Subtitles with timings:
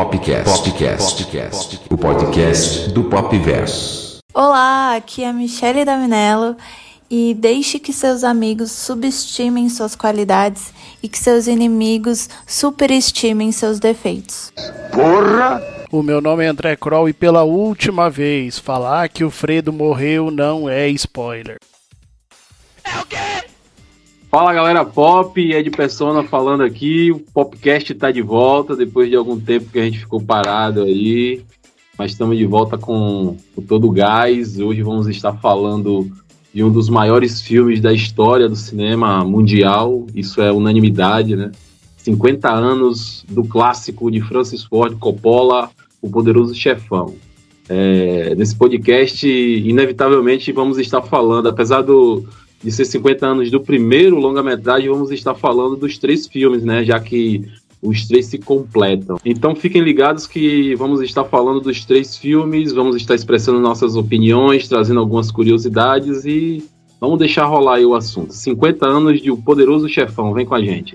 [0.00, 0.64] Popcast.
[0.64, 1.24] Popcast.
[1.24, 1.80] Popcast.
[1.90, 4.16] O podcast do Popverso.
[4.32, 6.56] Olá, aqui é a Michele Daminello
[7.10, 14.50] e deixe que seus amigos subestimem suas qualidades e que seus inimigos superestimem seus defeitos.
[14.90, 15.62] Porra!
[15.92, 20.30] O meu nome é André Kroll e pela última vez, falar que o Fredo morreu
[20.30, 21.58] não é spoiler.
[22.82, 23.49] É o quê?
[24.30, 27.10] Fala galera pop, Ed Persona falando aqui.
[27.10, 31.42] O Popcast tá de volta depois de algum tempo que a gente ficou parado aí.
[31.98, 34.60] Mas estamos de volta com, com todo o gás.
[34.60, 36.08] Hoje vamos estar falando
[36.54, 40.06] de um dos maiores filmes da história do cinema mundial.
[40.14, 41.50] Isso é unanimidade, né?
[41.96, 45.70] 50 anos do clássico de Francis Ford Coppola,
[46.00, 47.16] O Poderoso Chefão.
[47.68, 52.24] É, nesse podcast, inevitavelmente, vamos estar falando, apesar do,
[52.62, 56.84] de ser 50 anos do primeiro longa-metragem, vamos estar falando dos três filmes, né?
[56.84, 57.48] Já que
[57.82, 59.18] os três se completam.
[59.24, 64.68] Então fiquem ligados que vamos estar falando dos três filmes, vamos estar expressando nossas opiniões,
[64.68, 66.62] trazendo algumas curiosidades e
[67.00, 68.34] vamos deixar rolar aí o assunto.
[68.34, 70.94] 50 anos de O Poderoso Chefão, vem com a gente.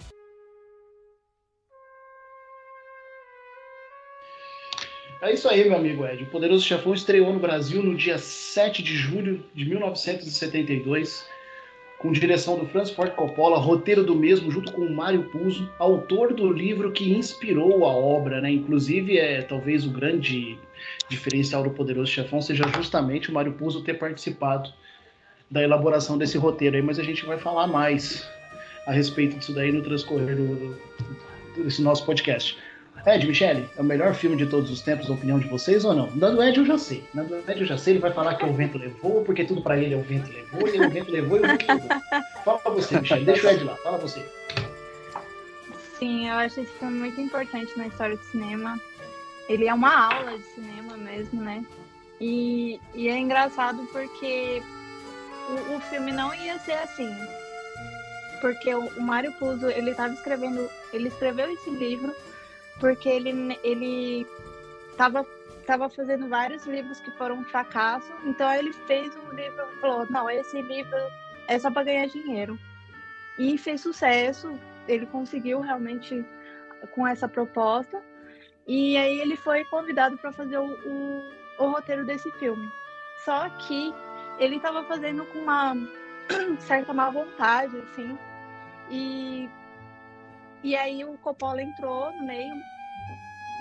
[5.23, 6.21] É isso aí, meu amigo Ed.
[6.21, 11.25] O Poderoso Chefão estreou no Brasil no dia 7 de julho de 1972
[12.05, 16.35] com direção do Francis Ford Coppola, roteiro do mesmo, junto com o Mário Puzo, autor
[16.35, 18.51] do livro que inspirou a obra, né?
[18.51, 20.55] Inclusive, é talvez o grande
[21.09, 24.71] diferencial do Poderoso Chefão seja justamente o Mário Puzo ter participado
[25.49, 28.29] da elaboração desse roteiro aí, mas a gente vai falar mais
[28.85, 30.77] a respeito disso daí no transcorrer do,
[31.57, 32.55] desse nosso podcast.
[33.05, 35.93] Ed, Michele, é o melhor filme de todos os tempos, na opinião de vocês ou
[35.93, 36.09] não?
[36.15, 37.03] Na do Ed eu já sei.
[37.13, 39.43] Na do Ed eu já sei, ele vai falar que é o vento levou, porque
[39.43, 41.89] tudo pra ele é o vento levou, e o vento levou e o vento levou.
[42.43, 44.25] Fala pra você, Michele, deixa o Ed lá, fala você.
[45.99, 48.79] Sim, eu acho esse filme muito importante na história do cinema.
[49.47, 51.63] Ele é uma aula de cinema mesmo, né?
[52.19, 54.63] E, e é engraçado porque
[55.49, 57.09] o, o, filme não ia ser assim.
[58.41, 62.13] Porque o, o Mário Puzo, ele estava escrevendo, ele escreveu esse livro
[62.79, 64.27] porque ele ele
[64.91, 65.25] estava
[65.65, 70.05] tava fazendo vários livros que foram um fracasso, então ele fez um livro e falou:
[70.09, 70.97] "Não, esse livro
[71.47, 72.59] é só para ganhar dinheiro".
[73.37, 76.25] E fez sucesso, ele conseguiu realmente
[76.93, 78.01] com essa proposta.
[78.67, 82.71] E aí ele foi convidado para fazer o, o, o, roteiro desse filme.
[83.23, 83.93] Só que
[84.39, 85.75] ele estava fazendo com uma
[86.59, 88.17] certa má vontade, assim.
[88.89, 89.49] E
[90.65, 92.55] e aí o Coppola entrou no meio,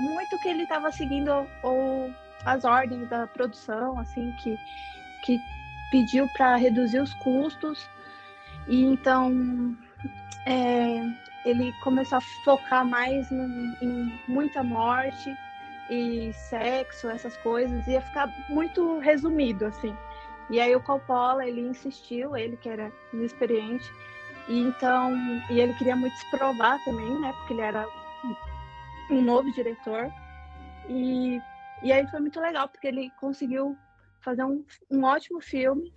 [0.00, 1.30] muito que ele estava seguindo
[1.62, 2.10] o,
[2.46, 4.58] as ordens da produção, assim, que,
[5.22, 5.38] que
[5.90, 7.86] pediu para reduzir os custos.
[8.66, 9.76] E então
[10.46, 11.02] é,
[11.44, 15.36] ele começou a focar mais em, em muita morte
[15.90, 19.94] e sexo, essas coisas, ia ficar muito resumido, assim.
[20.48, 23.92] E aí o Coppola, ele insistiu, ele que era inexperiente,
[24.48, 25.12] e então,
[25.50, 27.32] e ele queria muito se provar também, né?
[27.38, 27.86] Porque ele era
[29.10, 30.10] um novo diretor.
[30.88, 31.40] E,
[31.82, 33.76] e aí foi muito legal, porque ele conseguiu
[34.20, 35.92] fazer um, um ótimo filme.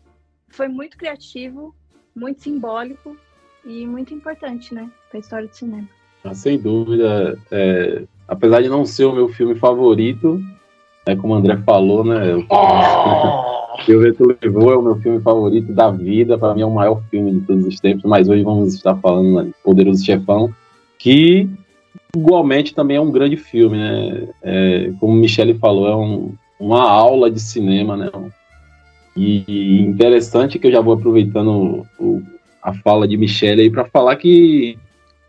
[0.49, 1.75] Foi muito criativo,
[2.15, 3.17] muito simbólico
[3.65, 4.89] e muito importante, né?
[5.09, 5.87] Para a história do cinema.
[6.23, 7.37] Ah, sem dúvida.
[7.51, 10.41] É, apesar de não ser o meu filme favorito,
[11.05, 12.35] é como o André falou, né?
[12.35, 13.56] O que
[13.89, 17.01] o Vento Levou é o meu filme favorito da vida, para mim é o maior
[17.09, 20.53] filme de todos os tempos, mas hoje vamos estar falando de Poderoso Chefão,
[20.97, 21.49] que
[22.15, 24.27] igualmente também é um grande filme, né?
[24.41, 28.09] É, como Michele falou, é um, uma aula de cinema, né?
[29.15, 32.21] E interessante que eu já vou aproveitando o,
[32.61, 34.77] a fala de Michele aí para falar que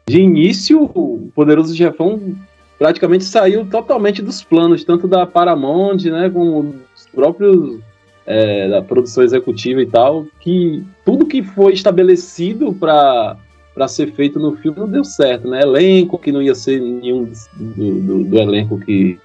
[0.08, 2.36] de início o Poderoso Chefão
[2.78, 6.62] praticamente saiu totalmente dos planos, tanto da Paramount, né, como
[6.94, 7.80] dos próprios
[8.28, 13.36] é, da produção executiva e tal, que tudo que foi estabelecido para
[13.74, 15.60] para ser feito no filme não deu certo, né?
[15.62, 19.20] Elenco que não ia ser nenhum do, do, do, elenco que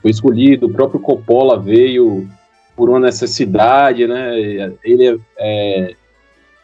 [0.00, 2.28] foi escolhido, o próprio Coppola veio
[2.76, 4.38] por uma necessidade, né?
[4.84, 5.94] Ele é,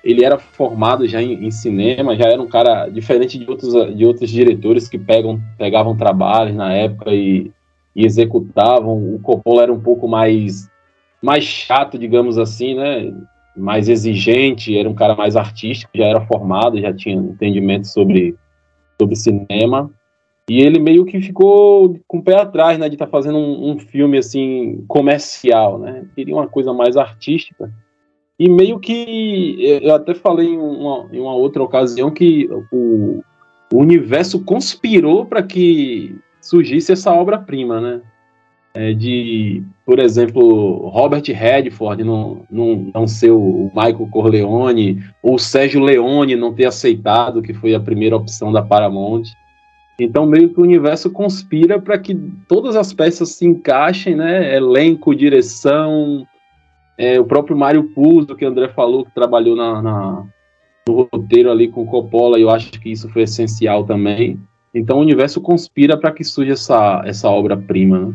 [0.04, 4.06] ele era formado já em, em, cinema, já era um cara diferente de outros de
[4.06, 7.50] outros diretores que pegam pegavam trabalhos na época e,
[7.94, 9.16] e executavam.
[9.16, 10.70] O Coppola era um pouco mais
[11.26, 13.12] mais chato, digamos assim, né?
[13.56, 18.36] Mais exigente, era um cara mais artístico, já era formado, já tinha entendimento sobre,
[19.00, 19.90] sobre cinema.
[20.48, 23.72] E ele meio que ficou com o pé atrás, né, de estar tá fazendo um,
[23.72, 26.04] um, filme assim comercial, né?
[26.14, 27.72] Queria uma coisa mais artística.
[28.38, 33.20] E meio que eu até falei em uma, em uma outra ocasião que o,
[33.72, 38.02] o universo conspirou para que surgisse essa obra-prima, né?
[38.74, 45.80] É de, por exemplo, Robert Redford não, não, não ser o Michael Corleone, ou Sérgio
[45.80, 49.22] Leone não ter aceitado, que foi a primeira opção da Paramount.
[50.00, 52.16] Então, meio que o universo conspira para que
[52.48, 54.56] todas as peças se encaixem, né?
[54.56, 56.26] Elenco, direção,
[56.98, 60.26] é, o próprio Mário Puzo, que o André falou, que trabalhou na, na,
[60.88, 64.36] no roteiro ali com Coppola, eu acho que isso foi essencial também.
[64.74, 68.14] Então, o universo conspira para que surja essa, essa obra-prima, né?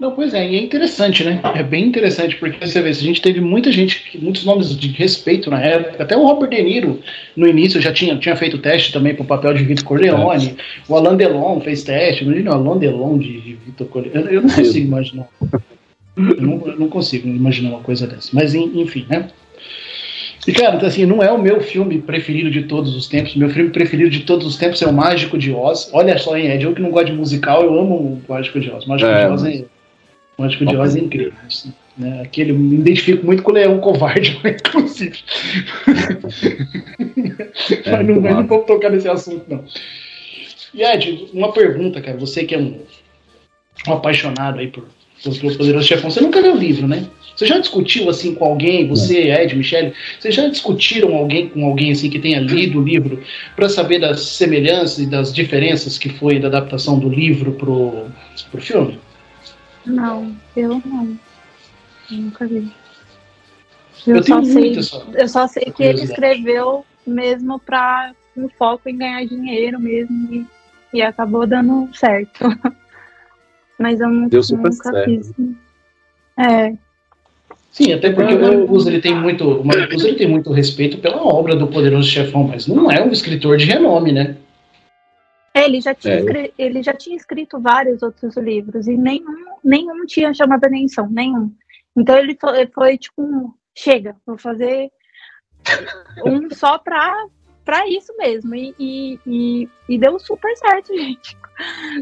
[0.00, 1.42] Não, pois é, e é interessante, né?
[1.54, 5.50] É bem interessante, porque você vê, a gente teve muita gente, muitos nomes de respeito
[5.50, 7.00] na época, até o Robert De Niro,
[7.36, 10.62] no início, já tinha, tinha feito teste também para o papel de Vitor Corleone, é.
[10.88, 14.42] o Alain Delon fez teste, imagina o Alain Delon de, de Vitor Corleone, eu, eu,
[14.42, 15.28] não consigo imaginar,
[16.16, 19.28] eu não, eu não, consigo imaginar uma coisa dessa, mas enfim, né?
[20.48, 23.36] E, cara, então, assim, não é o meu filme preferido de todos os tempos.
[23.36, 25.90] Meu filme preferido de todos os tempos é o Mágico de Oz.
[25.92, 28.70] Olha só, hein, Ed, eu que não gosto de musical, eu amo o Mágico de
[28.70, 28.86] Oz.
[28.86, 29.64] Mágico é, de Oz é
[30.40, 31.32] Mágico de Oz é incrível.
[31.46, 32.22] Assim, né?
[32.22, 35.18] Aquele, me identifico muito com o Leão Covarde, inclusive.
[37.84, 39.64] É, mas, não, mas não vamos tocar nesse assunto, não.
[40.74, 42.16] E Ed, uma pergunta, cara.
[42.18, 42.80] Você que é um,
[43.86, 44.84] um apaixonado aí por,
[45.22, 47.06] por Poderoso Chefão, você nunca leu o livro, né?
[47.36, 51.92] Você já discutiu assim com alguém, você, Ed, Michele, vocês já discutiram alguém com alguém
[51.92, 53.22] assim que tenha lido o livro
[53.56, 58.06] para saber das semelhanças e das diferenças que foi da adaptação do livro pro,
[58.50, 58.98] pro filme?
[59.90, 61.18] Não, eu não.
[62.10, 62.72] Eu nunca vi.
[64.06, 64.78] Eu, eu só sei,
[65.14, 70.46] eu só sei que ele escreveu mesmo para um foco em ganhar dinheiro mesmo e,
[70.94, 72.40] e acabou dando certo.
[73.78, 75.04] Mas eu nunca, nunca certo.
[75.04, 75.32] fiz.
[76.38, 76.74] É.
[77.70, 81.54] Sim, até porque o Marcos ele tem muito, o ele tem muito respeito pela obra
[81.54, 84.36] do Poderoso Chefão, mas não é um escritor de renome, né?
[85.52, 86.52] É, ele já tinha, é.
[86.56, 91.52] ele já tinha escrito vários outros livros e nenhum, nenhum tinha chamado atenção, nenhum.
[91.96, 94.90] Então ele foi, foi tipo, chega, vou fazer
[96.24, 97.26] um só pra,
[97.64, 98.54] pra isso mesmo.
[98.54, 101.36] E, e, e, e deu super certo, gente.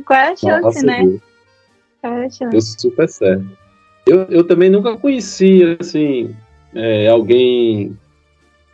[0.04, 1.02] Qual é a chance, Nossa, né?
[1.02, 1.20] Deus.
[2.00, 2.50] Qual é a chance?
[2.50, 3.58] Deu super certo.
[4.06, 6.34] Eu, eu também nunca conheci, assim,
[6.74, 7.96] é, alguém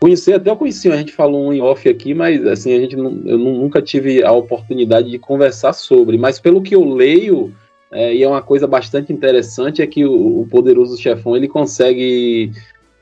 [0.04, 2.94] Conhecer, até eu conheci, a gente falou um em off aqui, mas assim, a gente
[2.94, 6.18] eu nunca tive a oportunidade de conversar sobre.
[6.18, 7.54] Mas pelo que eu leio,
[7.90, 12.52] é, e é uma coisa bastante interessante, é que o, o Poderoso Chefão ele consegue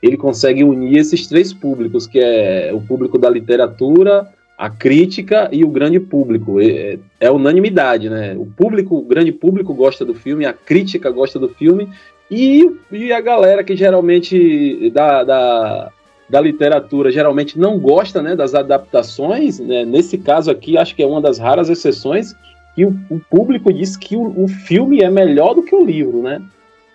[0.01, 5.65] ele consegue unir esses três públicos, que é o público da literatura, a crítica e
[5.65, 6.61] o grande público.
[6.61, 8.37] É, é, unanimidade, né?
[8.39, 11.89] O público, o grande público gosta do filme, a crítica gosta do filme,
[12.31, 15.93] e, e a galera que geralmente da, da
[16.29, 19.59] da literatura geralmente não gosta né, das adaptações.
[19.59, 19.85] Né?
[19.85, 22.35] Nesse caso aqui, acho que é uma das raras exceções
[22.75, 26.23] que o, o público diz que o, o, filme é melhor do que o livro,
[26.23, 26.41] né?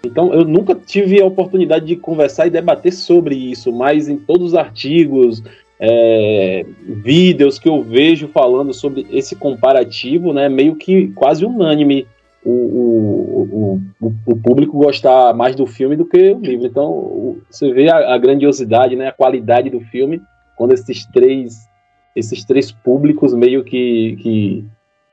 [0.03, 4.47] Então, eu nunca tive a oportunidade de conversar e debater sobre isso, mas em todos
[4.47, 5.43] os artigos,
[5.79, 12.07] é, vídeos que eu vejo falando sobre esse comparativo, né, meio que quase unânime
[12.43, 16.65] o, o, o, o, público gostar mais do filme do que o livro.
[16.65, 20.21] Então, você vê a, a, grandiosidade, né, a qualidade do filme,
[20.55, 21.67] quando esses três,
[22.15, 24.65] esses três públicos meio que, que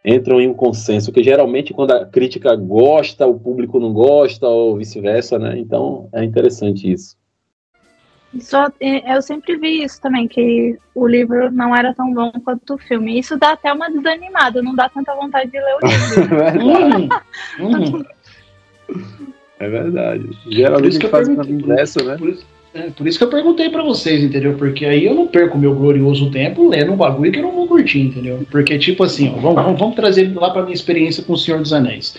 [0.04, 4.76] entram em um consenso, que geralmente quando a crítica gosta, o público não gosta, ou
[4.76, 5.58] vice-versa, né?
[5.58, 7.16] Então, é interessante isso.
[8.40, 12.78] Só, eu sempre vi isso também, que o livro não era tão bom quanto o
[12.78, 13.18] filme.
[13.18, 16.34] Isso dá até uma desanimada, não dá tanta vontade de ler o livro.
[17.64, 18.06] Né?
[19.58, 20.30] é verdade.
[20.48, 22.16] Geralmente que faz uma inversa, né?
[22.18, 24.54] Por isso, é, por isso que eu perguntei para vocês, entendeu?
[24.54, 27.68] Porque aí eu não perco meu glorioso tempo lendo um bagulho que eu não vou
[27.68, 28.44] curtir, entendeu?
[28.50, 31.72] Porque, tipo assim, ó, vamos, vamos trazer lá para minha experiência com o Senhor dos
[31.72, 32.16] Anéis.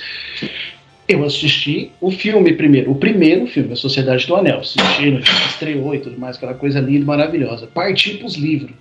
[1.08, 4.60] Eu assisti o filme primeiro, o primeiro filme, A Sociedade do Anel.
[4.60, 7.68] Assisti, estreou e tudo mais, aquela coisa linda e maravilhosa.
[7.68, 8.72] Parti para os livros,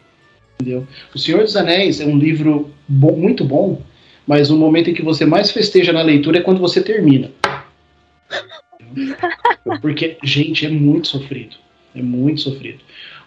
[0.54, 0.86] entendeu?
[1.14, 3.82] O Senhor dos Anéis é um livro bom, muito bom,
[4.26, 7.30] mas o momento em que você mais festeja na leitura é quando você termina.
[9.82, 11.56] Porque, gente, é muito sofrido.
[11.94, 12.78] É muito sofrido.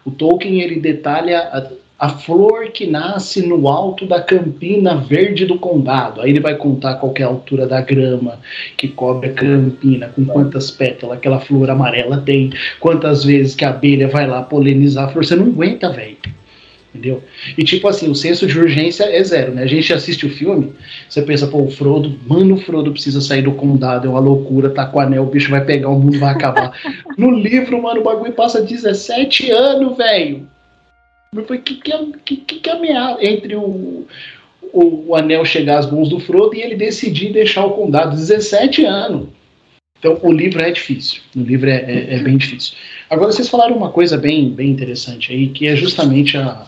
[0.04, 6.20] O Tolkien, ele detalha a flor que nasce no alto da campina verde do condado.
[6.20, 8.38] Aí ele vai contar qual é a altura da grama
[8.76, 13.70] que cobre a campina, com quantas pétalas aquela flor amarela tem, quantas vezes que a
[13.70, 15.24] abelha vai lá polinizar a flor.
[15.24, 16.16] Você não aguenta, velho.
[16.94, 17.22] Entendeu?
[17.56, 19.62] E tipo assim, o senso de urgência é zero, né?
[19.62, 20.72] A gente assiste o filme,
[21.08, 24.70] você pensa, pô, o Frodo, mano, o Frodo precisa sair do condado, é uma loucura,
[24.70, 26.72] tá com o anel, o bicho vai pegar, o mundo vai acabar.
[27.18, 30.48] no livro, mano, o bagulho passa 17 anos, velho.
[31.46, 34.06] Foi que, que, que, que ameaça entre o,
[34.72, 38.16] o, o, anel chegar às mãos do Frodo e ele decidir deixar o condado.
[38.16, 39.28] 17 anos.
[39.98, 41.20] Então o livro é difícil.
[41.36, 42.74] O livro é, é, é, bem difícil.
[43.10, 46.66] Agora vocês falaram uma coisa bem, bem interessante aí, que é justamente a,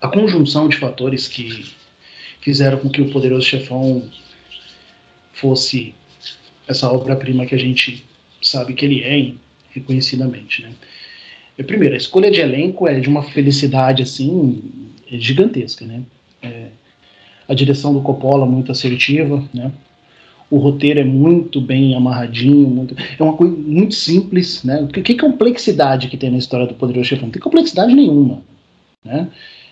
[0.00, 1.64] a conjunção de fatores que
[2.40, 4.10] fizeram com que o Poderoso Chefão
[5.32, 5.94] fosse
[6.66, 8.04] essa obra-prima que a gente
[8.42, 9.34] sabe que ele é,
[9.72, 10.72] reconhecidamente, né?
[11.64, 14.62] Primeiro, a escolha de elenco é de uma felicidade assim
[15.10, 16.02] gigantesca, né?
[16.42, 16.66] É,
[17.48, 19.72] a direção do Coppola muito assertiva, né?
[20.50, 24.88] O roteiro é muito bem amarradinho, muito, é uma coisa muito simples, né?
[24.92, 27.26] Que, que complexidade que tem na história do Poderoso Chefão?
[27.26, 28.42] Não tem complexidade nenhuma,
[29.04, 29.28] né?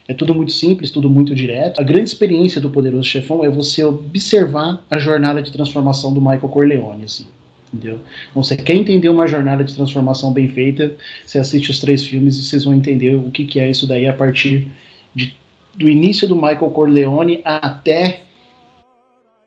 [0.09, 1.81] É tudo muito simples, tudo muito direto.
[1.81, 6.49] A grande experiência do Poderoso Chefão é você observar a jornada de transformação do Michael
[6.49, 7.27] Corleone, assim.
[7.73, 8.01] Entendeu?
[8.31, 10.95] Então, você quer entender uma jornada de transformação bem feita,
[11.25, 14.07] você assiste os três filmes e vocês vão entender o que, que é isso daí
[14.07, 14.69] a partir
[15.15, 15.37] de,
[15.75, 18.21] do início do Michael Corleone até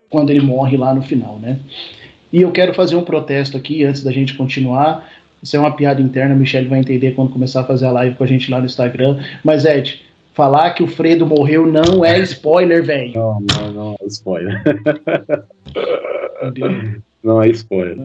[0.09, 1.59] quando ele morre lá no final, né?
[2.31, 5.09] E eu quero fazer um protesto aqui antes da gente continuar.
[5.41, 8.15] Isso é uma piada interna, a Michelle vai entender quando começar a fazer a live
[8.15, 9.19] com a gente lá no Instagram.
[9.43, 10.01] Mas, Ed,
[10.33, 13.13] falar que o Fredo morreu não é spoiler, velho.
[13.15, 14.61] Não, não, não é spoiler.
[17.23, 17.97] Não é spoiler.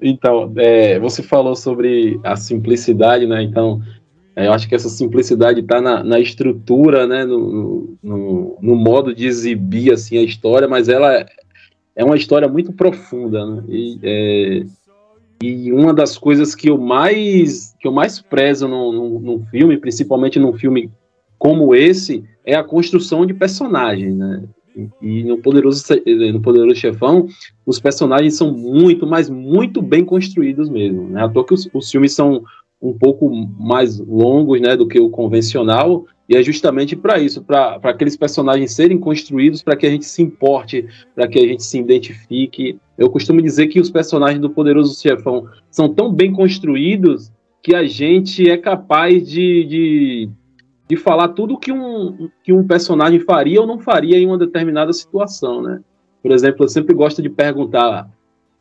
[0.00, 3.42] Então, é, você falou sobre a simplicidade, né?
[3.42, 3.82] Então,
[4.34, 7.24] é, eu acho que essa simplicidade está na, na, estrutura, né?
[7.24, 11.26] No, no, no, modo de exibir assim a história, mas ela
[11.94, 13.64] é uma história muito profunda, né?
[13.68, 14.66] E, é,
[15.42, 20.38] e uma das coisas que eu mais que eu mais prezo num, num filme, principalmente
[20.38, 20.90] num filme
[21.38, 24.42] como esse, é a construção de personagens, né?
[25.00, 25.82] E no Poderoso,
[26.32, 27.26] no Poderoso Chefão,
[27.64, 31.08] os personagens são muito, mas muito bem construídos mesmo.
[31.08, 31.24] Né?
[31.24, 32.42] À toa que os, os filmes são
[32.80, 37.78] um pouco mais longos né, do que o convencional, e é justamente para isso, para
[37.82, 41.78] aqueles personagens serem construídos, para que a gente se importe, para que a gente se
[41.78, 42.78] identifique.
[42.98, 47.84] Eu costumo dizer que os personagens do Poderoso Chefão são tão bem construídos que a
[47.84, 50.30] gente é capaz de, de
[50.88, 54.92] de falar tudo que um, que um personagem faria ou não faria em uma determinada
[54.92, 55.80] situação, né?
[56.22, 58.08] Por exemplo, eu sempre gosto de perguntar: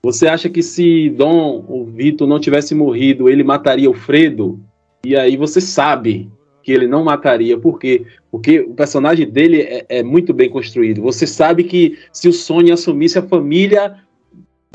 [0.01, 4.59] você acha que se Dom ou Vitor não tivesse morrido, ele mataria o Fredo?
[5.03, 6.31] E aí você sabe
[6.63, 8.05] que ele não mataria, por quê?
[8.31, 11.01] Porque o personagem dele é, é muito bem construído.
[11.03, 13.99] Você sabe que se o Sony assumisse a família,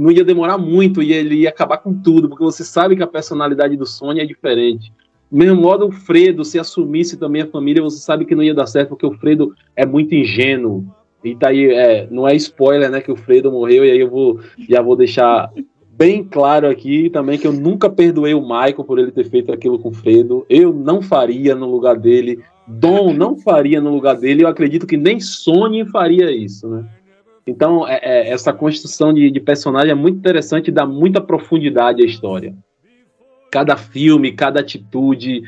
[0.00, 3.08] não ia demorar muito e ele ia acabar com tudo, porque você sabe que a
[3.08, 4.92] personalidade do Sony é diferente
[5.30, 8.66] mesmo modo, o Fredo, se assumisse também a família, você sabe que não ia dar
[8.66, 10.84] certo, porque o Fredo é muito ingênuo.
[11.22, 14.10] E tá aí, é, não é spoiler, né, que o Fredo morreu, e aí eu
[14.10, 15.52] vou, já vou deixar
[15.92, 19.78] bem claro aqui também que eu nunca perdoei o Michael por ele ter feito aquilo
[19.78, 20.44] com o Fredo.
[20.48, 22.40] Eu não faria no lugar dele.
[22.66, 24.42] Dom não faria no lugar dele.
[24.42, 26.88] Eu acredito que nem Sony faria isso, né?
[27.46, 32.02] Então, é, é, essa construção de, de personagem é muito interessante e dá muita profundidade
[32.02, 32.54] à história
[33.50, 35.42] cada filme, cada atitude.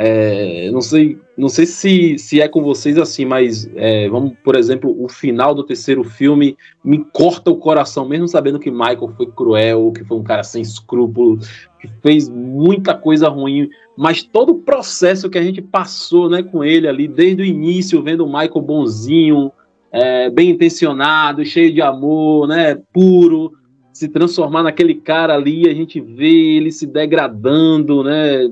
[0.00, 4.54] É, não sei, não sei se, se é com vocês assim, mas é, vamos, por
[4.54, 9.26] exemplo, o final do terceiro filme me corta o coração, mesmo sabendo que Michael foi
[9.26, 11.48] cruel, que foi um cara sem escrúpulos,
[11.80, 16.62] que fez muita coisa ruim, mas todo o processo que a gente passou, né, com
[16.62, 19.50] ele ali desde o início, vendo o Michael bonzinho,
[19.90, 23.52] é, bem intencionado, cheio de amor, né, puro,
[23.98, 28.44] se transformar naquele cara ali, a gente vê ele se degradando, né?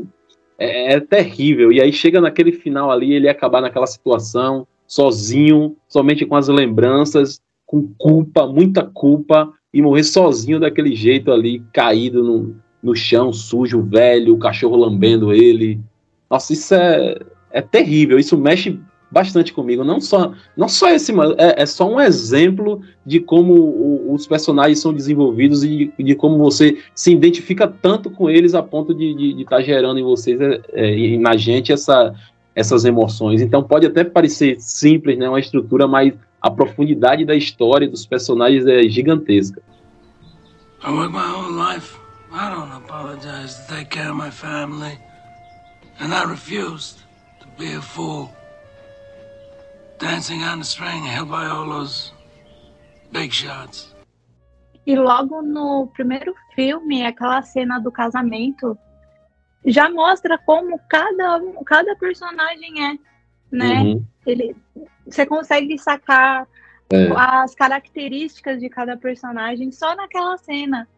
[0.58, 1.70] É, é, terrível.
[1.70, 7.40] E aí chega naquele final ali, ele acabar naquela situação, sozinho, somente com as lembranças,
[7.64, 13.80] com culpa, muita culpa, e morrer sozinho daquele jeito ali, caído no, no chão, sujo,
[13.82, 15.78] velho, o cachorro lambendo ele.
[16.28, 17.20] Nossa, isso é,
[17.52, 18.18] é terrível.
[18.18, 18.80] Isso mexe
[19.16, 19.82] bastante comigo.
[19.82, 24.78] Não só, não só esse, é, é só um exemplo de como o, os personagens
[24.78, 29.40] são desenvolvidos e de, de, como você se identifica tanto com eles a ponto de
[29.40, 32.14] estar tá gerando em vocês é, é, e na gente essa,
[32.54, 33.40] essas emoções.
[33.40, 38.66] Então pode até parecer simples, né, uma estrutura, mas a profundidade da história dos personagens
[38.66, 39.62] é gigantesca.
[40.84, 41.96] I work my whole life.
[42.30, 44.98] I don't apologize to take care of my family.
[46.00, 46.98] And I refused
[47.40, 48.28] to be a fool.
[49.98, 52.12] Dancing on the string, held by all those
[53.12, 53.94] big shots.
[54.86, 58.78] E logo no primeiro filme, aquela cena do casamento
[59.64, 62.98] já mostra como cada, cada personagem é,
[63.50, 63.82] né?
[63.82, 64.04] Uhum.
[64.24, 64.56] Ele,
[65.04, 66.46] você consegue sacar
[66.90, 67.08] é.
[67.16, 70.88] as características de cada personagem só naquela cena.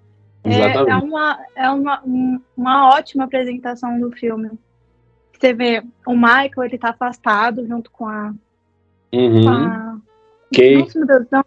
[0.45, 2.03] É, é, uma, é uma,
[2.57, 4.51] uma ótima apresentação do filme.
[5.33, 8.33] você vê o Michael, ele tá afastado junto com a.
[9.13, 9.43] Uhum.
[9.45, 9.99] Com a...
[10.55, 10.79] Kay.
[10.79, 11.45] Nossa, meu Deus, não.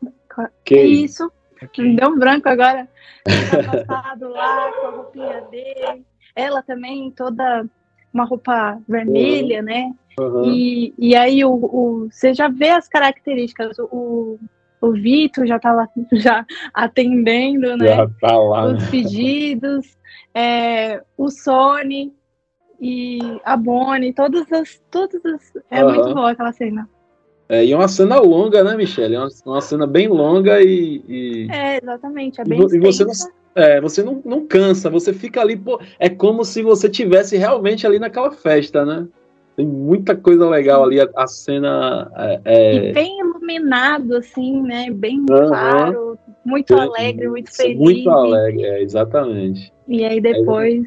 [0.64, 1.32] Que isso?
[1.78, 2.88] Me deu um branco agora.
[3.24, 6.06] Tá afastado lá com a roupinha dele.
[6.36, 7.66] Ela também, toda
[8.14, 9.94] uma roupa vermelha, né?
[10.20, 10.44] Uhum.
[10.46, 13.78] E, e aí o, o- você já vê as características.
[13.80, 14.40] O,
[14.82, 17.88] o Vitor já tá lá já atendendo, né?
[17.96, 18.66] Já tá lá.
[18.66, 19.98] Os pedidos,
[20.34, 22.14] é, o Sony
[22.80, 24.82] e a Bonnie, todas as.
[24.90, 26.90] Todas as é muito boa aquela cena.
[27.52, 29.14] É, e é uma cena longa, né, Michelle?
[29.16, 31.04] É uma, uma cena bem longa e.
[31.06, 32.40] e- É, exatamente.
[32.40, 33.12] É E bem vo- e você não-
[33.54, 37.86] é, você não, não cansa, você fica ali, pô, é como se você tivesse realmente
[37.86, 39.06] ali naquela festa, né?
[39.58, 44.90] Tem muita coisa legal ali, a, a cena é, é, E bem iluminado, assim, né?
[44.90, 45.48] Bem Aham.
[45.50, 47.78] claro, muito é- alegre, muito é feliz.
[47.78, 49.74] muito alegre, é, exatamente.
[49.90, 50.86] E aí depois.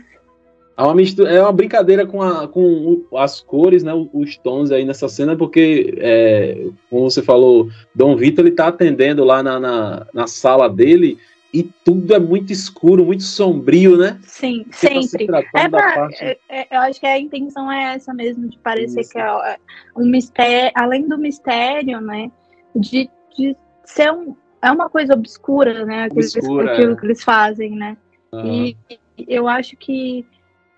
[0.76, 4.84] É uma, mistura, é uma brincadeira com, a, com as cores, né, os tons aí
[4.84, 10.06] nessa cena, porque, é, como você falou, Dom Vitor ele tá atendendo lá na, na,
[10.12, 11.16] na sala dele
[11.52, 14.18] e tudo é muito escuro, muito sombrio, né?
[14.24, 15.36] Sim, Você tá se sempre.
[15.54, 19.02] É pra, parte- é- é- eu acho que a intenção é essa mesmo, de parecer
[19.02, 19.12] Isso.
[19.12, 19.56] que é é
[19.96, 22.32] um mistério, além do mistério, né?
[22.74, 26.04] De, de ser um, é uma coisa obscura, né?
[26.06, 26.96] Aquilo, Obscura, aquilo é.
[26.96, 27.96] que eles fazem, né?
[28.32, 28.46] Aham.
[28.46, 28.76] E
[29.28, 30.26] eu acho que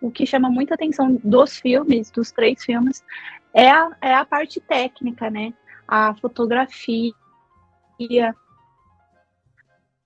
[0.06, 3.02] o que chama muita atenção dos filmes, dos três filmes,
[3.52, 5.52] é a, é a parte técnica, né?
[5.88, 7.12] A fotografia,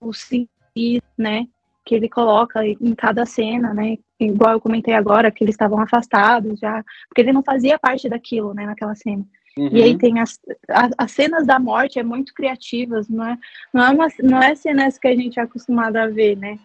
[0.00, 1.46] o cinis, né?
[1.84, 3.98] Que ele coloca em cada cena, né?
[4.18, 8.54] Igual eu comentei agora, que eles estavam afastados já, porque ele não fazia parte daquilo,
[8.54, 8.66] né?
[8.66, 9.24] Naquela cena.
[9.56, 9.68] Uhum.
[9.72, 10.38] E aí tem as,
[10.70, 13.38] a- as cenas da morte é muito criativas, não é,
[13.72, 16.58] não é, uma, não é cenas que a gente é acostumado a ver, né?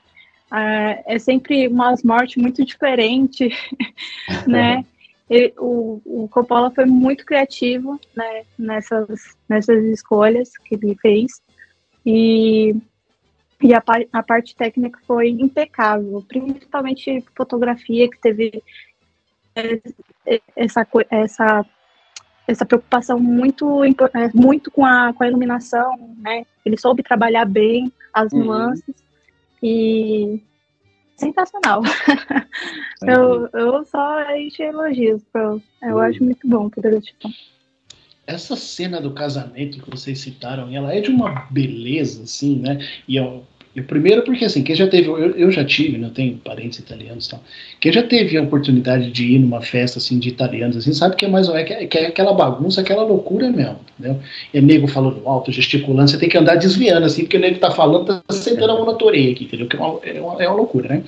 [0.52, 3.54] Ah, é sempre umas mortes muito diferentes,
[4.48, 4.86] né?
[5.58, 11.42] O, o Coppola foi muito criativo né, nessas, nessas escolhas que ele fez.
[12.06, 12.76] E,
[13.62, 18.64] e a, a parte técnica foi impecável, principalmente fotografia, que teve
[20.56, 21.66] essa, essa
[22.48, 23.92] essa preocupação muito é,
[24.34, 26.46] muito com a, com a iluminação, né?
[26.64, 28.96] Ele soube trabalhar bem as Uhum.
[29.66, 30.44] E
[31.18, 31.82] sensacional.
[33.02, 36.00] eu, eu só enchi elogios, eu Uhum.
[36.00, 37.32] acho muito bom o Poderoso Chefão.
[38.28, 42.80] Essa cena do casamento que vocês citaram, ela é de uma beleza, assim, né?
[43.08, 43.44] E eu,
[43.76, 46.08] eu primeiro porque assim, quem já teve, eu, eu já tive, né?
[46.08, 47.44] Eu tenho parentes italianos e tal.
[47.82, 51.26] Quem já teve a oportunidade de ir numa festa assim de italianos, assim, sabe que
[51.26, 54.20] é mais é, que é, que é aquela bagunça, aquela loucura mesmo, entendeu?
[54.54, 57.70] É nego falando alto, gesticulando, você tem que andar desviando, assim, porque o nego tá
[57.72, 59.68] falando, tá sentando a mão na orelha aqui, entendeu?
[59.68, 61.04] Que é uma, é uma, é uma loucura, né?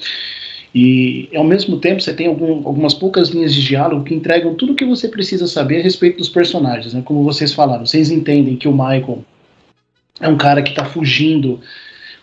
[0.76, 4.74] E ao mesmo tempo você tem algum, algumas poucas linhas de diálogo que entregam tudo
[4.74, 7.02] o que você precisa saber a respeito dos personagens, né?
[7.04, 9.24] Como vocês falaram, vocês entendem que o Michael
[10.20, 11.62] é um cara que está fugindo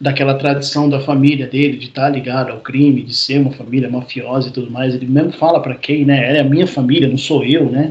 [0.05, 3.89] daquela tradição da família dele de estar tá ligado ao crime, de ser uma família
[3.89, 4.95] mafiosa e tudo mais.
[4.95, 6.29] Ele mesmo fala para quem, né?
[6.29, 7.91] Ela é a minha família, não sou eu, né?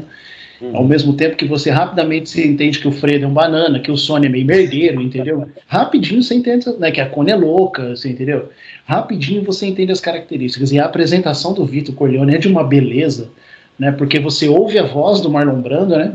[0.60, 0.76] Uhum.
[0.76, 3.90] Ao mesmo tempo que você rapidamente se entende que o Fredo é um banana, que
[3.90, 5.48] o Sony é meio merdeiro, entendeu?
[5.66, 8.48] Rapidinho você entende né, que a Connie é louca, você entendeu?
[8.86, 10.70] Rapidinho você entende as características.
[10.70, 13.28] E a apresentação do Vitor Corleone é de uma beleza,
[13.76, 13.90] né?
[13.90, 16.12] Porque você ouve a voz do Marlon Brando, né?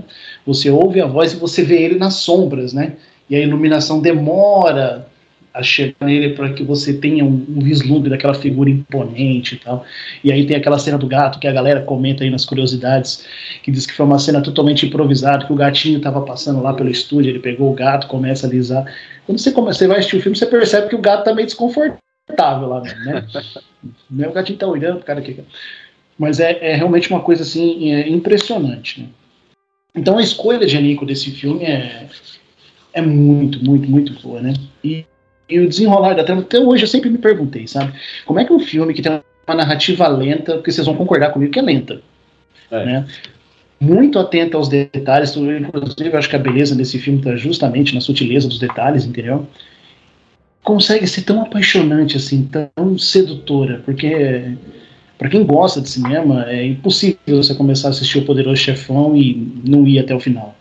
[0.47, 2.93] Você ouve a voz e você vê ele nas sombras, né?
[3.29, 5.08] E a iluminação demora
[5.53, 9.83] a chegar nele para que você tenha um, um, vislumbre daquela figura imponente e tal.
[10.23, 13.25] E aí tem aquela cena do gato que a galera comenta aí nas curiosidades,
[13.63, 16.89] que diz que foi uma cena totalmente improvisada, que o gatinho estava passando lá pelo
[16.89, 18.85] estúdio, ele pegou o gato, começa a alisar.
[19.25, 21.47] Quando você, começa, você vai assistir o filme, você percebe que o gato tá meio
[21.47, 23.25] desconfortável lá, né?
[24.27, 25.39] o gatinho tá olhando cara aqui.
[26.17, 29.07] Mas é, é, realmente uma coisa assim é impressionante, né?
[29.95, 32.07] Então a escolha de elenco desse filme é,
[32.93, 34.53] é muito, muito, muito boa, né?
[34.83, 35.05] E
[35.49, 37.93] e o desenrolar da trama, até hoje eu sempre me perguntei, sabe?
[38.25, 41.51] Como é que um filme que tem uma narrativa lenta, porque vocês vão concordar comigo
[41.51, 42.01] que é lenta,
[42.71, 42.85] é.
[42.85, 43.07] né?
[43.79, 48.01] Muito atenta aos detalhes, inclusive eu acho que a beleza desse filme está justamente na
[48.01, 49.47] sutileza dos detalhes, entendeu?
[50.61, 54.53] Consegue ser tão apaixonante assim, tão sedutora, porque
[55.17, 59.61] para quem gosta de cinema é impossível você começar a assistir o Poderoso Chefão e
[59.65, 60.58] não ir até o final.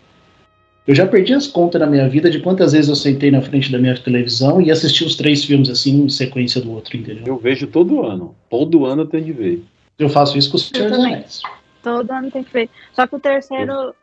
[0.89, 3.71] Eu já perdi as contas na minha vida de quantas vezes eu sentei na frente
[3.71, 7.25] da minha televisão e assisti os três filmes assim, em sequência do outro, entendeu?
[7.27, 8.35] Eu vejo todo ano.
[8.49, 9.63] Todo ano eu tenho de ver.
[9.99, 11.41] Eu faço isso com os Senhor dos Anéis.
[11.83, 12.69] Todo ano tem que ver.
[12.91, 13.71] Só que o terceiro.
[13.71, 13.95] Eu,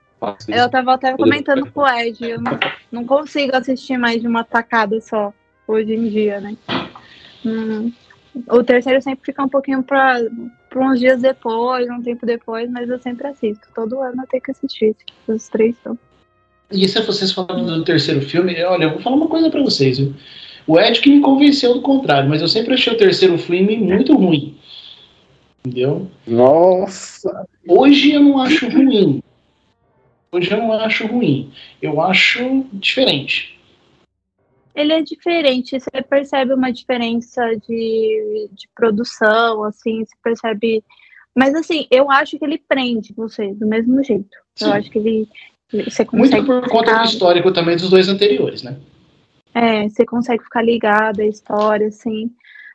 [0.47, 2.57] eu tava até comentando com o Ed, eu não,
[2.93, 5.35] não, consigo assistir mais de uma tacada só,
[5.67, 6.57] hoje em dia, né?
[7.45, 7.93] Hum,
[8.49, 12.89] o terceiro sempre fica um pouquinho pra, tipo, uns dias depois, um tempo depois, mas
[12.89, 13.67] eu sempre assisto.
[13.75, 14.95] Todo ano eu tenho que assistir
[15.27, 16.06] os três filmes.
[16.71, 19.99] E se vocês falando do terceiro filme, olha, eu vou falar uma coisa para vocês,
[19.99, 20.15] viu?
[20.67, 24.17] O Ed que me convenceu do contrário, mas eu sempre achei o terceiro filme muito
[24.17, 24.57] ruim.
[25.65, 26.11] Entendeu?
[26.27, 27.47] Nossa!
[27.69, 29.23] Hoje eu não acho ruim.
[30.33, 31.53] Hoje eu não acho ruim.
[31.81, 33.57] Eu acho diferente.
[34.75, 40.85] Ele é diferente, você percebe uma diferença de, de produção, assim, você percebe.
[41.35, 44.37] Mas assim, eu acho que ele prende você do mesmo jeito.
[44.55, 44.67] Sim.
[44.67, 45.29] Eu acho que ele.
[46.13, 48.77] Muito por conta do histórico também dos dois anteriores, né?
[49.55, 52.31] É, você consegue ficar ligado à história, assim.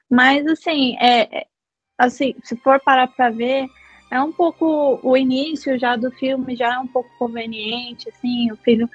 [0.09, 1.45] Mas assim, é, é
[1.97, 3.67] assim, se for parar para ver,
[4.11, 8.57] é um pouco o início já do filme já é um pouco conveniente, assim, o
[8.57, 8.89] filho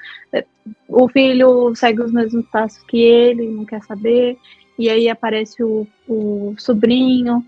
[0.88, 4.37] o filho segue os mesmos passos que ele, não quer saber,
[4.78, 7.44] e aí aparece o, o sobrinho,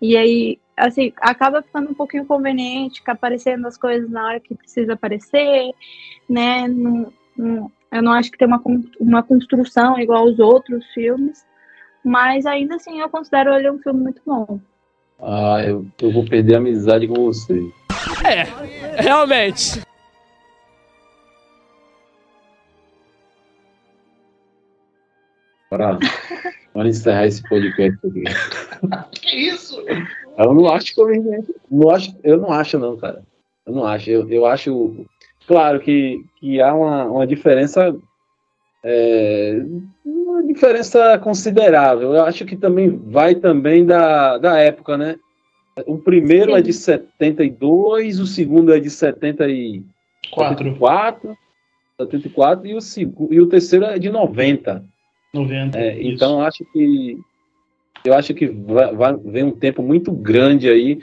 [0.00, 4.54] e aí assim, acaba ficando um pouquinho conveniente, fica aparecendo as coisas na hora que
[4.54, 5.72] precisa aparecer,
[6.28, 6.66] né?
[6.68, 8.62] Não, não, eu não acho que tem uma,
[8.98, 11.44] uma construção igual aos outros filmes,
[12.04, 14.60] mas ainda assim eu considero ele um filme muito bom.
[15.20, 17.62] Ah, eu, eu vou perder a amizade com você.
[18.24, 19.80] É, realmente.
[25.70, 25.98] Bora,
[26.74, 28.24] bora encerrar esse podcast aqui.
[29.20, 29.82] que isso?
[30.38, 31.54] Eu não acho conveniente.
[31.70, 33.22] Não acho, eu não acho, não, cara.
[33.66, 34.10] Eu não acho.
[34.10, 35.06] Eu, eu acho.
[35.46, 37.94] Claro que, que há uma, uma diferença
[38.84, 39.62] é,
[40.04, 42.14] uma diferença considerável.
[42.14, 45.16] Eu acho que também vai também da, da época, né?
[45.86, 46.58] O primeiro Sim.
[46.58, 49.84] é de 72, o segundo é de 74,
[50.58, 51.38] 74,
[51.98, 52.78] 74 e, o,
[53.30, 54.84] e o terceiro é de 90.
[55.32, 55.78] 90.
[55.78, 57.18] É, então acho que
[58.04, 60.98] eu acho que vai, vai vem um tempo muito grande aí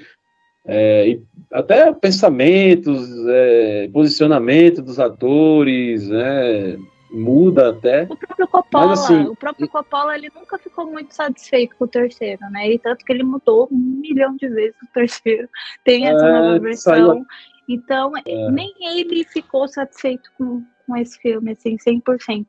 [0.66, 1.18] é,
[1.52, 6.78] até pensamentos, é, posicionamento dos atores, né?
[7.12, 8.04] muda até.
[8.04, 11.88] O próprio Coppola, mas, assim, o próprio Coppola, ele nunca ficou muito satisfeito com o
[11.88, 12.72] terceiro, né?
[12.72, 15.50] E tanto que ele mudou um milhão de vezes o terceiro.
[15.84, 16.94] Tem essa é, nova versão.
[16.94, 17.26] Saiu...
[17.68, 18.52] Então, é.
[18.52, 22.46] nem ele ficou satisfeito com, com esse filme, assim, 100%.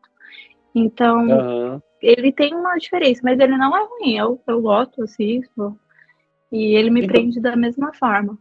[0.75, 1.83] Então, uhum.
[2.03, 4.17] Ele tem uma diferença, mas ele não é ruim.
[4.17, 5.79] Eu, eu gosto, assisto.
[6.53, 8.39] E ele me então, prende da mesma forma.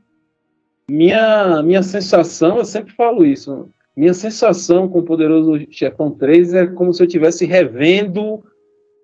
[0.89, 6.67] Minha, minha sensação, eu sempre falo isso, minha sensação com o Poderoso Chefão 3 é
[6.67, 8.41] como se eu estivesse revendo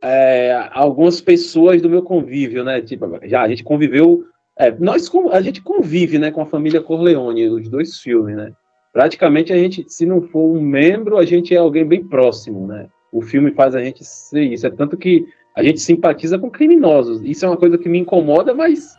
[0.01, 2.81] é, algumas pessoas do meu convívio, né?
[2.81, 4.23] Tipo, já a gente conviveu.
[4.57, 8.53] É, nós a gente convive né, com a família Corleone, os dois filmes, né?
[8.93, 12.87] Praticamente a gente, se não for um membro, a gente é alguém bem próximo, né?
[13.11, 14.67] O filme faz a gente ser isso.
[14.67, 17.21] É tanto que a gente simpatiza com criminosos.
[17.23, 18.97] Isso é uma coisa que me incomoda, mas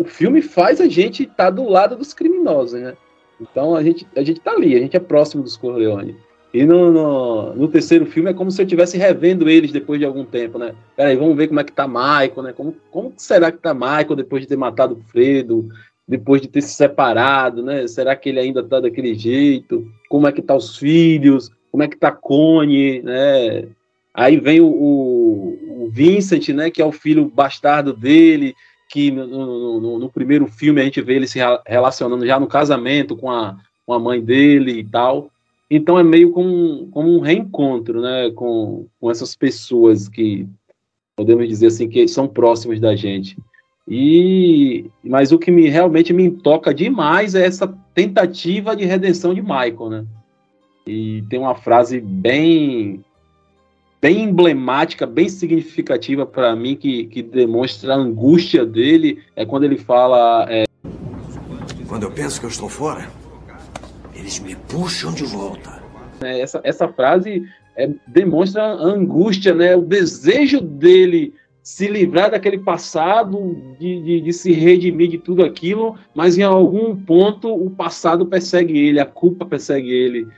[0.00, 2.96] o filme faz a gente estar tá do lado dos criminosos, né?
[3.40, 6.16] Então a gente, a gente tá ali, a gente é próximo dos Corleone.
[6.52, 10.06] E no, no, no, terceiro filme é como se eu estivesse revendo eles depois de
[10.06, 10.74] algum tempo, né?
[10.96, 12.52] Peraí, vamos ver como é que tá Michael, né?
[12.52, 15.68] Como, como será que tá Michael depois de ter matado o Fredo,
[16.08, 17.86] depois de ter se separado, né?
[17.86, 19.86] Será que ele ainda tá daquele jeito?
[20.08, 21.50] Como é que tá os filhos?
[21.76, 23.68] Como é que tá Connie, né?
[24.14, 26.70] Aí vem o, o, Vincent, né?
[26.70, 28.54] Que é o filho bastardo dele,
[28.88, 33.14] que no, no, no, primeiro filme a gente vê ele se relacionando já no casamento
[33.14, 35.30] com a, com a mãe dele e tal.
[35.70, 40.48] Então é meio como, como um reencontro, né, com, com essas pessoas que
[41.14, 43.36] podemos dizer assim que são próximas da gente.
[43.86, 49.42] E mas o que me realmente me toca demais é essa tentativa de redenção de
[49.42, 50.06] Michael, né?
[50.86, 53.04] E tem uma frase bem
[54.00, 59.78] bem emblemática, bem significativa para mim, que, que demonstra a angústia dele, é quando ele
[59.78, 60.46] fala.
[60.48, 60.64] É...
[61.88, 63.08] Quando eu penso que eu estou fora,
[64.14, 65.82] eles me puxam de volta.
[66.22, 69.74] É, essa, essa frase é, demonstra a angústia, né?
[69.74, 75.96] o desejo dele se livrar daquele passado, de, de, de, se redimir de tudo aquilo,
[76.14, 80.28] mas em algum ponto o passado persegue ele, a culpa persegue ele.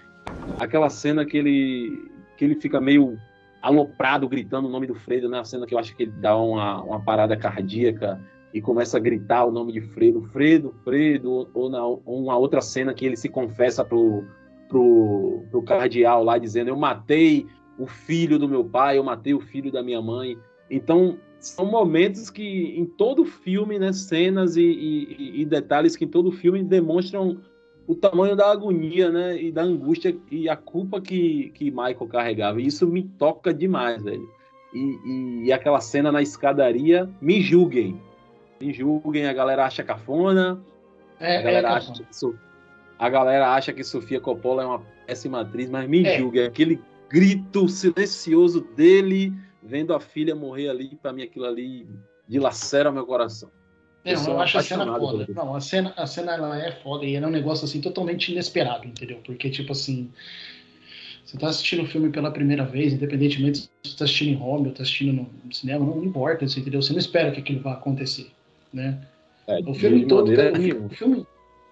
[0.58, 3.18] Aquela cena que ele, que ele fica meio
[3.62, 5.38] aloprado, gritando o nome do Fredo, né?
[5.38, 8.20] A cena que eu acho que ele dá uma, uma parada cardíaca
[8.52, 12.94] e começa a gritar o nome de Fredo, Fredo, Fredo, ou na uma outra cena
[12.94, 14.24] que ele se confessa pro,
[14.68, 17.46] pro, pro cardeal lá, dizendo: Eu matei
[17.78, 20.38] o filho do meu pai, eu matei o filho da minha mãe.
[20.70, 26.08] Então, são momentos que em todo filme, né, cenas e, e, e detalhes que em
[26.08, 27.40] todo filme demonstram
[27.88, 29.42] o tamanho da agonia, né?
[29.42, 32.60] E da angústia e a culpa que, que Michael carregava.
[32.60, 34.28] E isso me toca demais, velho.
[34.74, 37.98] E, e, e aquela cena na escadaria, me julguem.
[38.60, 40.60] Me julguem, a galera acha cafona.
[41.18, 42.02] É, a, galera é, acha que
[42.98, 46.18] a galera acha que Sofia Coppola é uma péssima atriz, mas me É.
[46.18, 46.44] julguem.
[46.44, 51.88] Aquele grito silencioso dele vendo a filha morrer ali, pra mim aquilo ali
[52.28, 53.50] dilacera meu coração.
[54.04, 55.26] Não, Eu acho a cena foda.
[55.34, 58.32] Não, a cena, a cena ela é foda e ela é um negócio assim totalmente
[58.32, 59.20] inesperado, entendeu?
[59.24, 60.10] Porque, tipo assim,
[61.24, 64.68] você tá assistindo o filme pela primeira vez, independentemente se você tá assistindo em home
[64.68, 66.80] ou tá assistindo no cinema, não importa, isso, entendeu?
[66.80, 68.30] Você não espera que aquilo vá acontecer,
[68.72, 68.98] né?
[69.46, 71.26] É, O filme todo, maneira o filme,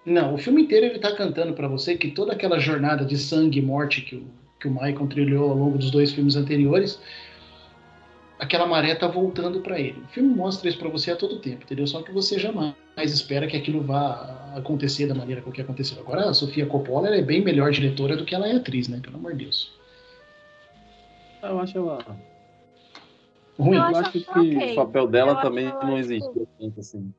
[0.05, 3.59] não, o filme inteiro ele tá cantando pra você que toda aquela jornada de sangue
[3.59, 4.25] e morte que o,
[4.59, 6.99] que o Michael trilhou ao longo dos dois filmes anteriores,
[8.39, 10.01] aquela maré tá voltando pra ele.
[10.01, 11.87] O filme mostra isso pra você a todo tempo, entendeu?
[11.87, 15.99] Só que você jamais espera que aquilo vá acontecer da maneira com que aconteceu.
[15.99, 18.99] Agora a Sofia Coppola ela é bem melhor diretora do que ela é atriz, né?
[19.01, 19.71] Pelo amor de Deus.
[21.41, 21.99] Eu acho ela.
[23.59, 23.75] Ruim.
[23.77, 24.71] Eu Eu acho que ok.
[24.71, 27.13] o papel dela Eu também acho não ela, existiu tanto assim.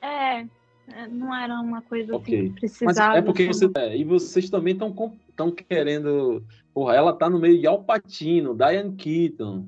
[0.00, 2.34] É, é, não era uma coisa Ok.
[2.38, 3.18] assim que Mas precisava.
[3.18, 3.68] é porque você.
[3.76, 6.42] é, e vocês também estão querendo.
[6.72, 9.66] Porra, ela tá no meio de Al Pacino, Diane Keaton.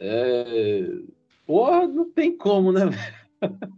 [0.00, 0.86] É,
[1.46, 2.82] porra, não tem como, né?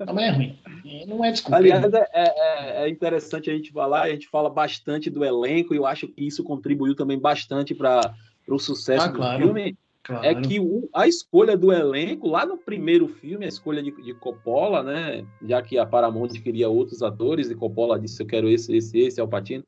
[0.06, 0.58] Não é ruim.
[0.85, 1.56] É, Não é desculpa.
[1.56, 5.76] Aliás, é, é- é interessante a gente falar, a gente fala bastante do elenco, e
[5.76, 8.14] eu acho que isso contribuiu também bastante para
[8.48, 9.42] o sucesso Ah, do claro.
[9.44, 9.76] filme.
[10.02, 10.26] claro.
[10.26, 14.14] É que o- a escolha do elenco, lá no primeiro filme, a escolha de, de
[14.14, 15.24] Coppola, né?
[15.42, 19.20] Já que a Paramount queria outros atores, e Coppola disse: Eu quero esse, esse, esse,
[19.20, 19.64] Alpatino.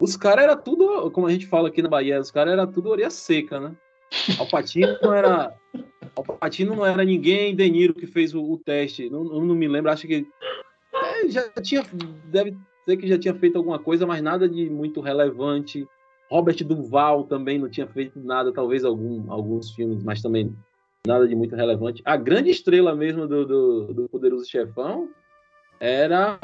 [0.00, 2.88] Os caras eram tudo, como a gente fala aqui na Bahia, os caras eram tudo
[2.90, 3.76] orelha seca, né?
[4.38, 5.54] Alpatino não era.
[6.16, 9.10] Alpatino não era ninguém, De Niro que fez o, o teste.
[9.10, 10.26] Não, não, me lembro, acho que.
[10.94, 11.82] é, já tinha.
[12.26, 15.86] Deve ser que já tinha feito alguma coisa, mas nada de muito relevante.
[16.30, 20.54] Robert Duval também não tinha feito nada, talvez algum, alguns filmes, mas também
[21.06, 22.02] nada de muito relevante.
[22.04, 25.10] A grande estrela mesmo do, do, do Poderoso Chefão
[25.78, 26.38] era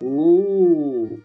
[0.00, 1.18] o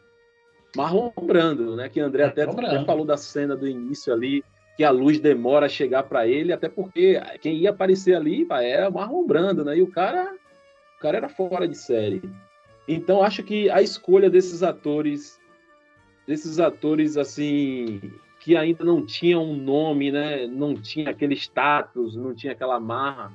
[0.75, 1.89] Marlon Brando, né?
[1.89, 4.43] Que André até, até falou da cena do início ali,
[4.77, 8.61] que a luz demora a chegar para ele, até porque quem ia aparecer ali pá,
[8.61, 9.75] era o Marlon Brando, né?
[9.75, 10.35] E o cara,
[10.95, 12.21] o cara era fora de série.
[12.87, 15.39] Então acho que a escolha desses atores,
[16.27, 17.99] desses atores assim
[18.39, 20.45] que ainda não tinham um nome, né?
[20.45, 23.33] Não tinha aquele status, não tinha aquela marra.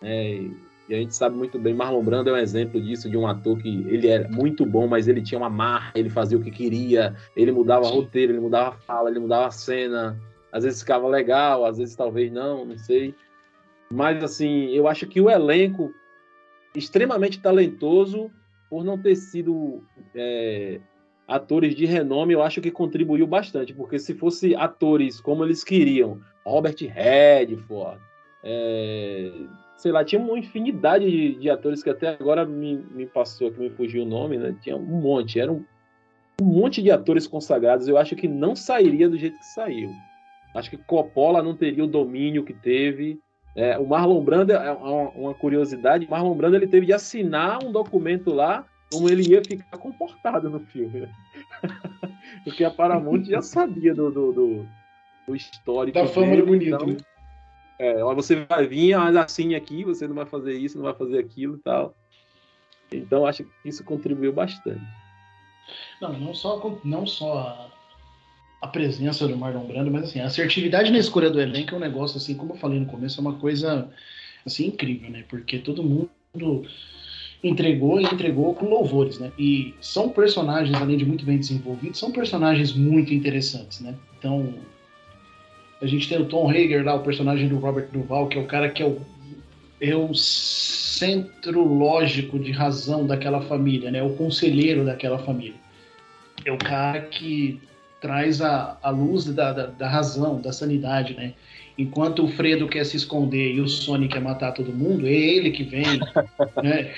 [0.00, 0.50] né?
[0.88, 3.56] E a gente sabe muito bem, Marlon Brando é um exemplo disso, de um ator
[3.56, 7.16] que ele era muito bom, mas ele tinha uma marra, ele fazia o que queria,
[7.34, 7.94] ele mudava Sim.
[7.94, 10.20] roteiro, ele mudava fala, ele mudava a cena.
[10.52, 13.14] Às vezes ficava legal, às vezes talvez não, não sei.
[13.90, 15.92] Mas assim, eu acho que o elenco
[16.74, 18.30] extremamente talentoso
[18.68, 19.82] por não ter sido
[20.14, 20.80] é,
[21.28, 26.20] atores de renome, eu acho que contribuiu bastante, porque se fosse atores como eles queriam,
[26.44, 28.00] Robert Redford,
[28.42, 29.30] é,
[29.76, 33.58] sei lá, tinha uma infinidade de, de atores que até agora me, me passou aqui,
[33.58, 34.56] me fugiu o nome, né?
[34.62, 35.64] Tinha um monte, era um,
[36.40, 39.90] um monte de atores consagrados, eu acho que não sairia do jeito que saiu.
[40.54, 43.18] Acho que Coppola não teria o domínio que teve.
[43.54, 46.08] É, o Marlon Brando é uma, uma curiosidade.
[46.08, 50.60] Marlon Brando ele teve de assinar um documento lá como ele ia ficar comportado no
[50.60, 51.08] filme, né?
[52.44, 54.68] porque a Paramount já sabia do, do, do,
[55.26, 56.96] do histórico Da fama dele, do bonito, então, né?
[57.78, 61.18] é, você vai vir, mas assim aqui, você não vai fazer isso, não vai fazer
[61.18, 61.94] aquilo e tal.
[62.92, 64.82] Então acho que isso contribuiu bastante.
[66.00, 67.70] Não, não só, não só
[68.62, 71.80] a, presença do Marlon Brando, mas assim, a assertividade na escolha do elenco é um
[71.80, 73.88] negócio, assim, como eu falei no começo, é uma coisa
[74.46, 75.24] assim, incrível, né?
[75.28, 76.08] Porque todo mundo
[77.42, 79.32] entregou e entregou com louvores, né?
[79.38, 83.94] E são personagens, além de muito bem desenvolvidos, são personagens muito interessantes, né?
[84.18, 84.54] Então,
[85.80, 88.46] a gente tem o Tom Hager lá, o personagem do Robert Duval, que é o
[88.46, 89.00] cara que é o,
[89.80, 94.02] é o centro lógico de razão daquela família, né?
[94.02, 95.60] O conselheiro daquela família.
[96.44, 97.60] É o cara que
[98.02, 101.32] traz a, a luz da, da, da razão, da sanidade, né?
[101.78, 105.52] Enquanto o Fredo quer se esconder e o Sony quer matar todo mundo, é ele
[105.52, 105.84] que vem,
[106.62, 106.90] né?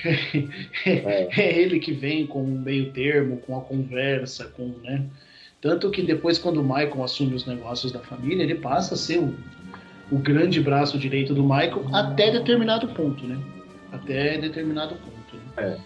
[0.85, 1.59] é.
[1.61, 5.05] ele que vem com um meio termo, com a conversa, com, né?
[5.61, 9.19] Tanto que depois, quando o Michael assume os negócios da família, ele passa a ser
[9.19, 9.33] o,
[10.11, 13.39] o grande braço direito do Michael até determinado ponto, né?
[13.91, 15.37] Até determinado ponto.
[15.37, 15.41] Né?
[15.57, 15.77] É.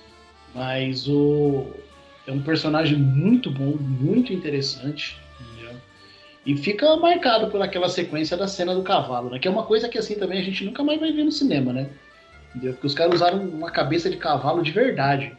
[0.56, 1.68] Mas o
[2.30, 5.20] é um personagem muito bom, muito interessante.
[5.42, 5.76] Entendeu?
[6.46, 9.39] E fica marcado por aquela sequência da cena do cavalo, né?
[9.39, 11.74] Que é uma coisa que assim também a gente nunca mais vai ver no cinema,
[11.74, 11.89] né?
[12.50, 12.74] Entendeu?
[12.74, 15.36] Porque os caras usaram uma cabeça de cavalo de verdade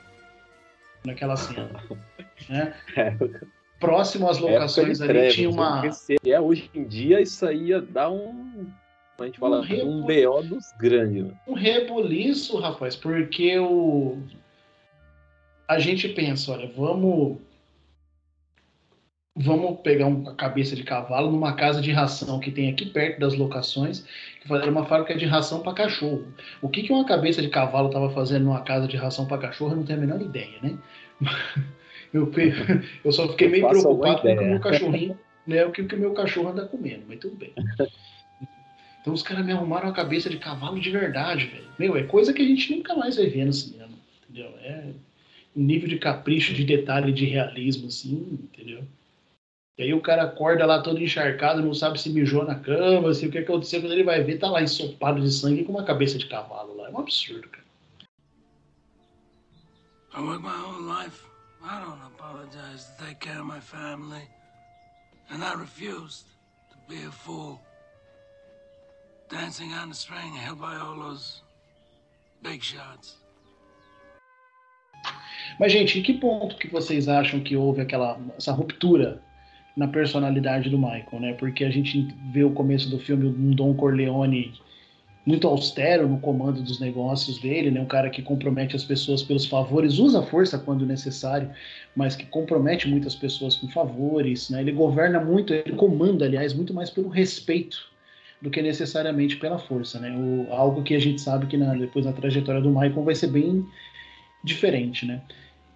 [1.05, 1.70] naquela cena.
[2.48, 2.74] né?
[2.96, 3.14] É.
[3.79, 5.90] Próximo às locações ali tinha uma.
[5.92, 8.66] Se é hoje em dia, isso aí ia dar um.
[9.18, 9.88] A gente fala um, rebol...
[9.88, 11.24] um BO dos grandes.
[11.24, 11.35] Né?
[11.46, 14.18] Um reboliço, rapaz, porque o.
[15.70, 17.38] A gente pensa, olha, vamos.
[19.37, 23.37] Vamos pegar uma cabeça de cavalo numa casa de ração que tem aqui perto das
[23.37, 24.04] locações,
[24.42, 26.26] que era uma fábrica de ração para cachorro.
[26.61, 29.70] O que, que uma cabeça de cavalo estava fazendo numa casa de ração para cachorro,
[29.70, 30.76] eu não tenho a menor ideia, né?
[32.12, 32.28] Eu,
[33.04, 35.64] eu só fiquei meio preocupado com o meu cachorrinho, né?
[35.64, 37.52] O que o meu cachorro anda comendo, mas tudo bem.
[39.00, 41.68] Então os caras me arrumaram a cabeça de cavalo de verdade, velho.
[41.78, 43.94] Meu, é coisa que a gente nunca mais vai ver no cinema,
[44.28, 44.52] entendeu?
[44.59, 44.92] É
[45.56, 48.84] um nível de capricho, de detalhe, de realismo, assim, entendeu?
[49.78, 53.26] E aí o cara acorda lá todo encharcado, não sabe se mijou na cama, assim,
[53.26, 56.18] o que aconteceu quando ele vai ver, tá lá ensopado de sangue com uma cabeça
[56.18, 56.88] de cavalo lá.
[56.88, 57.64] É um absurdo, cara.
[60.12, 61.24] I work my whole life.
[61.62, 64.28] I don't apologize to take care of my family.
[65.30, 66.26] And I refused
[66.70, 67.60] to be a fool.
[69.28, 71.42] Dancing on the string held by all those
[72.42, 73.19] big shots.
[75.58, 79.20] Mas, gente, em que ponto que vocês acham que houve aquela essa ruptura
[79.76, 81.32] na personalidade do Michael, né?
[81.34, 84.52] Porque a gente vê o começo do filme um Don Corleone
[85.24, 87.80] muito austero no comando dos negócios dele, né?
[87.80, 91.50] Um cara que compromete as pessoas pelos favores, usa força quando necessário,
[91.94, 94.60] mas que compromete muitas pessoas com favores, né?
[94.60, 97.90] Ele governa muito, ele comanda, aliás, muito mais pelo respeito
[98.40, 100.10] do que necessariamente pela força, né?
[100.16, 103.28] O, algo que a gente sabe que na, depois na trajetória do Michael vai ser
[103.28, 103.66] bem
[104.42, 105.20] diferente, né?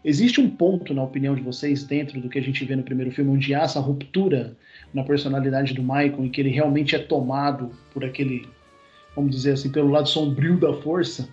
[0.04, 3.10] Existe um ponto, na opinião de vocês, dentro do que a gente vê no primeiro
[3.10, 4.54] filme, onde há essa ruptura
[4.92, 8.46] na personalidade do Michael, em que ele realmente é tomado por aquele,
[9.16, 11.26] vamos dizer assim, pelo lado sombrio da força,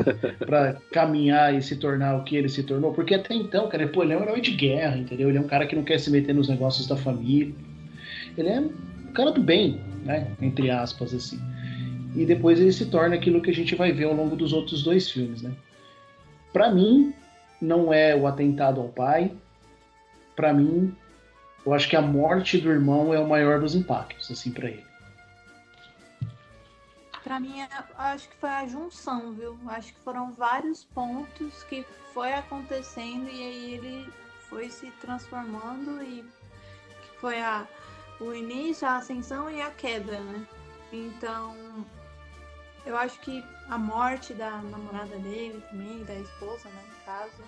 [0.44, 2.92] para caminhar e se tornar o que ele se tornou?
[2.92, 5.30] Porque até então, cara, pô, ele é um herói de guerra, entendeu?
[5.30, 7.54] Ele é um cara que não quer se meter nos negócios da família.
[8.36, 10.30] Ele é um cara do bem, né?
[10.42, 11.40] Entre aspas, assim.
[12.14, 14.82] E depois ele se torna aquilo que a gente vai ver ao longo dos outros
[14.82, 15.50] dois filmes, né?
[16.52, 17.14] Para mim,
[17.60, 19.32] não é o atentado ao pai.
[20.34, 20.96] Para mim,
[21.66, 24.86] eu acho que a morte do irmão é o maior dos impactos, assim, para ele.
[27.22, 27.60] Para mim,
[27.98, 29.58] acho que foi a junção, viu?
[29.66, 31.84] Acho que foram vários pontos que
[32.14, 34.12] foi acontecendo e aí ele
[34.48, 36.24] foi se transformando e
[37.20, 37.66] foi a,
[38.20, 40.46] o início, a ascensão e a queda, né?
[40.90, 41.54] Então,
[42.84, 47.42] eu acho que a morte da namorada dele também, da esposa, né, no caso,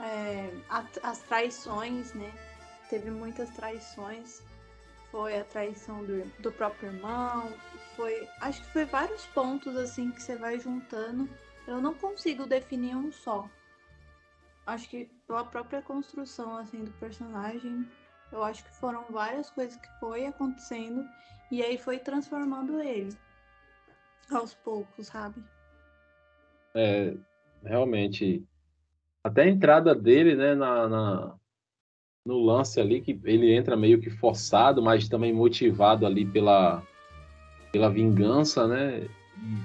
[0.00, 2.32] é, a, as traições, né?
[2.88, 4.42] Teve muitas traições.
[5.10, 7.52] Foi a traição do, do próprio irmão,
[7.96, 8.28] foi.
[8.40, 11.28] Acho que foi vários pontos assim que você vai juntando.
[11.66, 13.48] Eu não consigo definir um só.
[14.66, 17.90] Acho que pela própria construção assim do personagem,
[18.30, 21.06] eu acho que foram várias coisas que foi acontecendo
[21.50, 23.16] e aí foi transformando ele
[24.30, 25.42] aos poucos, sabe?
[26.74, 27.14] É,
[27.64, 28.44] realmente.
[29.22, 31.34] Até a entrada dele, né, na, na,
[32.24, 36.82] no lance ali, que ele entra meio que forçado, mas também motivado ali pela,
[37.72, 39.08] pela vingança, né?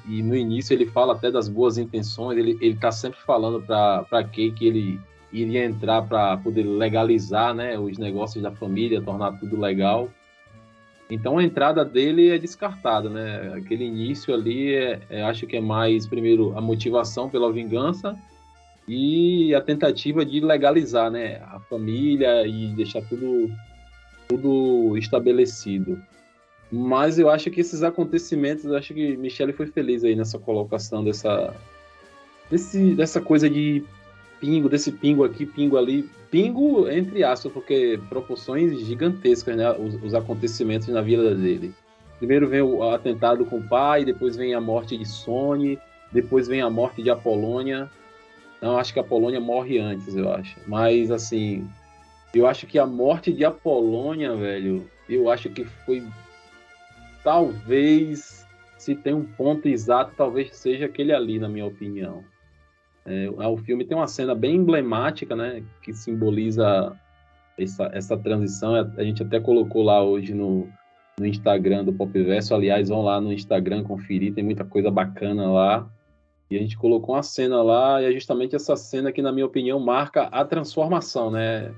[0.07, 3.61] E, e no início ele fala até das boas intenções, ele, ele tá sempre falando
[3.61, 4.99] para Kay que ele
[5.31, 10.09] iria entrar para poder legalizar, né, os negócios da família, tornar tudo legal.
[11.13, 13.53] Então a entrada dele é descartada, né?
[13.55, 18.17] Aquele início ali, é, é, acho que é mais, primeiro, a motivação pela vingança
[18.87, 21.37] e a tentativa de legalizar, né?
[21.51, 23.51] A família e deixar tudo,
[24.27, 26.01] tudo estabelecido.
[26.71, 31.03] Mas eu acho que esses acontecimentos, eu acho que Michele foi feliz aí nessa colocação
[31.03, 31.53] dessa,
[32.49, 33.83] desse, dessa coisa de
[34.43, 36.09] pingo, desse pingo aqui, pingo ali.
[36.29, 39.71] Pingo, entre aspas, porque proporções gigantescas, né?
[39.71, 41.73] Os, os acontecimentos na vida dele.
[42.17, 45.79] Primeiro vem o atentado com o pai, depois vem a morte de Sony,
[46.11, 47.89] depois vem a morte de Apolônia.
[48.61, 50.57] Não, acho que a Polônia morre antes, eu acho.
[50.67, 51.65] Mas, assim,
[52.33, 56.03] eu acho que a morte de Apolônia, velho, eu acho que foi.
[57.23, 58.45] Talvez,
[58.77, 62.25] se tem um ponto exato, talvez seja aquele ali, na minha opinião.
[63.05, 66.95] É, o filme tem uma cena bem emblemática, né, que simboliza
[67.57, 68.75] essa, essa transição.
[68.75, 70.67] A gente até colocou lá hoje no,
[71.19, 72.55] no Instagram do Popverso.
[72.55, 75.87] Aliás, vão lá no Instagram conferir, tem muita coisa bacana lá.
[76.49, 79.45] E a gente colocou uma cena lá, e é justamente essa cena que, na minha
[79.45, 81.73] opinião, marca a transformação, né?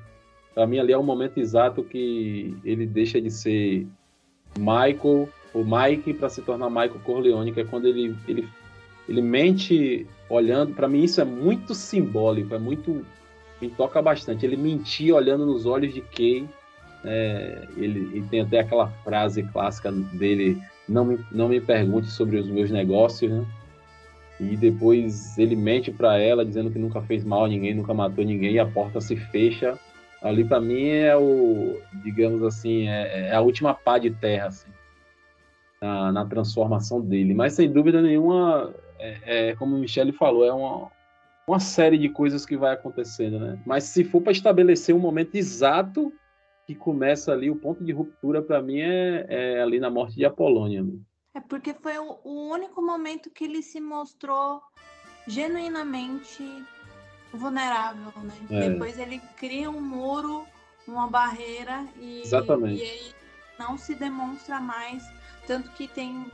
[0.54, 3.88] Para mim, ali é o momento exato que ele deixa de ser
[4.58, 8.47] Michael, o Mike, para se tornar Michael Corleone, que é quando ele, ele
[9.08, 10.74] ele mente olhando.
[10.74, 13.06] Para mim, isso é muito simbólico, é muito.
[13.62, 14.45] Me toca bastante.
[14.45, 16.47] Ele mentia olhando nos olhos de Kay.
[17.03, 20.58] É, ele, ele, tem até aquela frase clássica dele
[20.89, 23.45] não me, não me pergunte sobre os meus negócios, né?
[24.39, 28.26] E depois ele mente para ela dizendo que nunca fez mal a ninguém, nunca matou
[28.26, 29.80] ninguém e a porta se fecha.
[30.22, 34.68] Ali para mim é o, digamos assim, é, é, a última pá de terra assim,
[35.82, 37.34] na, na transformação dele.
[37.34, 38.74] Mas sem dúvida nenhuma,
[39.06, 40.91] é, é como o Michele falou, é uma,
[41.47, 43.62] uma série de coisas que vai acontecendo, né?
[43.66, 46.12] Mas se for para estabelecer um momento exato
[46.66, 50.26] que começa ali, o ponto de ruptura para mim é, é, ali na morte de
[50.26, 50.84] Apolônia.
[51.34, 54.62] É porque foi o, o único momento que ele se mostrou
[55.28, 56.43] genuinamente
[57.34, 58.34] vulnerável, né?
[58.49, 58.70] É.
[58.70, 60.45] Depois ele cria um muro,
[60.88, 62.82] uma barreira e, Exatamente.
[62.82, 63.14] e aí
[63.60, 65.03] não se demonstra mais.
[65.45, 66.26] Tanto que tem,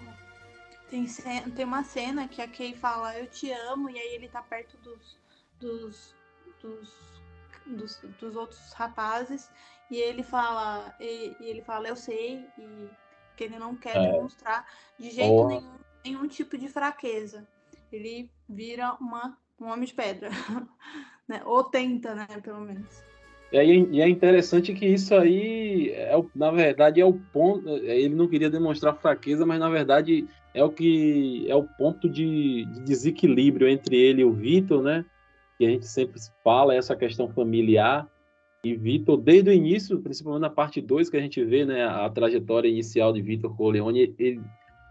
[0.91, 1.07] tem,
[1.55, 4.77] tem uma cena que a Kay fala, eu te amo, e aí ele tá perto
[4.77, 5.17] dos,
[5.59, 6.15] dos,
[6.61, 7.21] dos,
[7.65, 9.49] dos, dos outros rapazes,
[9.89, 12.89] e ele fala, e, e, ele fala, eu sei, e
[13.35, 14.11] que ele não quer é.
[14.11, 14.67] demonstrar
[14.99, 17.47] de jeito nenhum nenhum tipo de fraqueza.
[17.91, 20.29] Ele vira uma, um homem de pedra.
[21.27, 21.41] né?
[21.45, 23.03] Ou tenta, né, pelo menos.
[23.51, 27.67] E, aí, e é interessante que isso aí, é, na verdade, é o ponto.
[27.69, 32.65] Ele não queria demonstrar fraqueza, mas na verdade é o que é o ponto de,
[32.65, 35.05] de desequilíbrio entre ele e o Vitor, né?
[35.57, 38.07] Que a gente sempre fala, essa questão familiar.
[38.63, 42.07] E Vitor, desde o início, principalmente na parte 2 que a gente vê, né, a
[42.09, 44.41] trajetória inicial de Vitor Corleone, ele,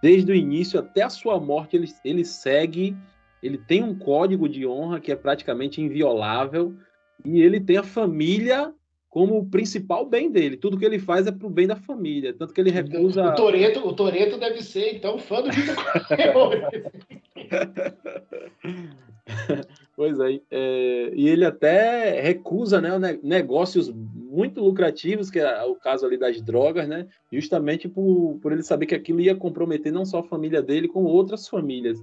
[0.02, 2.96] desde o início até a sua morte, ele, ele segue,
[3.40, 6.74] ele tem um código de honra que é praticamente inviolável,
[7.24, 8.74] e ele tem a família
[9.10, 10.56] como o principal bem dele.
[10.56, 13.26] Tudo que ele faz é pro bem da família, tanto que ele recusa...
[13.26, 16.70] O Toreto, o Toreto deve ser, então, fã do Vitor.
[19.94, 26.06] Pois é, é, e ele até recusa né, negócios muito lucrativos, que é o caso
[26.06, 30.20] ali das drogas, né, justamente por, por ele saber que aquilo ia comprometer não só
[30.20, 32.02] a família dele, como outras famílias.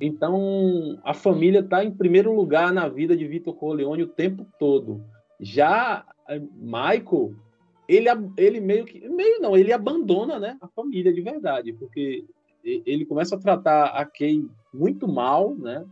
[0.00, 5.04] Então, a família está em primeiro lugar na vida de Vitor Corleone o tempo todo.
[5.38, 6.04] Já
[6.56, 7.34] Michael,
[7.88, 9.06] ele, ele meio que.
[9.08, 12.24] Meio não, ele abandona né, a família de verdade, porque
[12.64, 15.84] ele começa a tratar a Kay muito mal, né?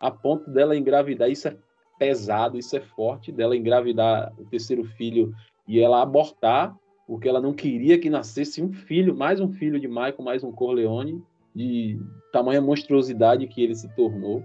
[0.00, 1.30] a ponto dela engravidar.
[1.30, 1.56] Isso é
[1.98, 5.34] pesado, isso é forte, dela engravidar o terceiro filho
[5.66, 6.76] e ela abortar,
[7.06, 10.52] porque ela não queria que nascesse um filho, mais um filho de Michael, mais um
[10.52, 11.22] Corleone,
[11.54, 11.98] de
[12.32, 14.42] tamanha monstruosidade que ele se tornou.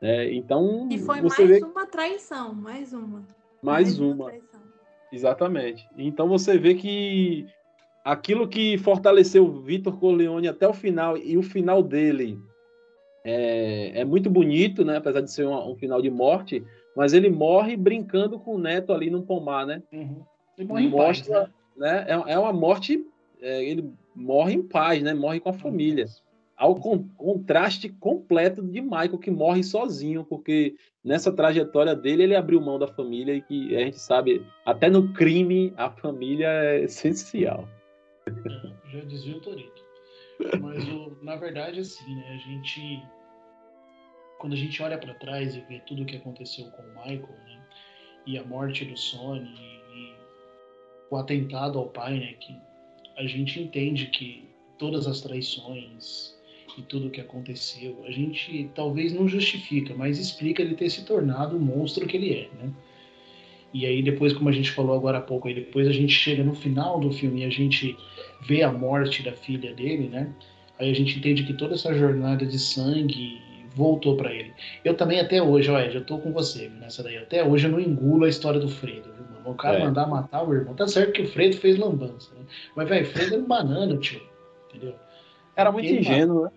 [0.00, 1.62] É, então, e foi mais vê...
[1.62, 3.26] uma traição, mais uma.
[3.62, 4.32] Mais, mais uma.
[5.12, 5.88] Exatamente.
[5.96, 7.46] Então você vê que
[8.04, 12.38] aquilo que fortaleceu Vitor Corleone até o final e o final dele
[13.24, 14.96] é, é muito bonito, né?
[14.96, 16.64] Apesar de ser um, um, final de morte,
[16.96, 19.82] mas ele morre brincando com o neto ali no pomar, né?
[19.92, 20.22] Uhum.
[20.56, 21.92] Ele morre em Mostra, paz, né?
[21.92, 22.06] né?
[22.08, 23.04] É, é uma morte,
[23.40, 25.12] é, ele morre em paz, né?
[25.12, 26.06] Morre com a família.
[26.60, 32.60] Ao con contraste completo de Michael, que morre sozinho, porque nessa trajetória dele ele abriu
[32.60, 37.66] mão da família e que a gente sabe, até no crime, a família é essencial.
[38.26, 39.82] É, já dizia o Torito.
[40.60, 42.34] Mas, o, na verdade, assim, né?
[42.34, 43.02] A gente.
[44.38, 47.38] Quando a gente olha para trás e vê tudo o que aconteceu com o Michael,
[47.46, 47.66] né?
[48.26, 50.14] E a morte do Sony e
[51.10, 52.34] o atentado ao pai, né?
[52.34, 52.54] Que
[53.16, 54.46] a gente entende que
[54.78, 56.38] todas as traições
[56.78, 61.04] e tudo o que aconteceu, a gente talvez não justifica, mas explica ele ter se
[61.04, 62.72] tornado o monstro que ele é, né?
[63.72, 66.42] E aí depois, como a gente falou agora há pouco, aí depois a gente chega
[66.42, 67.96] no final do filme e a gente
[68.42, 70.32] vê a morte da filha dele, né?
[70.78, 73.40] Aí a gente entende que toda essa jornada de sangue
[73.74, 74.52] voltou para ele.
[74.84, 77.18] Eu também até hoje, olha, já tô com você nessa daí.
[77.18, 79.50] Até hoje eu não engulo a história do Fredo, viu, mano?
[79.50, 79.84] O cara é.
[79.84, 80.74] mandar matar o irmão.
[80.74, 82.44] Tá certo que o Fredo fez lambança, né?
[82.74, 84.20] Mas, velho, Fredo era um banana, tio.
[84.68, 84.94] Entendeu?
[85.54, 86.50] Era muito Quem ingênuo, né?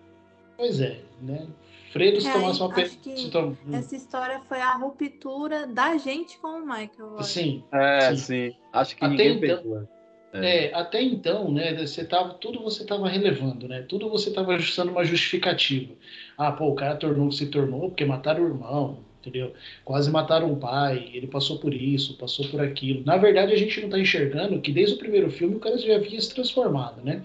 [0.56, 1.46] Pois é, né?
[1.94, 2.90] Fredo se é, tomasse uma pe...
[3.30, 3.56] tom...
[3.72, 7.22] Essa história foi a ruptura da gente com o Michael.
[7.22, 7.62] Sim.
[7.72, 8.16] É, sim.
[8.16, 8.56] sim.
[8.72, 9.88] Acho que até ninguém então,
[10.32, 10.66] é.
[10.66, 10.74] é.
[10.74, 13.82] até então, né, você tava, tudo você estava relevando, né?
[13.88, 15.94] Tudo você estava ajustando uma justificativa.
[16.36, 19.52] Ah, pô, o cara tornou o que se tornou porque mataram o irmão, entendeu?
[19.84, 23.04] Quase mataram o pai, ele passou por isso, passou por aquilo.
[23.04, 25.94] Na verdade, a gente não está enxergando que desde o primeiro filme o cara já
[25.94, 27.22] havia se transformado, né?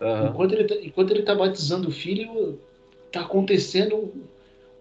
[0.00, 0.28] Uhum.
[0.28, 2.58] Enquanto, ele, tá, enquanto ele tá batizando o filho,
[3.10, 4.12] tá acontecendo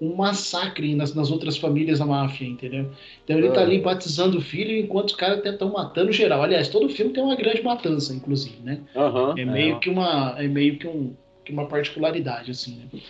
[0.01, 2.91] um massacre nas, nas outras famílias da máfia, entendeu?
[3.23, 6.43] Então ele tá ali batizando o filho enquanto os caras estão matando geral.
[6.43, 8.81] Aliás, todo filme tem uma grande matança, inclusive, né?
[8.93, 9.79] Uhum, é meio é.
[9.79, 11.13] que uma é meio que, um,
[11.45, 13.01] que uma particularidade assim, né?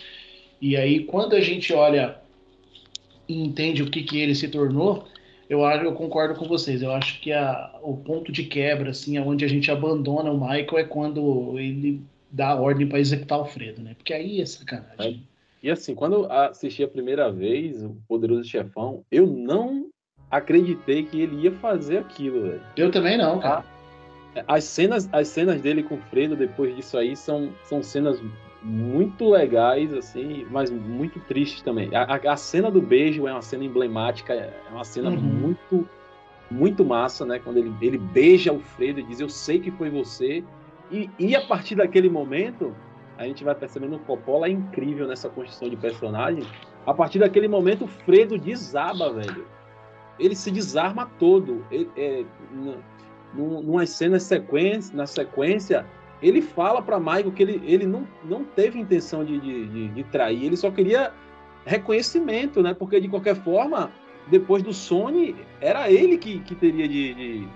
[0.60, 2.18] E aí quando a gente olha
[3.28, 5.06] e entende o que que ele se tornou,
[5.48, 6.82] eu acho, eu concordo com vocês.
[6.82, 10.78] Eu acho que a, o ponto de quebra, assim, onde a gente abandona o Michael
[10.78, 13.94] é quando ele dá a ordem para executar o Fredo, né?
[13.96, 15.22] Porque aí é sacanagem.
[15.62, 19.88] E assim, quando eu assisti a primeira vez o Poderoso Chefão, eu não
[20.30, 22.62] acreditei que ele ia fazer aquilo, velho.
[22.76, 23.64] Eu também não, cara.
[24.46, 28.20] As cenas, as cenas dele com o Fredo depois disso aí são, são cenas
[28.66, 31.94] muito legais, assim, mas muito tristes também.
[31.94, 35.16] A, a, cena do beijo é uma cena emblemática, é uma cena Uhum.
[35.20, 35.88] muito,
[36.50, 37.38] muito massa, né?
[37.38, 40.42] Quando ele, ele beija o Fredo e diz, eu sei que foi você.
[40.90, 42.74] E, e a partir daquele momento,
[43.16, 46.42] a gente vai percebendo o Coppola é incrível nessa construção de personagem.
[46.84, 49.46] A partir daquele momento, o Fredo desaba, velho.
[50.18, 51.64] Ele se desarma todo.
[51.70, 52.78] Ele, é, n-
[53.32, 55.86] num- numas cenas sequência, na sequência,
[56.22, 60.04] ele fala para Michael que ele, ele não, não teve intenção de, de, de- de
[60.04, 61.12] trair, ele só queria
[61.64, 62.72] reconhecimento, né?
[62.74, 63.90] Porque de qualquer forma,
[64.28, 67.48] depois do Sony, era ele que, que teria de, de,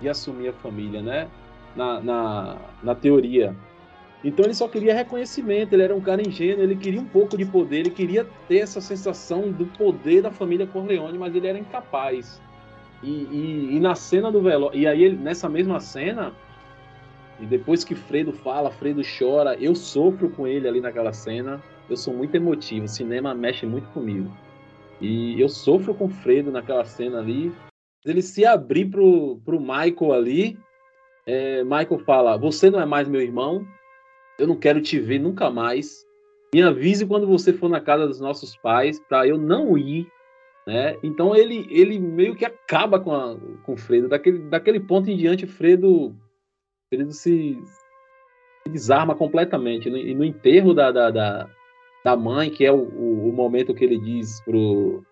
[0.00, 1.28] de assumir a família, né?
[1.74, 3.54] Na, na, na teoria.
[4.24, 7.44] Então ele só queria reconhecimento, ele era um cara ingênuo, ele queria um pouco de
[7.44, 12.40] poder, ele queria ter essa sensação do poder da família Corleone, mas ele era incapaz.
[13.02, 16.32] E, e, e na cena do velório, e aí ele, nessa mesma cena,
[17.38, 21.96] e depois que Fredo fala, Fredo chora, eu sofro com ele ali naquela cena, eu
[21.96, 24.30] sou muito emotivo, o cinema mexe muito comigo.
[25.00, 27.52] E eu sofro com Fredo naquela cena ali.
[28.04, 30.58] Ele se abrir pro, pro Michael ali,
[31.26, 33.66] é, Michael fala: Você não é mais meu irmão,
[34.38, 36.06] eu não quero te ver nunca mais.
[36.54, 40.08] Me avise quando você for na casa dos nossos pais, para eu não ir.
[40.66, 40.96] Né?
[41.02, 44.08] Então ele, ele meio que acaba com, a, com o Fredo.
[44.08, 46.16] Daquele, daquele ponto em diante, Fredo,
[46.88, 47.58] Fredo se,
[48.70, 49.90] desarma completamente.
[49.90, 51.48] No- E no enterro da, da, da,
[52.04, 55.02] da mãe, que é o, o, o momento que ele diz pro,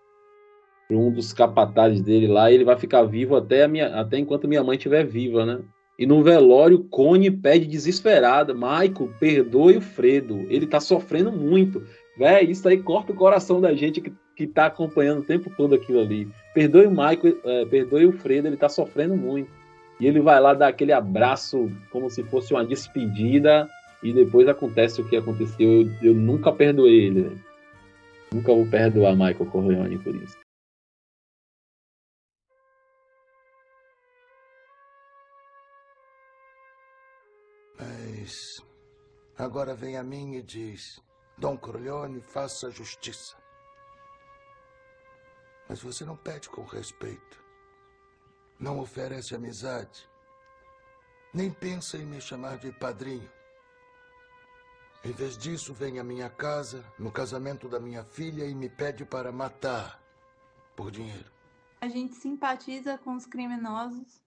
[0.87, 4.63] pro um dos capatazes dele lá, ele vai ficar vivo até, minha, até enquanto minha
[4.63, 5.61] mãe estiver viva, né?
[5.97, 10.45] E no velório, Cone pede desesperada: Michael, perdoe o Fredo.
[10.49, 11.81] Ele tá sofrendo muito.
[12.17, 15.73] Véi, isso aí corta o coração da gente que, que tá acompanhando o tempo todo
[15.73, 16.27] aquilo ali.
[16.53, 19.49] Perdoe o Michael, é, perdoe o Fredo, ele tá sofrendo muito.
[19.99, 23.69] E ele vai lá dar aquele abraço como se fosse uma despedida.
[24.03, 25.67] E depois acontece o que aconteceu.
[25.67, 27.21] Eu, eu nunca perdoei ele.
[27.23, 27.45] velho.
[28.33, 30.37] Nunca vou perdoar Michael Corleone por isso.
[37.79, 38.61] Mas
[39.37, 41.01] agora vem a mim e diz:
[41.37, 43.37] Dom Corleone, faça justiça.
[45.69, 47.44] Mas você não pede com respeito.
[48.59, 50.09] Não oferece amizade.
[51.33, 53.29] Nem pensa em me chamar de padrinho.
[55.03, 59.05] Em vez disso, vem à minha casa, no casamento da minha filha, e me pede
[59.05, 60.01] para matar
[60.75, 61.31] por dinheiro.
[61.79, 64.23] A gente simpatiza com os criminosos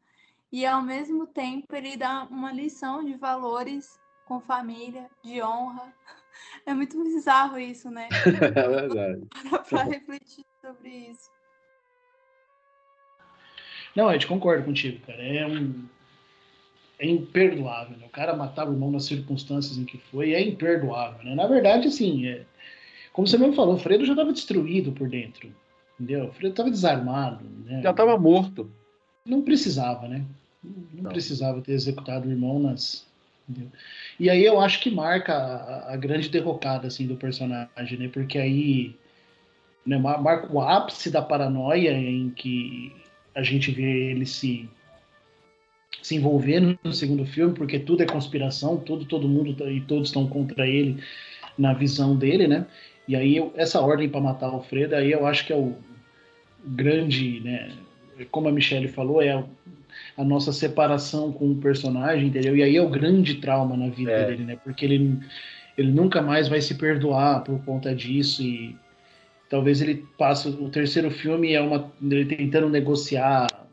[0.52, 5.92] e, ao mesmo tempo, ele dá uma lição de valores com família, de honra.
[6.64, 8.08] É muito bizarro isso, né?
[8.54, 9.26] É verdade.
[9.50, 11.28] Para pra refletir sobre isso.
[13.98, 15.20] Não, Ed, concordo contigo, cara.
[15.20, 15.74] É um.
[17.00, 18.06] É imperdoável, né?
[18.06, 21.34] O cara matar o irmão nas circunstâncias em que foi é imperdoável, né?
[21.34, 22.44] Na verdade, assim, é...
[23.12, 25.52] como você mesmo falou, o Fredo já estava destruído por dentro,
[25.98, 26.26] entendeu?
[26.26, 27.82] O Fredo estava desarmado, né?
[27.82, 28.70] Já tava morto.
[29.26, 30.24] Não precisava, né?
[30.62, 31.10] Não, Não.
[31.10, 33.04] precisava ter executado o irmão nas.
[33.48, 33.72] entendeu?
[34.18, 38.08] E aí eu acho que marca a, a grande derrocada assim, do personagem, né?
[38.08, 38.94] Porque aí
[39.84, 42.92] né, mar- marca o ápice da paranoia em que
[43.38, 44.68] a gente vê ele se
[46.02, 50.08] se envolver no segundo filme, porque tudo é conspiração, tudo, todo mundo tá- e todos
[50.08, 51.02] estão contra ele
[51.56, 52.66] na visão dele, né?
[53.06, 55.74] E aí eu- essa ordem para matar o Fredo, aí eu acho que é o
[56.64, 57.72] grande, né?
[58.30, 59.44] Como a Michelle falou, é a,
[60.16, 62.56] a nossa separação com o personagem, entendeu?
[62.56, 64.26] E aí é o grande trauma na vida É.
[64.26, 64.56] dele, né?
[64.62, 65.18] Porque ele
[65.76, 68.74] ele nunca mais vai se perdoar por conta disso e
[69.48, 73.68] talvez ele passe o terceiro filme é uma ele tentando negociar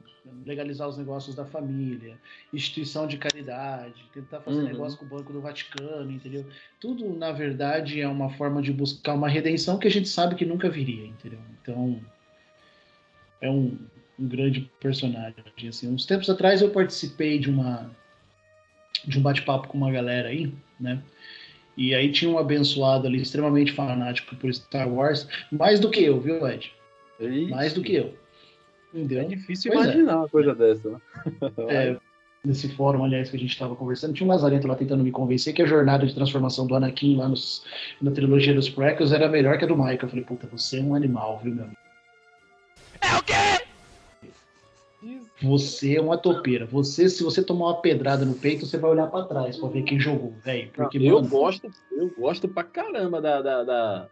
[0.46, 2.20] legalizar os negócios da família,
[2.54, 4.66] instituição de caridade, tentar fazer Uhum.
[4.66, 6.46] negócio com o Banco do Vaticano, entendeu?
[6.80, 10.46] Tudo, na verdade, é uma forma de buscar uma redenção que a gente sabe que
[10.46, 11.40] nunca viria, entendeu?
[11.62, 12.00] Então,
[13.42, 13.76] é um,
[14.20, 15.36] um grande personagem.
[15.68, 15.92] Assim.
[15.92, 17.90] Uns tempos atrás eu participei de uma
[19.04, 21.02] de um bate-papo com uma galera aí, né?
[21.78, 26.20] E aí tinha um abençoado ali, extremamente fanático por Star Wars, mais do que eu,
[26.20, 26.72] viu, Ed?
[27.50, 28.14] Mais do que eu.
[28.94, 29.22] Entendeu?
[29.22, 29.90] É difícil Pois é.
[29.92, 30.98] imaginar uma coisa dessa, né?
[31.68, 31.98] É,
[32.46, 35.54] nesse fórum, aliás, que a gente estava conversando, tinha um lazarento lá tentando me convencer
[35.54, 37.66] que a jornada de transformação do Anakin lá nos,
[38.02, 40.00] na trilogia dos prequels era melhor que a do Michael.
[40.04, 41.85] Eu falei, puta, você é um animal, viu, meu amigo?
[45.42, 46.66] Você é uma topeira.
[46.66, 49.84] Você, se você tomar uma pedrada no peito, você vai olhar pra trás pra ver
[49.84, 50.72] quem jogou, velho.
[50.74, 54.08] Porque, eu mano, gosto, eu gosto pra caramba da, da, da-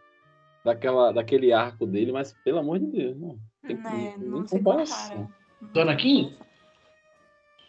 [0.64, 3.38] daquela, daquele arco dele, mas pelo amor de Deus, não.
[3.66, 5.16] Tem Né, não se comparação.
[5.16, 5.72] compara.
[5.72, 6.36] Dona Kim,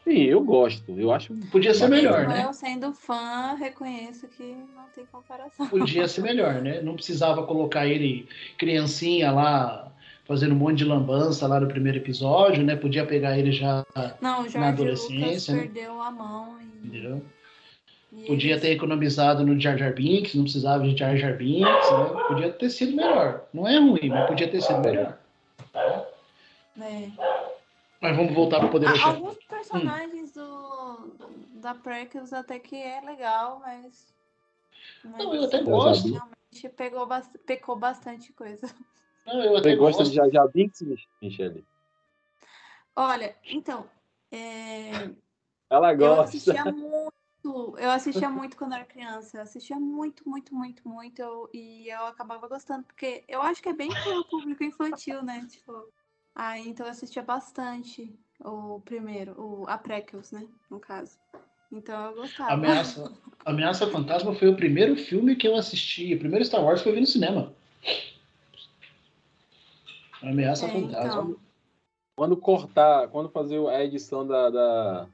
[0.04, 1.00] Sim, eu gosto.
[1.00, 1.34] Eu acho.
[1.52, 2.44] podia ser melhor, né?
[2.46, 4.44] Eu sendo fã, reconheço que
[4.76, 5.68] não tem comparação.
[5.68, 6.80] Podia ser melhor, né?
[6.82, 9.92] Não precisava colocar ele criancinha lá,
[10.26, 12.76] fazendo um monte de lambança lá no primeiro episódio, né?
[12.76, 13.86] Podia pegar ele já,
[14.22, 15.62] Não, Na Lucas adolescência, né?
[15.62, 16.58] perdeu a mão.
[16.60, 17.22] E, entendeu?
[18.12, 22.24] e Podia ter economizado no Jar Jar Binks, não precisava de Jar Jar Binks, né?
[22.28, 23.46] Podia ter sido melhor.
[23.54, 25.18] Não é ruim, mas podia ter sido melhor.
[26.76, 27.12] né.
[28.02, 29.08] Mas vamos voltar para Poder Ah.
[29.08, 31.16] Alguns personagens do,
[31.56, 34.14] da Prequels até que é legal, mas.
[35.04, 36.08] mas Não, eu até gosto.
[36.10, 37.08] Realmente pegou,
[37.46, 38.68] pecou bastante coisa.
[39.26, 40.12] Não, eu até Você gosta gosto.
[40.14, 41.66] de Jar Binks, Mich- Michele?
[42.96, 43.90] Olha, então.
[44.32, 45.10] é,
[45.70, 46.24] Ela Eu gosta.
[46.24, 51.50] assistia muito, eu assistia muito quando era criança, eu assistia muito, muito, muito, muito, eu-
[51.54, 55.46] e eu acabava gostando, porque eu acho que é bem pro público infantil, né?
[55.50, 55.90] Tipo,
[56.34, 58.14] ah, então eu assistia bastante
[58.44, 60.48] o primeiro, o, a Prequels, né?
[60.70, 61.18] No caso.
[61.72, 62.54] Então eu gostava.
[62.54, 63.12] Ameaça,
[63.44, 66.14] Ameaça Fantasma foi o primeiro filme que eu assisti.
[66.14, 67.54] O primeiro Star Wars que eu vi no cinema.
[70.26, 71.06] Ameaça É, Fantasma.
[71.08, 71.36] então.
[72.16, 75.08] Quando cortar, quando fazer a edição da, da,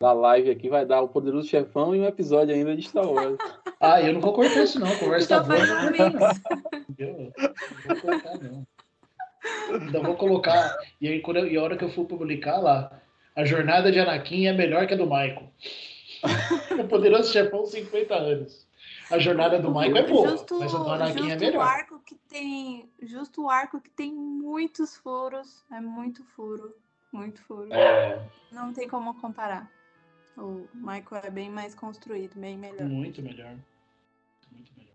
[0.00, 3.36] da live aqui, vai dar o Poderoso Chefão e um episódio ainda de Star Wars.
[3.84, 4.86] Ah, eu não vou cortar isso não.
[4.86, 5.58] A conversa tá Então boa.
[5.58, 6.42] faz um não vou cortar, mix.
[6.70, 6.80] não.
[6.88, 7.32] Entendeu?
[7.88, 8.66] Não vou cortar, não.
[9.80, 10.76] Ainda vou colocar.
[11.00, 13.00] E aí, quando eu- e a hora que eu for publicar lá,
[13.34, 15.50] a jornada de Anakin é melhor que a do Michael.
[16.80, 18.68] o Poderoso Chefão, 50 anos.
[19.12, 21.62] A jornada do Michael é boa, Justo, mas a do Anakin é justo o melhor.
[21.66, 22.90] arco que tem.
[23.02, 25.62] Justo o arco que tem muitos furos.
[25.70, 26.74] É muito furo.
[27.12, 27.72] Muito furo.
[27.72, 29.70] É, Não tem como comparar.
[30.36, 32.88] O Michael é bem mais construído, bem melhor.
[32.88, 33.54] Muito melhor.
[34.50, 34.94] Muito melhor.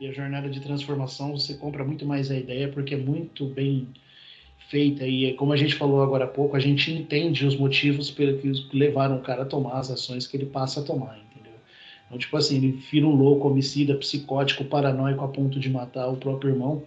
[0.00, 3.92] E a jornada de transformação você compra muito mais a ideia porque é muito bem
[4.68, 8.38] feita e como a gente falou agora há pouco, a gente entende os motivos pelo
[8.38, 11.18] que levaram o cara a tomar as ações que ele passa a tomar?
[12.06, 16.16] Então, tipo assim, ele vira um louco, homicida, psicótico, paranoico a ponto de matar o
[16.16, 16.84] próprio irmão,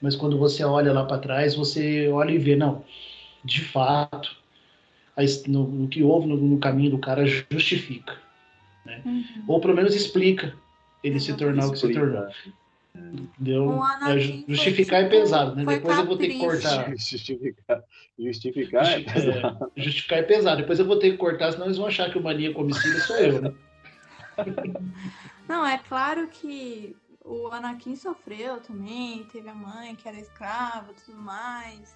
[0.00, 2.84] mas quando você olha lá para trás, você olha e vê, não,
[3.44, 4.36] de fato,
[5.16, 8.16] a no, no que houve no, no caminho do cara justifica.
[9.04, 9.24] Uhum.
[9.46, 10.56] Ou pelo menos explica
[11.02, 12.26] ele se tornar o que se tornou.
[13.84, 15.64] Anakin É, ju- foi, justificar é tipo, pesado, né?
[15.64, 16.90] Depois eu vou ter que cortar.
[16.96, 17.84] Justificar.
[18.18, 19.70] Justificar é pesado.
[19.76, 20.60] É, justificar é pesado.
[20.60, 23.16] Depois eu vou ter que cortar, senão eles vão achar que o maníaco homicida sou
[23.16, 23.52] eu, né?
[25.48, 30.94] Não, é claro que o Anakin sofreu também, teve a mãe que era escrava e
[30.94, 31.94] tudo mais.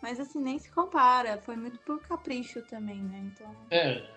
[0.00, 1.38] Mas assim, nem se compara.
[1.42, 3.18] Foi muito por capricho também, né?
[3.32, 3.54] Então.
[3.70, 4.10] É,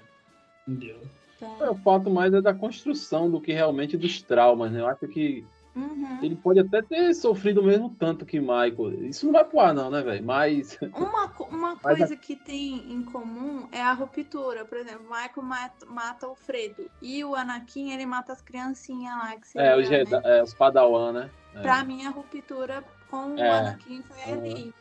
[0.68, 1.02] entendeu?
[1.36, 4.80] então- É, o fato mais é da construção do que realmente dos traumas, né?
[4.82, 5.46] Eu acho que
[5.76, 6.20] Uhum.
[6.24, 9.06] ele pode até ter sofrido o mesmo tanto que Michael.
[9.10, 10.24] Isso não vai pro ar, não, né, velho?
[10.26, 10.78] Mas.
[10.96, 14.64] Uma, uma Mas a- coisa que tem em comum é a ruptura.
[14.64, 16.90] Por exemplo, o Michael mata, mata o Fredo.
[17.02, 19.36] E o Anakin, ele mata as criancinhas lá.
[19.36, 20.04] Que É, os, né?
[20.24, 21.30] é, os Padawan, né?
[21.56, 23.50] É, Pra mim, a ruptura com o É.
[23.60, 24.42] Anakin foi Uhum.
[24.42, 24.74] ali.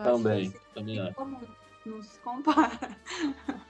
[0.00, 1.40] Acho Também, também é comum.
[1.86, 2.70] Não se compara.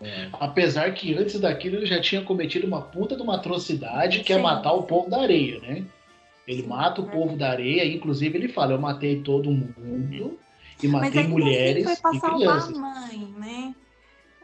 [0.00, 0.28] É.
[0.34, 4.36] Apesar que antes daquilo ele já tinha cometido uma puta de uma atrocidade que é
[4.36, 4.42] Sim.
[4.42, 5.84] matar o povo da areia, né?
[6.46, 7.10] Ele Sim, mata o é.
[7.10, 10.38] povo da areia, inclusive ele fala: Eu matei todo mundo
[10.82, 12.76] e Mas matei ainda mulheres assim foi e pra salvar crianças.
[12.76, 13.74] a mãe, né?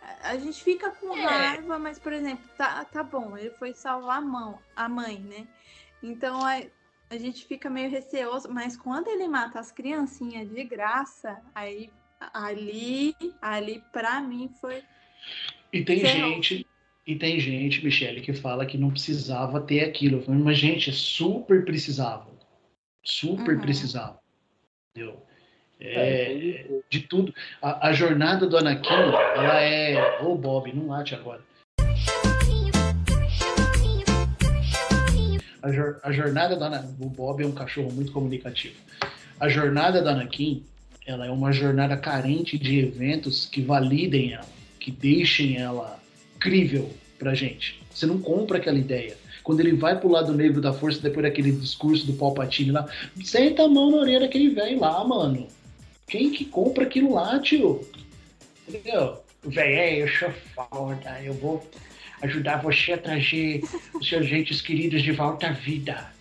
[0.02, 1.22] A- A gente fica com É.
[1.22, 5.46] raiva, mas, por exemplo, tá, tá bom, ele foi salvar a, mão, a mãe, né?
[6.02, 6.60] Então a,
[7.10, 11.90] a gente fica meio receoso, mas quando ele mata as criancinhas de graça, aí
[12.32, 14.82] ali, ali pra mim foi.
[15.72, 16.66] E tem gente,
[17.06, 20.18] e tem gente, Michele, que fala que não precisava ter aquilo.
[20.18, 22.26] Eu falo, Mas, gente, super precisava.
[23.02, 23.60] Super Uhum.
[23.60, 24.18] precisava.
[24.96, 25.20] Entendeu?
[25.80, 27.34] É, É, de tudo.
[27.60, 30.20] A, a jornada do Anakin, ela é.
[30.22, 31.42] Ô, Bob, não late agora.
[35.62, 36.94] A, jor- a jornada do Anakin.
[37.00, 38.76] O Bob é um cachorro muito comunicativo.
[39.40, 40.64] A jornada do Anakin,
[41.06, 44.46] ela é uma jornada carente de eventos que validem ela,
[44.84, 45.98] que deixem ela
[46.38, 47.80] crível pra gente.
[47.90, 49.16] Você não compra aquela ideia.
[49.42, 52.86] Quando ele vai pro lado negro da força, depois daquele discurso do Palpatine lá,
[53.24, 55.48] senta a mão na orelha daquele velho lá, mano.
[56.06, 57.80] Quem que compra aquilo lá, tio?
[58.68, 59.22] Entendeu?
[59.42, 61.66] Véi, eu sou foda, eu vou
[62.20, 63.62] ajudar você a trazer
[63.94, 66.12] os seus entes queridos de volta à vida.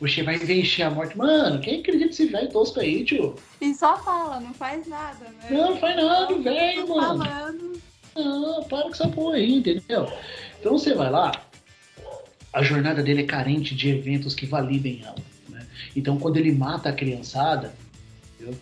[0.00, 1.18] Você vai vencer a morte.
[1.18, 3.34] Mano, quem acredita nesse velho tosco aí, tio?
[3.60, 5.48] E só fala, não faz nada, né?
[5.50, 7.24] Não, faz nada, velho, mano.
[7.24, 7.76] falando.
[8.16, 10.10] Não, para com essa porra aí, entendeu?
[10.60, 11.32] Então você vai lá,
[12.52, 15.16] a jornada dele é carente de eventos que validem ela.
[15.48, 15.66] Né?
[15.94, 17.74] Então quando ele mata a criançada,
[18.34, 18.58] entendeu?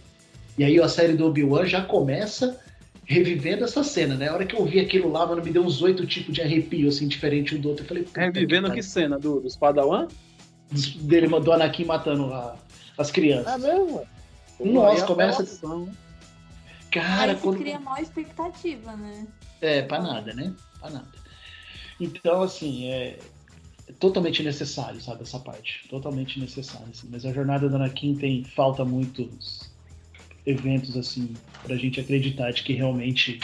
[0.59, 2.61] e aí a série do Obi-Wan já começa
[3.07, 4.29] revivendo essa cena, né?
[4.29, 6.89] A hora que eu vi aquilo lá, mano, me deu uns oito tipos de arrepio,
[6.89, 7.85] assim, diferente um do outro.
[7.85, 9.19] Eu falei, Revivendo que que cena?
[9.19, 10.09] Do, dos Padawan?
[11.01, 12.57] Dele mandou Anakin matando a-
[12.97, 13.53] as crianças.
[13.53, 14.03] É mesmo?
[14.59, 15.89] Nossa, começa- apelação.
[16.95, 17.59] Cara, Aí quando...
[17.59, 19.27] cria maior expectativa, né?
[19.61, 20.55] É, pra nada, né?
[20.79, 21.09] Pra nada.
[22.01, 23.19] Então, assim, é
[23.99, 25.89] totalmente necessário, sabe, essa parte.
[25.89, 27.09] Totalmente necessário, assim.
[27.11, 29.73] Mas a jornada do Anakin tem, falta muitos
[30.47, 31.35] eventos, assim,
[31.65, 33.41] pra gente acreditar de que realmente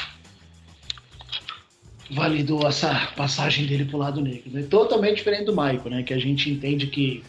[2.08, 4.48] validou essa passagem dele pro lado negro.
[4.52, 4.62] Né?
[4.62, 6.02] Totalmente diferente do Michael, né?
[6.04, 7.24] Que a gente entende que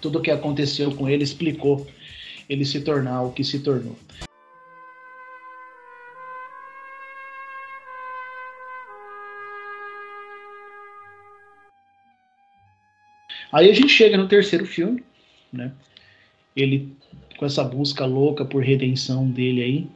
[0.00, 1.86] tudo o que aconteceu com ele explicou
[2.48, 3.96] ele se tornar o que se tornou.
[13.54, 15.00] Aí a gente chega no terceiro filme,
[15.52, 15.70] né?
[16.56, 16.92] Ele
[17.38, 19.86] com essa busca louca por redenção dele aí.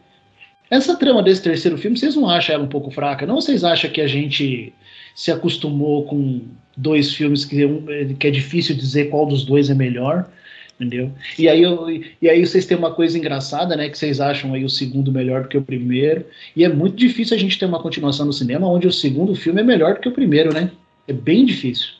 [0.70, 3.26] Essa trama desse terceiro filme, vocês não acham ela um pouco fraca?
[3.26, 3.40] Não?
[3.40, 4.72] Vocês acham que a gente
[5.12, 6.42] se acostumou com
[6.76, 7.84] dois filmes que, um,
[8.16, 10.30] que é difícil dizer qual dos dois é melhor?
[10.76, 11.10] Entendeu?
[11.36, 11.88] E aí, eu,
[12.22, 13.88] e aí vocês têm uma coisa engraçada, né?
[13.88, 16.24] Que vocês acham aí o segundo melhor do que o primeiro.
[16.54, 19.60] E é muito difícil a gente ter uma continuação no cinema onde o segundo filme
[19.60, 20.70] é melhor do que o primeiro, né?
[21.08, 21.97] É bem difícil.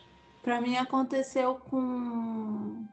[0.49, 2.87] Pra mim aconteceu com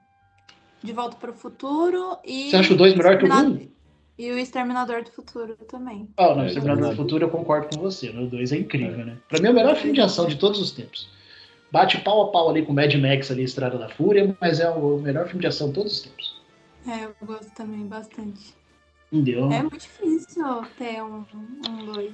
[0.84, 2.50] De Volta para o Futuro e.
[2.50, 3.70] Você acha o dois melhor que o Exterminador- um?
[4.20, 6.10] E o Exterminador do Futuro também.
[6.18, 6.96] Ah, não, É, Exterminador do.
[6.98, 8.12] Futuro eu concordo com você.
[8.12, 8.24] né?
[8.24, 9.18] O 2 é incrível, né?
[9.30, 11.08] Pra mim é o melhor filme de ação de todos os tempos.
[11.72, 14.98] Bate pau a pau ali com Mad Max ali, Estrada da Fúria, mas é o
[14.98, 16.42] melhor filme de ação de todos os tempos.
[16.86, 18.54] É, eu gosto também bastante.
[19.14, 19.50] Entendeu?
[19.50, 20.44] É muito difícil
[20.78, 21.24] ter um,
[21.70, 22.14] um dois.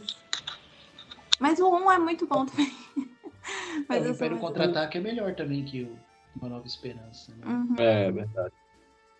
[1.40, 2.72] Mas o um é muito bom também.
[3.90, 5.98] É, Mas o eu sou Império Contra-Ataque é melhor também que o
[6.40, 7.34] Uma Nova Esperança.
[7.36, 7.46] Né?
[7.46, 7.76] Uhum.
[7.78, 8.54] É, verdade.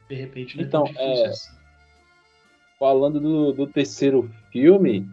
[0.10, 1.52] De repente não é Então, tão difícil é, assim.
[2.80, 5.08] falando do, do terceiro filme,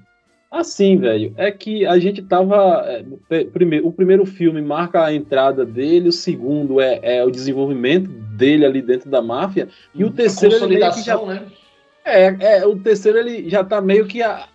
[0.51, 2.85] assim, velho, é que a gente tava.
[3.31, 8.09] é, primeiro, o primeiro filme marca a entrada dele, o segundo é, é o desenvolvimento
[8.11, 11.53] dele ali dentro da máfia, e o A terceiro ele meio que já consolidação, né?
[12.05, 14.49] É, é, o terceiro ele já tá meio que a,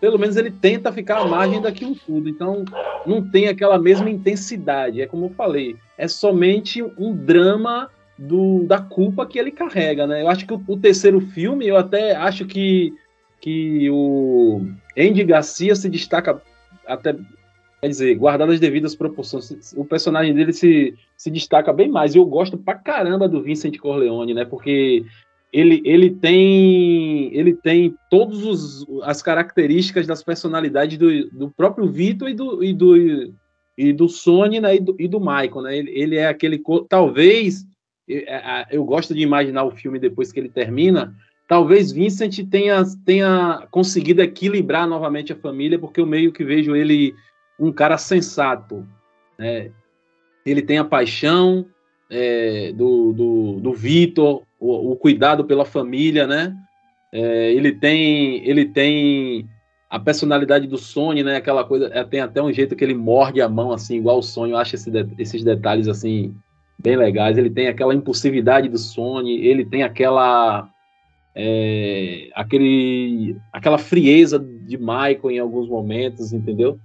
[0.00, 2.28] pelo menos ele tenta ficar à margem daquilo tudo.
[2.28, 2.64] Então
[3.06, 5.00] não tem aquela mesma intensidade.
[5.00, 10.22] É como eu falei, é somente um drama do, da culpa que ele carrega, né?
[10.22, 12.92] Eu acho que o, o terceiro filme, eu até acho que
[13.40, 14.66] que o
[14.98, 16.42] Andy Garcia se destaca
[16.84, 17.14] até
[17.80, 22.14] quer dizer, guardado as devidas proporções, o personagem dele se, se destaca bem mais.
[22.14, 24.44] Eu gosto pra caramba do Vincent Corleone, né?
[24.44, 25.04] Porque
[25.52, 32.34] ele, ele tem ele tem todas as características das personalidades do, do próprio Vitor e
[32.34, 33.32] do, e do,
[33.78, 35.62] e do Sony né, e, do, e do Michael.
[35.62, 35.78] Né?
[35.78, 36.60] Ele, ele é aquele.
[36.88, 37.64] Talvez.
[38.70, 41.14] Eu gosto de imaginar o filme depois que ele termina.
[41.46, 47.14] Talvez Vincent tenha, tenha conseguido equilibrar novamente a família, porque eu meio que vejo ele
[47.60, 48.86] um cara sensato.
[49.38, 49.70] Né?
[50.44, 51.66] Ele tem a paixão
[52.10, 56.54] eh, do, do, do Vitor, o, o cuidado pela família, né?
[57.12, 59.48] É, ele tem ele tem
[59.88, 61.36] a personalidade do Sony, né?
[61.36, 64.22] Aquela coisa, é, tem até um jeito que ele morde a mão assim, igual o
[64.22, 64.52] Sony.
[64.52, 66.34] Eu acho esse de- esses detalhes assim
[66.78, 67.38] bem legais.
[67.38, 70.68] Ele tem aquela impulsividade do Sony, ele tem aquela
[71.34, 76.78] é, aquele aquela frieza de Michael em alguns momentos, entendeu?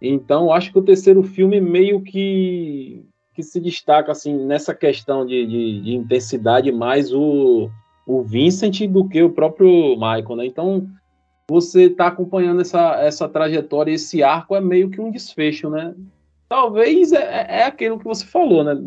[0.00, 3.04] Então, acho que o terceiro filme meio que
[3.34, 7.70] que se destaca assim nessa questão de, de, de intensidade mais o,
[8.06, 10.46] o Vincent do que o próprio Michael, né?
[10.46, 10.86] Então
[11.48, 15.94] você está acompanhando essa, essa trajetória, esse arco é meio que um desfecho, né?
[16.48, 18.78] Talvez é, é aquilo que você falou, né?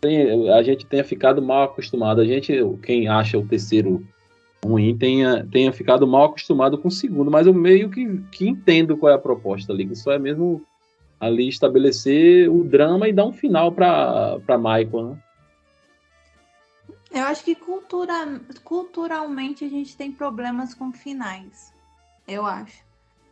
[0.00, 4.04] Tem- a gente tenha ficado mal acostumado, a gente, quem acha o terceiro
[4.64, 8.96] ruim, tenha, tenha ficado mal acostumado com o segundo, mas eu meio que, que entendo
[8.96, 10.62] qual é a proposta ali, só é mesmo
[11.22, 15.22] ali estabelecer o drama e dar um final para Michael, né?
[17.12, 21.72] Eu acho que cultura, culturalmente a gente tem problemas com finais.
[22.26, 22.82] Eu acho.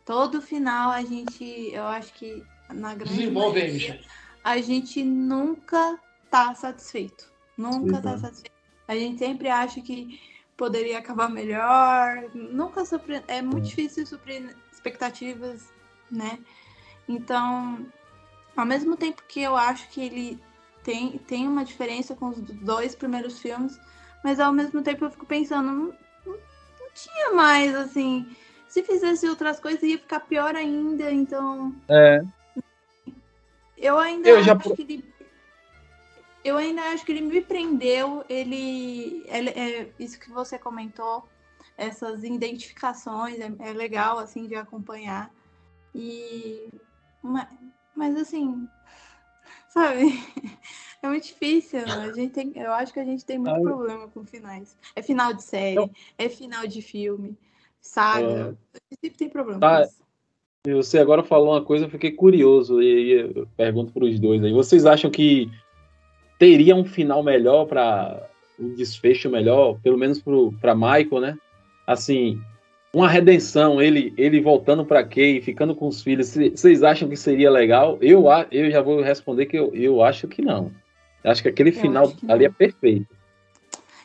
[0.05, 4.01] Todo final a gente, eu acho que na grande Desenvolve aí, maioria,
[4.41, 7.29] a gente nunca tá satisfeito.
[7.57, 8.19] Nunca tá Uhum.
[8.19, 8.55] satisfeito.
[8.87, 10.17] A gente sempre acha que
[10.55, 12.29] poderia acabar melhor.
[12.33, 13.21] Nunca supre...
[13.27, 15.73] É muito difícil suprir expectativas,
[16.09, 16.39] né?
[17.07, 17.85] Então,
[18.55, 20.39] ao mesmo tempo que eu acho que ele
[20.83, 23.79] tem, tem uma diferença com os dois primeiros filmes,
[24.23, 25.93] mas ao mesmo tempo eu fico pensando, não,
[26.25, 28.35] não, não tinha mais, assim.
[28.67, 31.75] Se fizesse outras coisas ia ficar pior ainda, então.
[31.89, 32.23] É.
[33.77, 35.13] Eu ainda Eu acho que ele.
[36.43, 38.23] Eu ainda acho que ele me prendeu.
[38.29, 39.25] Ele.
[39.27, 41.27] ele- é, isso que você comentou,
[41.77, 45.29] essas identificações, é, é legal, assim, de acompanhar.
[45.93, 46.69] E.
[47.21, 47.47] Mas,
[47.95, 48.67] mas assim.
[49.69, 50.05] Sabe?
[51.03, 51.79] É muito difícil.
[51.79, 54.77] A gente tem, eu acho que a gente tem muito Ah, problema com finais.
[54.95, 57.35] É final de série, é final de filme,
[57.81, 58.55] saga.
[58.71, 59.89] A gente sempre tem problema Tá.
[60.67, 64.53] você agora falou uma coisa, eu fiquei curioso e eu pergunto para os dois aí.
[64.53, 65.49] Vocês acham que
[66.37, 70.21] teria um final melhor para um desfecho melhor, pelo menos
[70.59, 71.37] para Michael, né?
[71.87, 72.39] Assim,
[72.93, 76.27] uma redenção, ele ele voltando para Kay, ficando com os filhos.
[76.27, 77.97] cê- Vocês acham que seria legal?
[78.01, 80.71] Eu eu já vou responder que eu, eu acho que não.
[81.23, 82.55] Eu acho que aquele final acho que ali é não.
[82.55, 83.07] perfeito.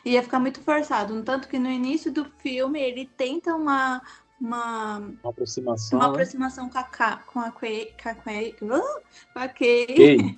[0.05, 1.13] Ia ficar muito forçado.
[1.13, 4.01] No tanto que no início do filme ele tenta uma,
[4.39, 5.97] uma, Uma aproximação.
[5.99, 6.11] uma né?
[6.13, 7.93] aproximação com a, Ka- com a Kay.
[8.01, 8.55] Com a Kay.
[8.59, 10.37] com a Kay.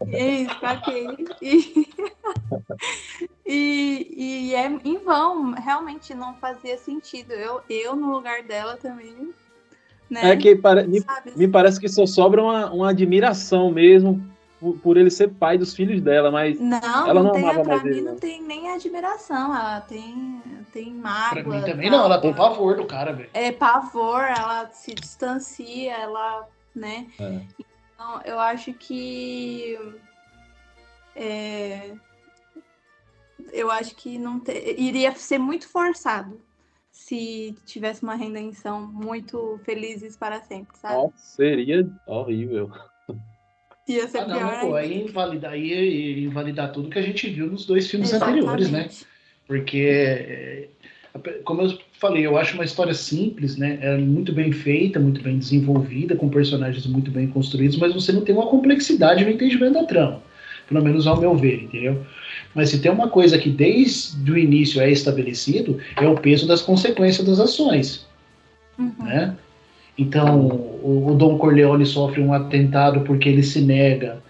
[0.06, 1.06] Isso, com a Kay.
[1.42, 1.86] E,
[3.46, 5.52] e, e é em vão.
[5.52, 7.32] Realmente não fazia sentido.
[7.32, 9.32] Eu, eu no lugar dela também.
[10.08, 10.30] Né?
[10.32, 11.04] É que pare- me,
[11.36, 14.24] me parece que só sobra uma, uma admiração mesmo
[14.60, 17.62] por, por ele ser pai dos filhos dela, mas Não, ela não, não tem, amava
[17.62, 18.18] pra mais mim ele, não não.
[18.18, 20.42] tem nem admiração, ela tem,
[20.72, 21.10] tem Pra
[21.42, 21.56] mágoa.
[21.56, 21.98] mim também tal.
[21.98, 23.30] não, ela tem pavor do cara, velho.
[23.32, 27.06] é pavor, ela se distancia, ela, né?
[27.18, 27.40] É.
[27.94, 29.76] Então, eu acho que
[31.16, 31.92] é,
[33.52, 36.40] eu acho que não te- iria ser muito forçado
[36.92, 40.94] se tivesse uma redenção muito felizes para sempre, sabe?
[40.96, 42.70] Nossa, seria horrível.
[43.88, 47.46] Ia ser Ah, não, pior pô, aí invalidar, ia invalidar tudo que a gente viu
[47.46, 48.38] nos dois filmes Exatamente.
[48.40, 48.88] anteriores, né?
[49.46, 50.68] Porque, é,
[51.44, 53.78] como eu falei, eu acho uma história simples, né?
[53.82, 58.20] É muito bem feita, muito bem desenvolvida, com personagens muito bem construídos, mas você não
[58.22, 60.22] tem uma complexidade no entendimento da trama.
[60.68, 62.06] Pelo menos ao meu ver, entendeu?
[62.54, 66.62] Mas se tem uma coisa que desde o início é estabelecido, é o peso das
[66.62, 68.08] consequências das ações
[68.78, 68.94] Uhum.
[69.00, 69.36] né?
[70.00, 70.46] Então,
[70.82, 74.22] o, o Dom Corleone sofre um atentado porque ele se nega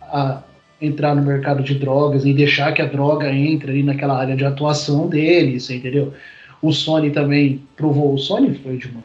[0.00, 0.40] a
[0.80, 4.44] entrar no mercado de drogas e deixar que a droga entre ali naquela área de
[4.44, 6.14] atuação dele, você entendeu?
[6.62, 9.02] O Sony também provou, o Sony foi de uma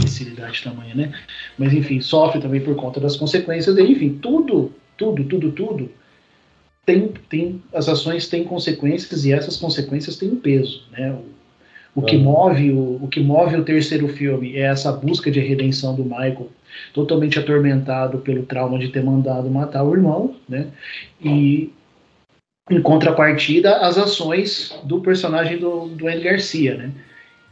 [0.00, 1.12] imbecilidade tamanha, né?
[1.58, 5.90] Mas enfim, sofre também por conta das consequências dele, enfim, tudo, tudo, tudo, tudo
[6.86, 11.12] tem, tem as ações têm consequências e essas consequências têm um peso, né?
[11.12, 11.31] O,
[11.94, 15.94] o que move o, o que move o terceiro filme é essa busca de redenção
[15.94, 16.48] do Michael,
[16.94, 20.68] totalmente atormentado pelo trauma de ter mandado matar o irmão, né?
[21.20, 21.70] E
[22.70, 26.92] em contrapartida as ações do personagem do, do Andy Garcia, né?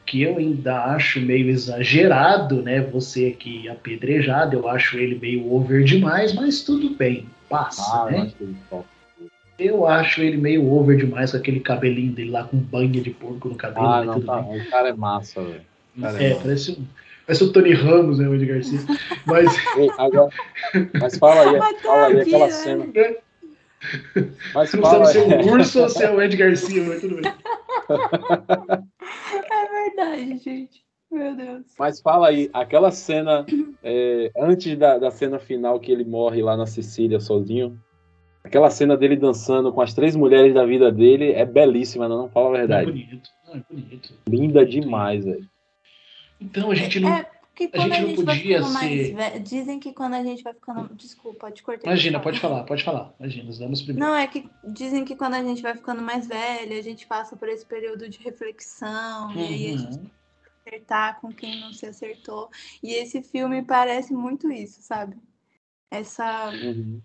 [0.06, 2.80] Que eu ainda acho meio exagerado, né?
[2.80, 8.32] Você aqui apedrejado, eu acho ele meio over demais, mas tudo bem, passa, Ah, né?
[9.62, 13.48] Eu acho ele meio over demais com aquele cabelinho dele lá com banha de porco
[13.48, 13.86] no cabelo.
[13.86, 14.40] Ah, mas não, tudo tá.
[14.42, 14.60] bem.
[14.62, 15.60] O cara é massa, velho.
[15.98, 16.40] É, massa.
[16.42, 16.86] parece, um-
[17.26, 18.78] parece o Tony Ramos, né, o Andy Garcia.
[19.26, 19.46] Mas,
[19.76, 20.30] Ei, agora-
[20.98, 22.86] mas fala aí, fala aí tá aquela aqui, cena.
[22.86, 23.16] né?
[24.54, 27.00] Mas não fala sabe se é o urso ou se é o Andy Garcia, mas
[27.00, 27.32] tudo bem.
[29.52, 30.84] É verdade, gente.
[31.10, 31.62] Meu Deus.
[31.78, 33.44] Mas fala aí, aquela cena
[33.82, 37.76] é, antes da, da cena final que ele morre lá na Sicília sozinho,
[38.42, 42.28] aquela cena dele dançando com as três mulheres da vida dele é belíssima, não, não
[42.28, 42.90] fala a Não, é verdade.
[42.90, 43.30] bonito.
[43.46, 44.14] Não, é bonito.
[44.28, 45.48] Linda demais, velho.
[46.40, 47.12] Então a gente não.
[47.12, 49.40] É, porque quando a gente gente, não podia mais ser- velho.
[49.40, 50.94] Dizem que quando a gente vai ficando.
[50.94, 51.86] Desculpa, te cortei.
[51.86, 53.12] Imagina, pode falar, pode falar.
[53.20, 54.08] Imagina, os damas primeiro.
[54.08, 57.36] Não, é que dizem que quando a gente vai ficando mais velha, a gente passa
[57.36, 60.10] por esse período de reflexão, e aí a gente Uhum.
[60.66, 62.48] acertar com quem não se acertou.
[62.82, 65.16] E esse filme parece muito isso, sabe?
[65.90, 66.50] Essa.
[66.50, 67.00] Uhum.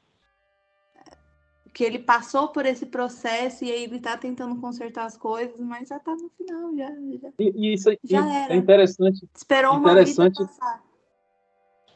[1.75, 5.89] Que ele passou por esse processo e aí ele tá tentando consertar as coisas, mas
[5.89, 6.87] já tá no final, já.
[7.21, 7.29] já.
[7.37, 8.53] E, e isso é- e era.
[8.53, 10.37] é interessante, Esperou uma vida Interessante.
[10.37, 10.81] passar.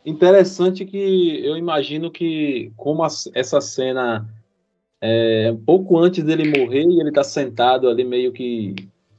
[0.05, 4.27] interessante que eu imagino que como as- essa cena
[5.01, 8.75] é um pouco antes dele morrer e ele tá sentado ali meio que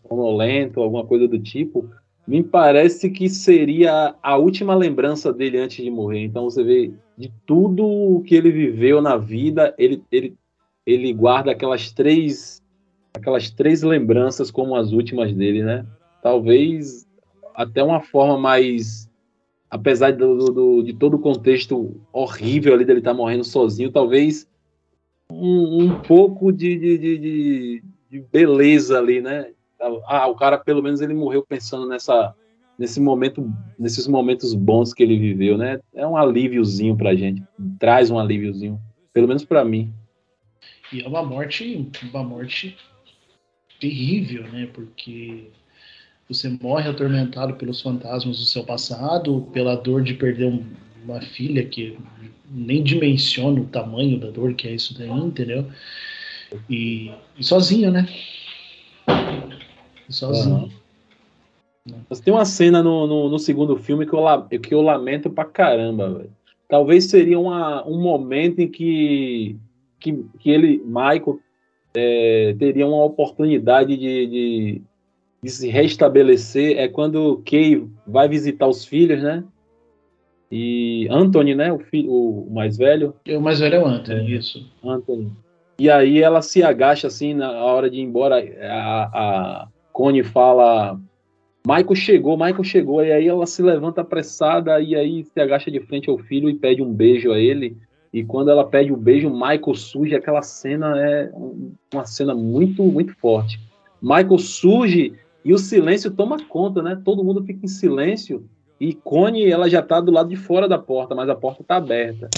[0.06, 1.88] sonolento, alguma coisa do tipo,
[2.26, 6.24] me parece que seria a última lembrança dele antes de morrer.
[6.24, 10.36] Então você vê de tudo o que ele viveu na vida, ele, ele,
[10.86, 12.60] ele guarda aquelas três
[13.14, 15.84] aquelas três lembranças como as últimas dele, né?
[16.22, 17.06] Talvez
[17.54, 19.08] até uma forma mais
[19.68, 24.48] apesar do, do- de todo o contexto horrível ali dele estar morrendo sozinho, talvez
[25.30, 29.46] um, um pouco de, de, de, de, de beleza ali, né?
[30.06, 32.34] Ah, o cara pelo menos ele morreu pensando nessa
[32.78, 33.46] nesse momento,
[33.78, 35.78] nesses momentos bons que ele viveu, né?
[35.94, 37.42] É um alíviozinho pra gente,
[37.78, 38.80] traz um alíviozinho,
[39.12, 39.92] pelo menos para mim.
[40.92, 42.76] E é uma morte, uma morte
[43.80, 44.68] terrível, né?
[44.72, 45.48] Porque
[46.28, 50.64] você morre atormentado pelos fantasmas do seu passado, pela dor de perder um,
[51.04, 51.98] uma filha que
[52.50, 55.66] nem dimensiona o tamanho da dor que é isso daí, entendeu?
[56.68, 58.08] E, e sozinho, né?
[60.08, 60.70] E sozinho.
[61.88, 62.04] Uhum.
[62.24, 64.24] Tem uma cena no, no, no, segundo filme que eu,
[64.60, 66.32] que eu lamento pra caramba, velho.
[66.68, 69.56] Talvez seria uma, um momento em que,
[70.00, 71.38] que, que ele, Michael,
[71.94, 74.82] é, teria uma oportunidade de, de,
[75.42, 76.78] de, se restabelecer.
[76.78, 79.44] É quando Kay vai visitar os filhos, né?
[80.50, 81.72] E Anthony, né?
[81.72, 83.14] O, filho, o mais velho.
[83.28, 84.66] O mais velho é o Anthony, é, isso.
[84.84, 85.30] Anthony.
[85.78, 88.36] E aí ela se agacha assim na hora de ir embora.
[88.62, 89.02] A,
[89.64, 90.98] a Connie fala
[91.66, 95.80] Michael chegou, Michael chegou, e aí ela se levanta apressada e aí se agacha de
[95.80, 97.76] frente ao filho e pede um beijo a ele.
[98.12, 101.30] E quando ela pede o um beijo, Michael surge, aquela cena é
[101.92, 103.60] uma cena muito, muito forte.
[104.02, 105.12] Michael surge
[105.44, 107.00] e o silêncio toma conta, né?
[107.04, 108.44] Todo mundo fica em silêncio
[108.80, 111.76] e Connie, ela já tá do lado de fora da porta, mas a porta tá
[111.76, 112.30] aberta.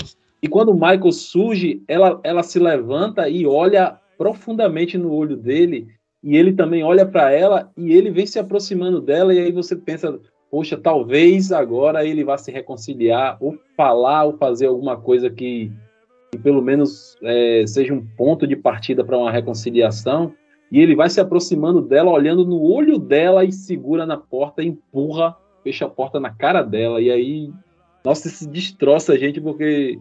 [0.42, 5.86] E quando Michael surge, ela, ela se levanta e olha profundamente no olho dele
[6.22, 9.74] e ele também olha para ela e ele vem se aproximando dela, e aí você
[9.74, 10.18] pensa,
[10.52, 15.72] poxa, talvez agora ele vá se reconciliar, ou falar, ou fazer alguma coisa que,
[16.30, 20.34] que pelo menos é, seja um ponto de partida para uma reconciliação.
[20.70, 25.34] E ele vai se aproximando dela, olhando no olho dela e segura na porta, empurra,
[25.64, 27.00] fecha a porta na cara dela.
[27.00, 27.50] E aí,
[28.04, 29.98] nossa, isso destroça a gente, porque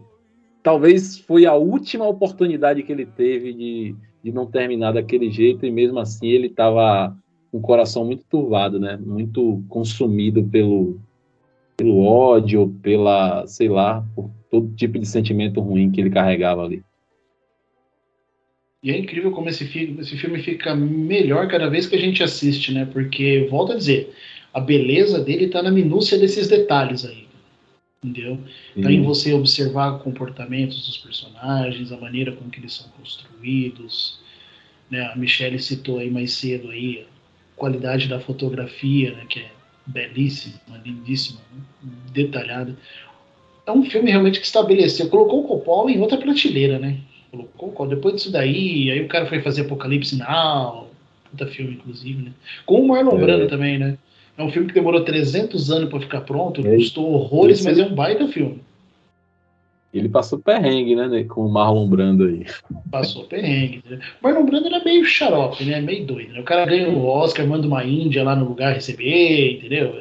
[0.62, 5.70] talvez foi a última oportunidade que ele teve de de não terminar daquele jeito, e
[5.70, 7.16] mesmo assim ele estava
[7.52, 8.96] o coração muito turvado, né?
[8.96, 10.98] Muito consumido pelo,
[11.76, 16.82] pelo ódio, pela, sei lá, por todo tipo de sentimento ruim que ele carregava ali.
[18.82, 22.22] E é incrível como esse filme, esse filme fica melhor cada vez que a gente
[22.22, 22.86] assiste, né?
[22.86, 24.12] Porque, volto a dizer,
[24.52, 27.26] a beleza dele está na minúcia desses detalhes aí.
[28.02, 28.40] Entendeu?
[28.74, 34.18] Está em você observar comportamentos dos personagens, a maneira com que eles são construídos.
[34.90, 35.00] Né?
[35.02, 37.06] A Michelle citou aí mais cedo aí
[37.62, 39.24] qualidade da fotografia, né?
[39.28, 39.50] que é
[39.86, 41.38] belíssima, lindíssima,
[42.12, 42.76] detalhada.
[43.64, 46.98] É um filme realmente que estabeleceu, colocou o Coppola em outra prateleira, né?
[47.30, 50.90] Colocou, depois disso daí, aí o cara foi fazer Apocalipse Now,
[51.30, 52.32] puta filme, inclusive, né?
[52.66, 53.20] Com o Marlon é.
[53.20, 53.96] Brando também, né?
[54.36, 56.74] É um filme que demorou 300 anos para ficar pronto, é.
[56.74, 57.68] custou horrores, Esse...
[57.68, 58.60] mas é um baita filme.
[59.92, 62.46] Ele passou perrengue, né, com o Marlon Brando aí.
[62.90, 63.82] Passou perrengue.
[63.88, 64.00] Né?
[64.20, 65.80] O Marlon Brando era meio xarope, né?
[65.80, 66.32] Meio doido.
[66.32, 66.40] Né?
[66.40, 69.94] O cara ganha o Oscar, manda uma Índia lá no lugar receber, entendeu?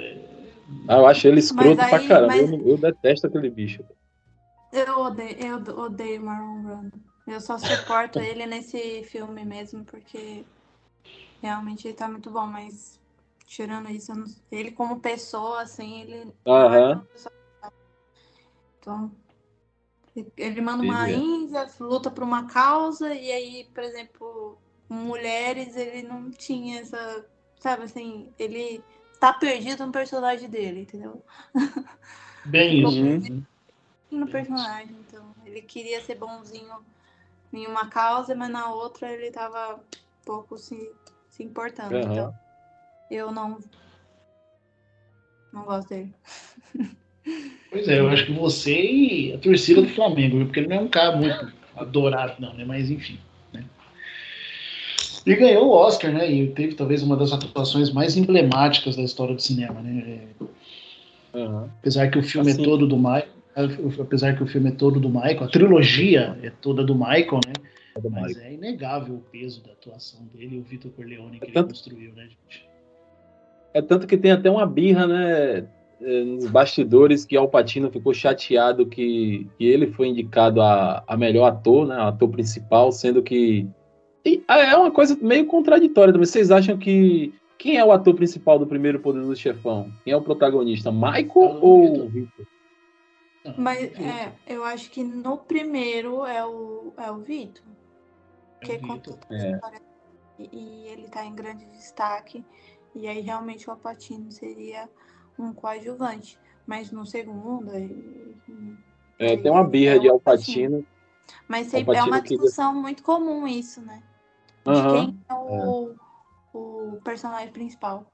[0.87, 2.27] Ah, eu acho ele escroto aí, pra caramba.
[2.27, 2.51] Mas...
[2.51, 3.83] Eu, eu, detesto aquele bicho.
[4.71, 6.93] Eu odeio, eu odeio Marlon Brando.
[7.27, 10.43] Eu só suporto ele nesse filme mesmo, porque
[11.41, 13.01] realmente ele tá muito bom, mas
[13.51, 14.23] Tirando isso, não...
[14.49, 16.33] ele como pessoa, assim, ele.
[16.45, 17.01] Uhum.
[18.79, 19.11] Então,
[20.15, 24.57] ele manda uma Índia, luta por uma causa, e aí, por exemplo,
[24.89, 27.25] mulheres, ele não tinha essa.
[27.59, 28.83] Sabe assim, ele
[29.19, 31.23] tá perdido no personagem dele, entendeu?
[32.45, 33.43] Bem isso.
[34.09, 35.33] No personagem, então.
[35.45, 36.83] Ele queria ser bonzinho
[37.53, 39.79] em uma causa, mas na outra ele tava
[40.25, 40.91] pouco se,
[41.29, 41.95] se importando.
[41.95, 42.11] Uhum.
[42.11, 42.35] Então
[43.09, 43.59] eu não.
[45.53, 46.13] Não gosto dele.
[47.71, 50.79] Pois é, eu acho que você e a torcida do Flamengo, porque ele não é
[50.81, 52.65] um cara muito adorado, não, né?
[52.65, 53.17] Mas enfim.
[53.53, 53.63] Né?
[55.25, 56.29] E ganhou o Oscar, né?
[56.29, 60.19] E teve talvez uma das atuações mais emblemáticas da história do cinema, né?
[61.33, 61.69] Uhum.
[61.79, 63.27] Apesar que o filme é assim, é todo do Michael,
[64.01, 67.53] apesar que o filme é todo do Michael, a trilogia é toda do Michael, né?
[67.95, 68.47] É do Mas Michael.
[68.47, 72.13] é inegável o peso da atuação dele e o Vitor Corleone que é ele construiu,
[72.13, 72.69] né, gente?
[73.73, 75.65] É tanto que tem até uma birra, né?
[76.03, 81.45] É, nos bastidores que Alpatino ficou chateado que, que ele foi indicado a, a melhor
[81.45, 81.95] ator, né?
[81.95, 83.67] Ator principal, sendo que.
[84.25, 86.25] E é uma coisa meio contraditória também.
[86.25, 87.33] Vocês acham que.
[87.57, 89.91] Quem é o ator principal do primeiro Poder do Chefão?
[90.03, 90.91] Quem é o protagonista?
[90.91, 92.47] Michael ou Victor?
[93.55, 97.63] Mas é, eu acho que no primeiro é o, é o Vitor.
[98.61, 99.19] Que é Victor.
[99.29, 99.59] É.
[100.51, 102.43] E ele tá em grande destaque.
[102.95, 104.89] E aí realmente o Alpatino seria
[105.43, 106.37] um coadjuvante.
[106.65, 107.69] Mas no segundo.
[109.19, 110.85] É, tem uma birra de Alpatino.
[111.47, 114.01] Mas sempre é uma discussão muito comum isso, né?
[114.65, 115.95] De Aham, quem é o,
[116.53, 118.05] o personagem principal.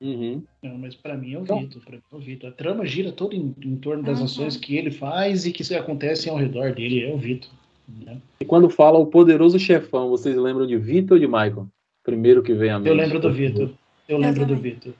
[0.00, 0.42] Uhum.
[0.62, 1.82] Não, mas pra mim é o Então- Vitor.
[1.82, 2.50] Pra mim é o Vitor.
[2.50, 4.24] A trama gira toda em, em torno das Uhum.
[4.26, 7.04] ações que ele faz e que acontecem ao redor dele.
[7.04, 7.50] É o Vitor.
[7.88, 8.20] né?
[8.40, 11.68] E quando fala o poderoso chefão, vocês lembram de Vitor ou de Michael?
[12.02, 12.88] Primeiro que vem a mente.
[12.88, 13.70] Eu lembro do Vitor.
[14.08, 14.56] Eu lembro do.
[14.56, 14.92] Vitor.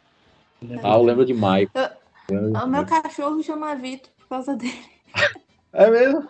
[0.83, 1.69] Ah, eu lembro de Michael.
[2.65, 4.73] O meu cachorro chama Vitor por causa dele.
[5.77, 6.23] É mesmo?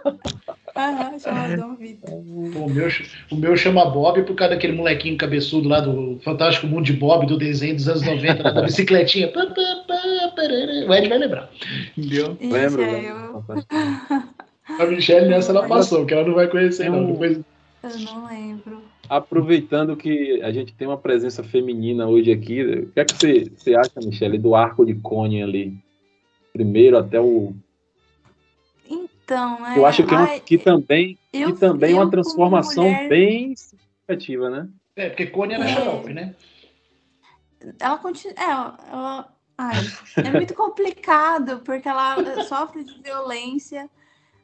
[0.75, 2.11] Aham, chama Dom Vitor.
[2.15, 2.89] O meu,
[3.31, 7.27] o meu chama Bob por causa daquele molequinho cabeçudo lá do Fantástico Mundo de Bob,
[7.27, 9.31] do desenho dos anos 90, lá da bicicletinha.
[9.31, 11.51] O Ed vai lembrar.
[11.95, 12.39] Entendeu?
[12.41, 13.45] Lembro, é, eu,
[14.81, 17.05] A Michelle nessa ela passou, porque ela não vai conhecer, não.
[17.05, 17.39] Depois,
[17.83, 18.83] eu não lembro.
[19.09, 23.51] Aproveitando que a gente tem uma presença feminina hoje aqui, o que é que você,
[23.57, 25.77] você acha, Michele, do arco de Coney ali?
[26.53, 27.55] Primeiro até o.
[28.89, 29.79] Então, é.
[29.79, 33.55] Eu acho que, é que também, eu- que também é eu, uma transformação mulher, bem
[33.57, 34.69] significativa, né?
[34.97, 35.69] é, porque Coney era É.
[35.69, 36.35] xarope, né?
[37.81, 38.35] Ela continua.
[38.39, 39.77] É, ela, ai,
[40.19, 43.89] é muito complicado, porque ela sofre de violência,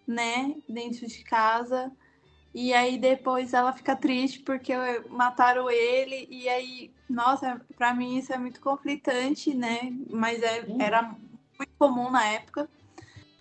[0.06, 1.92] né, dentro de casa.
[2.52, 4.72] E aí depois ela fica triste porque
[5.08, 6.26] mataram ele.
[6.30, 9.92] E aí, nossa, pra mim isso é muito conflitante, né?
[10.10, 12.68] Mas é, era muito comum na época.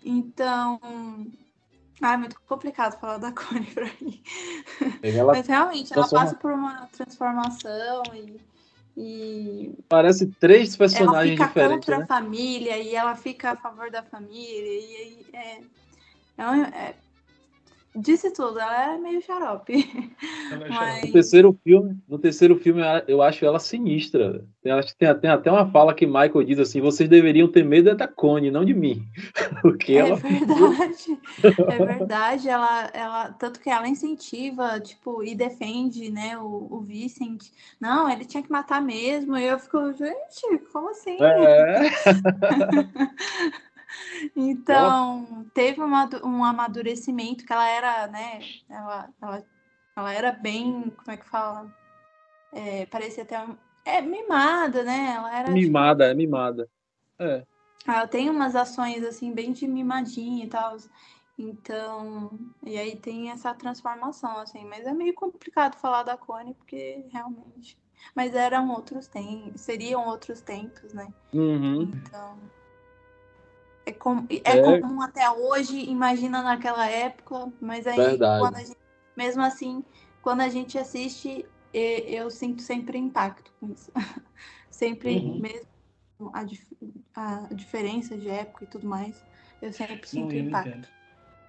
[0.04, 0.80] Então.
[2.00, 4.22] Ah, é muito complicado falar da Connie pra mim.
[5.02, 8.40] Ela Mas realmente, ela passa por uma transformação e.
[8.96, 12.04] e parece três ela personagens fica diferentes, contra né?
[12.04, 14.80] a família e ela fica a favor da família.
[14.80, 15.60] E aí é.
[16.38, 16.94] é, é-
[17.96, 19.74] disse tudo, ela é meio xarope.
[20.52, 21.12] É No Mas.
[21.12, 24.44] terceiro filme, no terceiro filme eu acho ela sinistra.
[24.62, 27.94] Tem, tem, tem até uma fala que Michael diz assim: vocês deveriam ter medo é
[27.94, 29.02] da Connie, não de mim.
[29.62, 31.18] Porque É ela verdade,
[31.68, 32.48] é verdade.
[32.48, 37.46] Ela, ela, tanto que ela incentiva, tipo, e defende, né, o, o Vicent.
[37.80, 39.36] Não, ele tinha que matar mesmo.
[39.36, 41.16] E eu fico, gente, como assim?
[41.20, 41.90] É.
[44.36, 48.40] Então, teve um amadurecimento que ela era, né?
[48.68, 49.46] Ela, ela,
[49.96, 51.74] ela era bem, como é que fala?
[52.52, 55.14] É, parecia até um- é mimada, né?
[55.16, 56.68] Ela era tipo, mimada, é mimada.
[57.18, 57.44] É.
[57.86, 60.76] ela tem umas ações assim bem de mimadinha e tal.
[61.38, 62.30] Então,
[62.62, 67.78] e aí tem essa transformação assim, mas é meio complicado falar da Connie porque realmente,
[68.14, 71.08] mas eram outros tempos, seriam outros tempos, né?
[71.32, 71.82] Uhum.
[71.82, 72.38] Então,
[73.90, 74.80] é, com, é, É.
[74.80, 78.40] comum até hoje, imagina naquela época, mas aí Verdade.
[78.40, 78.78] quando a gente,
[79.16, 79.84] mesmo assim,
[80.22, 83.90] quando a gente assiste, e- eu sinto sempre impacto com isso.
[84.70, 85.40] sempre, Uhum.
[85.40, 86.76] mesmo a, dif-
[87.14, 89.24] a diferença de época e tudo mais,
[89.60, 90.68] eu sempre sinto Não, eu impacto.
[90.68, 90.88] entendo.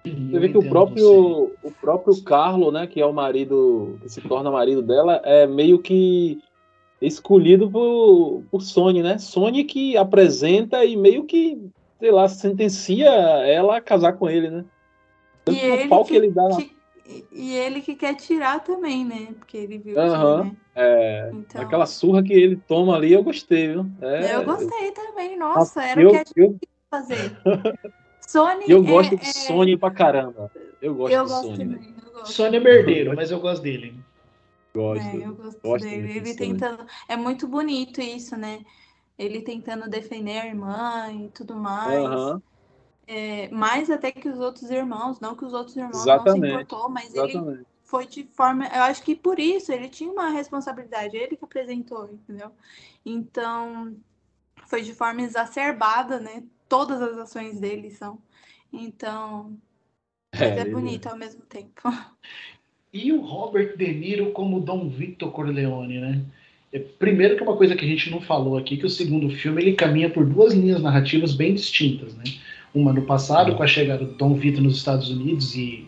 [0.04, 4.20] Você vê que o próprio, o próprio Carlo, né, que é o marido, que se
[4.20, 6.42] torna marido dela, é meio que
[7.00, 9.18] escolhido por, por Sony, né?
[9.18, 11.70] Sony que apresenta e meio que,
[12.02, 14.64] sei lá, sentencia ela a casar com ele, né?
[15.44, 16.76] Tanto E ele pau que, que- ele dá na que-
[17.30, 19.28] e- ele que quer tirar também, né?
[19.38, 20.38] Porque ele viu Aham.
[20.42, 20.56] que, né?
[20.74, 23.86] É, Então, aquela surra que ele toma ali, eu gostei, viu?
[24.00, 26.56] É, eu gostei também, Nossa, nossa, era eu, o que a gente eu,
[26.90, 27.32] fazer.
[28.26, 30.50] Sony eu é- gosto de é- Sony pra caramba.
[30.80, 31.58] Eu gosto eu de gosto Sony.
[31.58, 32.32] também, eu gosto.
[32.32, 33.94] Sônia é merdeiro, mas eu gosto dele.
[34.74, 35.06] Gosto.
[35.06, 36.10] É, eu gosto, Gosto dele.
[36.10, 36.48] Ele de Sony.
[36.58, 36.84] tentando.
[37.08, 38.58] É muito bonito isso, né?
[39.18, 42.06] Ele tentando defender a irmã e tudo mais.
[42.06, 42.42] Aham,
[43.06, 46.38] É, mais até que os outros irmãos, não que os outros irmãos Exatamente, não se
[46.38, 47.66] importou, mas ele exatamente.
[47.84, 48.66] foi de forma.
[48.68, 52.52] Eu acho que por isso ele tinha uma responsabilidade, ele que apresentou, entendeu?
[53.04, 53.96] Então,
[54.66, 56.44] foi de forma exacerbada, né?
[56.68, 58.18] Todas as ações dele são.
[58.72, 59.58] Então,
[60.36, 61.82] mas é, ele- bonito ao mesmo tempo.
[62.92, 66.24] E o Robert De Niro como Dom Victor Corleone, né?
[66.72, 69.28] É, Primeiro que é uma coisa que a gente não falou aqui, que o segundo
[69.30, 72.24] filme ele caminha por duas linhas narrativas bem distintas, né?
[72.74, 75.86] Uma no passado, com a chegada do Dom Victor nos Estados Unidos e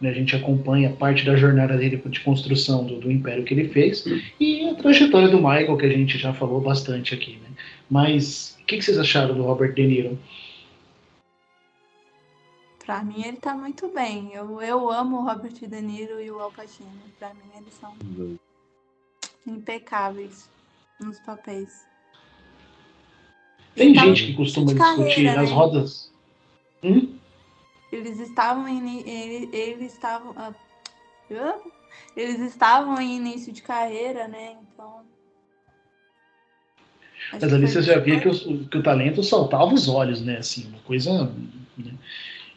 [0.00, 3.68] né, a gente acompanha parte da jornada dele de construção do, do império que ele
[3.68, 4.04] fez
[4.38, 7.48] e a trajetória do Michael, que a gente já falou bastante aqui, né?
[7.88, 10.18] Mas o que, que vocês acharam do Robert De Niro?
[12.84, 14.30] Pra mim, ele tá muito bem.
[14.32, 16.88] Eu, eu amo o Robert De Niro e o Al Pacino.
[17.18, 17.94] Pra mim, eles são
[19.50, 20.48] impecáveis
[21.00, 21.86] nos papéis.
[23.74, 25.54] Tem gente que costuma discutir carreira, nas né?
[25.54, 26.12] rodas.
[26.82, 27.14] Hum?
[27.92, 30.52] Eles estavam em, ele- eles estavam ah,
[32.16, 34.56] eles estavam em início de carreira, né?
[34.74, 35.02] Então
[37.32, 40.38] Mas ali foi você já via que o, que o talento saltava os olhos, né?
[40.38, 41.32] Assim, uma coisa.
[41.76, 41.94] né?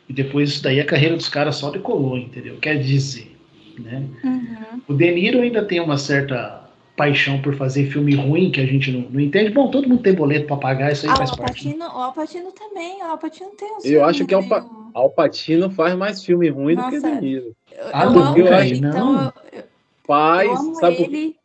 [0.09, 2.57] E depois isso daí a carreira dos caras só decolou, entendeu?
[2.59, 3.35] Quer dizer,
[3.77, 4.07] né?
[4.23, 4.81] Uhum.
[4.88, 8.91] O De Niro ainda tem uma certa paixão por fazer filme ruim que a gente
[8.91, 9.49] não, não entende.
[9.51, 11.65] Bom, todo mundo tem boleto pra pagar, isso aí Ah, o faz parte.
[11.68, 11.73] né?
[11.84, 15.09] Alpatino, o Alpatino também, o Alpatino tem uns Eu acho que Al, meio- Pa- Al
[15.09, 17.55] Pacino faz mais filme ruim do que Nossa, De Niro.
[17.72, 18.89] Eu, Ah, eu não, amo ele, não.
[18.89, 19.13] então
[19.53, 19.63] eu, eu,
[20.05, 21.35] Faz, eu amo sabe ele,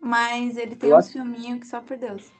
[0.00, 2.30] mas ele tem Eu uns acho- filminhos que só por Deus.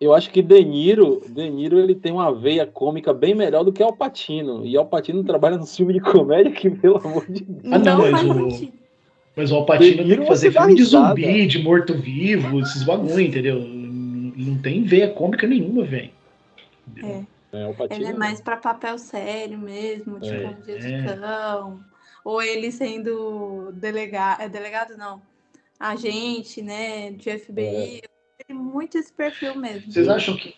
[0.00, 3.72] Eu acho que De Niro, De Niro ele tem uma veia cômica bem melhor do
[3.72, 4.64] que Al Pacino.
[4.66, 7.72] E Al Pacino trabalha no filme de comédia que, pelo amor de Deus.
[7.72, 8.85] Ah, não, mas faz o- sentido.
[9.36, 13.60] Mas o Alpatino De tem que fazer filme de zumbi, de morto-vivo, esses bagulho, entendeu?
[13.60, 16.10] Não tem veia cômica nenhuma, velho.
[17.04, 17.22] É.
[17.52, 20.46] É, Ele é mais pra papel sério mesmo, tipo É.
[20.48, 21.80] um de cão.
[22.24, 25.22] Ou ele sendo delegado, é delegado não,
[25.78, 28.02] agente, né, de FBI.
[28.48, 29.90] Ele muito esse perfil mesmo.
[29.90, 30.54] Vocês acham que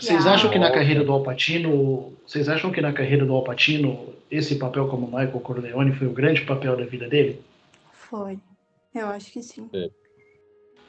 [0.00, 4.14] vocês Ah, acham que na carreira do Alpatino, vocês acham que na carreira do Alpatino
[4.30, 7.40] esse papel como Michael Corleone foi o grande papel da vida dele?
[8.10, 8.40] Foi.
[8.92, 9.70] Eu acho que sim.
[9.72, 9.88] É.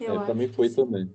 [0.01, 0.75] Eu É, acho pra mim que foi sim.
[0.75, 1.09] também.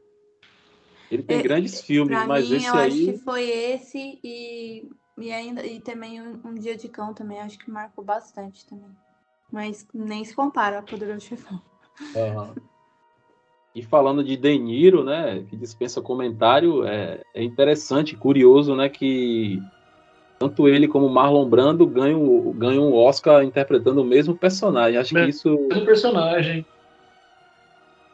[1.11, 3.05] Ele tem É, grandes filmes, Pra mas mim, esse eu acho aí.
[3.07, 4.89] que foi esse e,
[5.19, 8.91] e ainda e também um, um dia de cão também acho que marcou bastante também.
[9.53, 11.61] Mas nem se compara ao Poderoso Chefão.
[12.17, 12.55] Aham.
[13.75, 19.61] E falando de De Niro, né, que dispensa comentário, é, é interessante, curioso, né, que
[20.39, 24.99] tanto ele como Marlon Brando ganham, ganham um Oscar interpretando o mesmo personagem.
[24.99, 25.31] Acho que Mesmo.
[25.31, 26.65] isso, O personagem.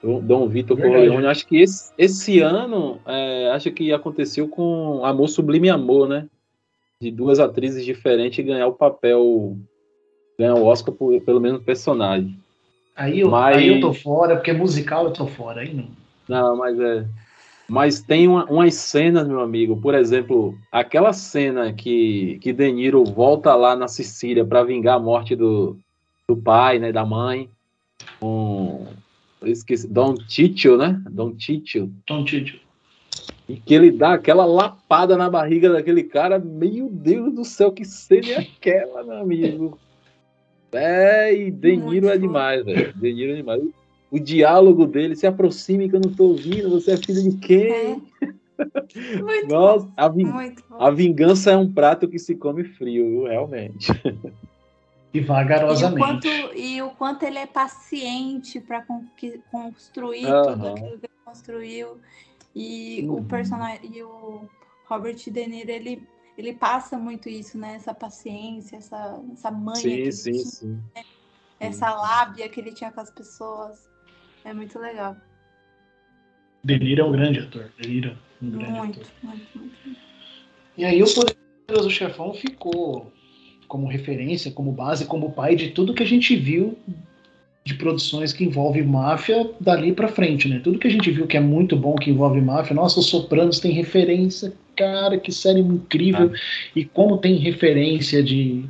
[0.03, 0.77] Dom- Vitor.
[0.77, 6.27] Corleone, acho que esse, esse ano, é, acho que aconteceu com Amor Sublime Amor, né,
[7.01, 9.57] de duas atrizes diferentes ganhar o papel,
[10.37, 12.37] ganhar o Oscar por- pelo mesmo personagem.
[12.97, 15.87] Aí eu, Mas- aí eu tô fora, porque musical eu tô fora, aí não.
[16.29, 17.05] Não, mas é.
[17.73, 19.81] Mas tem uma- umas cenas, meu amigo.
[19.81, 25.01] Por exemplo, aquela cena que, que De Niro volta lá na Sicília para vingar a
[25.01, 25.79] morte do,
[26.29, 27.49] do pai, né, da mãe,
[28.21, 28.87] com
[29.41, 31.03] eu esqueci, Don Tito, né?
[31.11, 31.91] Don Tito.
[32.05, 32.61] Tom Tito.
[33.49, 36.39] E que ele dá aquela lapada na barriga daquele cara.
[36.39, 39.79] Meu Deus do céu, que cena é aquela, meu amigo?
[40.75, 42.95] É, e De Niro é demais, velho.
[42.95, 43.63] De Niro é demais.
[44.13, 47.73] O diálogo dele, se aproxime que eu não tô ouvindo, você é filho de quem?
[47.73, 47.97] É.
[49.19, 49.93] Muito Nossa, bom.
[49.97, 50.77] a, vin- Muito bom.
[50.79, 53.25] a vingança é um prato que se come frio, viu?
[53.25, 53.91] realmente.
[55.15, 56.29] E E o, vagarosamente.
[56.29, 58.85] quanto, e o quanto ele é paciente para
[59.51, 60.53] construir Aham.
[60.53, 62.01] tudo aquilo que ele construiu.
[62.55, 63.25] E o Uhum.
[63.25, 64.47] personagem e o
[64.87, 66.07] Robert De Niro, ele,
[66.37, 67.77] ele passa muito isso, né?
[67.77, 70.81] Essa paciência, essa, essa manha, que Sim, ele sim, tinha, sim.
[71.59, 73.91] essa lábia que ele tinha com as pessoas.
[74.45, 75.17] É muito legal.
[76.65, 77.71] De Niro é um grande ator.
[77.81, 79.13] De Niro é um grande Muito, ator.
[79.23, 79.77] muito, muito.
[80.77, 83.13] E aí o Poderoso Chefão ficou
[83.69, 86.79] como referência, como base, como pai de tudo que a gente viu
[87.65, 90.61] de produções que envolvem máfia dali pra frente, né?
[90.63, 93.61] Tudo que a gente viu que é muito bom que envolve máfia, nossa, os Sopranos
[93.61, 96.33] tem referência, cara, que série incrível.
[96.75, 98.65] E como tem referência de,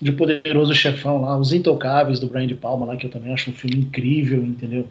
[0.00, 3.50] de Poderoso Chefão lá, Os Intocáveis do Brian de Palma lá, que eu também acho
[3.50, 4.86] um filme incrível, entendeu?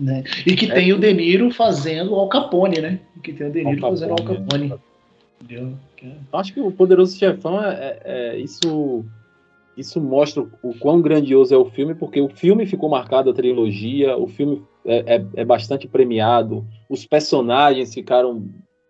[0.00, 0.24] Né?
[0.46, 0.74] E que É.
[0.74, 3.00] tem o De Niro fazendo o Al Capone, né?
[3.22, 4.74] Que tem o De Niro Al fazendo Al Capone.
[5.42, 5.74] Entendeu?
[6.02, 9.04] É- Acho que o Poderoso Chefão é, é- é- isso
[9.76, 14.14] isso mostra o quão grandioso é o filme, porque o filme ficou marcado a trilogia,
[14.16, 18.44] o filme é, é- é bastante premiado, os personagens ficaram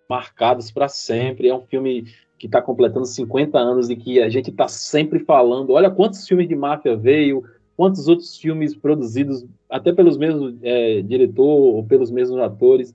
[0.09, 1.49] marcados para sempre.
[1.49, 2.07] É um filme
[2.39, 5.71] que está completando 50 anos e que a gente está sempre falando.
[5.75, 7.45] Olha quantos filmes de máfia veio,
[7.81, 12.95] quantos outros filmes produzidos até pelos mesmos é, diretor ou pelos mesmos atores.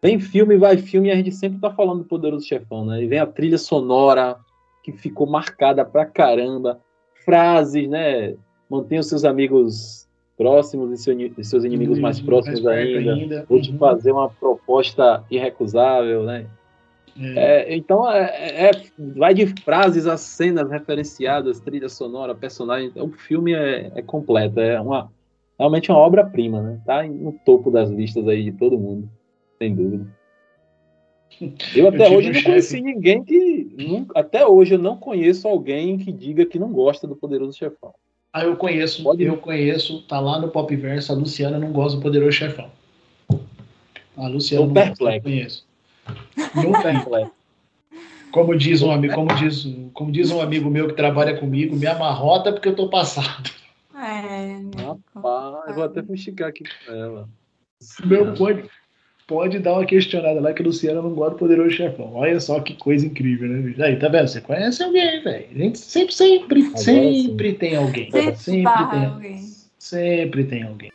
[0.00, 3.02] Vem filme, vai filme, e a gente sempre tá falando do Poderoso Chefão, né?
[3.02, 4.36] E vem a trilha sonora,
[4.84, 6.78] que ficou marcada pra caramba.
[7.24, 8.36] Frases, né?
[8.70, 13.44] Mantenha os seus amigos próximos e seu- e seus inimigos mais próximos perto ainda.
[13.48, 13.78] Vou te Uhum.
[13.78, 16.46] fazer uma proposta irrecusável, né?
[17.20, 17.70] É.
[17.72, 18.70] É, então, é, é-
[19.16, 22.88] vai de frases a cenas referenciadas, trilha sonora, personagem.
[22.88, 25.10] Então, o filme é, é completo, é uma,
[25.58, 26.80] realmente uma obra-prima, né?
[26.86, 29.08] Tá no topo das listas aí de todo mundo,
[29.58, 30.06] sem dúvida.
[31.74, 33.74] Eu até tive hoje não chefe- conheci ninguém que.
[33.78, 37.94] nunca- até hoje eu não conheço alguém que diga que não gosta do Poderoso Chefão.
[38.32, 41.96] Ah, eu conheço, Pode- eu conheço, tá lá no Pop Verso, a Luciana não gosta
[41.98, 42.70] do Poderoso Chefão.
[44.16, 45.66] A Luciana Tô não gosta, eu conheço.
[46.54, 47.30] Nunca,
[48.32, 51.86] como diz um amigo, como diz, como diz um amigo meu que trabalha comigo, me
[51.86, 53.50] amarrota porque eu tô passado.
[53.94, 54.58] É,
[55.14, 57.28] Rapaz, eu vou até fuxicar aqui com ela.
[58.04, 58.64] Meu pode,
[59.26, 62.14] pode dar uma questionada lá que o Luciano não gosta do poderoso chefão.
[62.14, 63.74] Olha só que coisa incrível, né?
[63.84, 64.28] Aí, tá vendo?
[64.28, 65.46] Você conhece alguém, velho.
[65.54, 68.10] A gente sempre, sempre, Agora sempre tem alguém.
[68.10, 69.04] Sempre Sempre tem.
[69.04, 69.52] alguém.
[69.78, 70.92] Sempre tem alguém.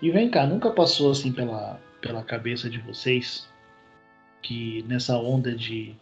[0.00, 3.48] E vem cá, nunca passou assim pela, pela cabeça de vocês
[4.40, 5.94] que nessa onda de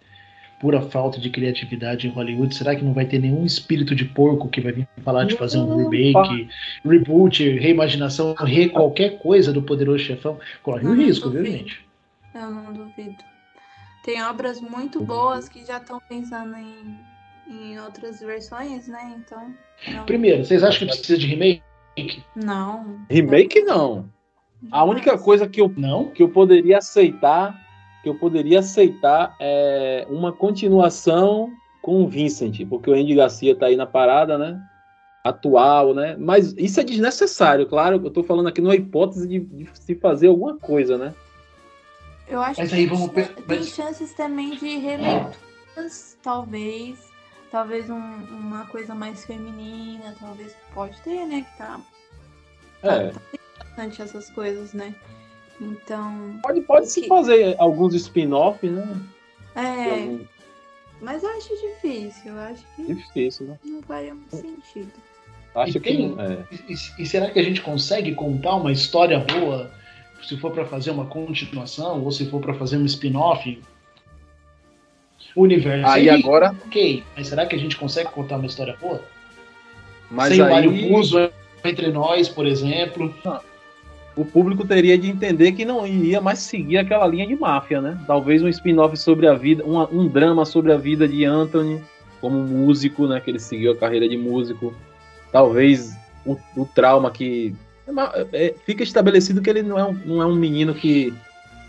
[0.60, 4.48] pura falta de criatividade em Hollywood, será que não vai ter nenhum espírito de porco
[4.48, 6.48] que vai vir falar de fazer um remake,
[6.84, 10.38] reboot, reimaginação, re qualquer coisa do Poderoso Chefão?
[10.62, 11.84] Corre o risco, viu, gente?
[12.34, 13.16] Eu não duvido.
[14.04, 16.98] Tem obras muito boas que já estão pensando em,
[17.48, 19.14] em outras versões, né?
[19.18, 19.54] Então.
[19.88, 21.62] não- Primeiro, vocês acham que precisa de remake?
[22.34, 23.00] Não.
[23.08, 24.08] Remake não.
[24.70, 26.10] A única coisa que eu, não?
[26.10, 27.58] que eu poderia aceitar,
[28.02, 31.50] que eu poderia aceitar é uma continuação
[31.82, 34.60] com o Vincent, porque o Andy Garcia tá aí na parada, né?
[35.24, 36.16] Atual, né?
[36.18, 38.00] Mas isso é desnecessário, claro.
[38.04, 41.14] Eu tô falando aqui numa hipótese de, de se fazer alguma coisa, né?
[42.28, 47.09] Eu acho Mas que aí tem, vamos tem mas- chances também de releituras, talvez.
[47.50, 47.96] Talvez um-
[48.30, 51.44] uma coisa mais feminina, talvez pode ter, né?
[51.50, 51.80] Que tá
[52.82, 53.12] É.
[53.58, 54.94] bastante essas coisas, né?
[55.60, 56.38] Então.
[56.42, 59.00] Pode, pode se fazer alguns spin-off, né?
[59.54, 59.90] É.
[59.90, 60.24] Algum-
[61.02, 62.32] Mas eu acho difícil.
[62.32, 63.58] Eu acho que Difícil, né?
[63.64, 64.92] não faria muito sentido.
[65.54, 66.14] Acho E que tem-.
[66.20, 66.44] É.
[66.68, 69.72] E, e será que a gente consegue contar uma história boa
[70.22, 73.60] se for para fazer uma continuação ou se for para fazer um spin-off?
[75.34, 75.86] O universo.
[75.86, 79.02] Aí é agora- Ok, mas será que a gente consegue contar uma história boa?
[80.10, 81.30] Mas Sem o aí- Mário Puzo
[81.64, 83.14] entre nós, por exemplo.
[84.16, 87.98] o público teria de entender que não iria mais seguir aquela linha de máfia, né?
[88.06, 91.80] Talvez um spin-off sobre a vida, um, um drama sobre a vida de Anthony
[92.20, 93.20] como músico, né?
[93.20, 94.74] Que ele seguiu a carreira de músico.
[95.30, 95.96] Talvez
[96.26, 97.54] o, o trauma que
[98.32, 101.14] é é- fica estabelecido que ele não é um, não é um menino que,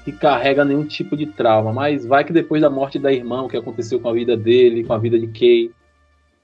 [0.04, 3.48] que carrega nenhum tipo de trauma, mas vai que depois da morte da irmã, o
[3.48, 5.72] que aconteceu com a vida dele, com a vida de Kay,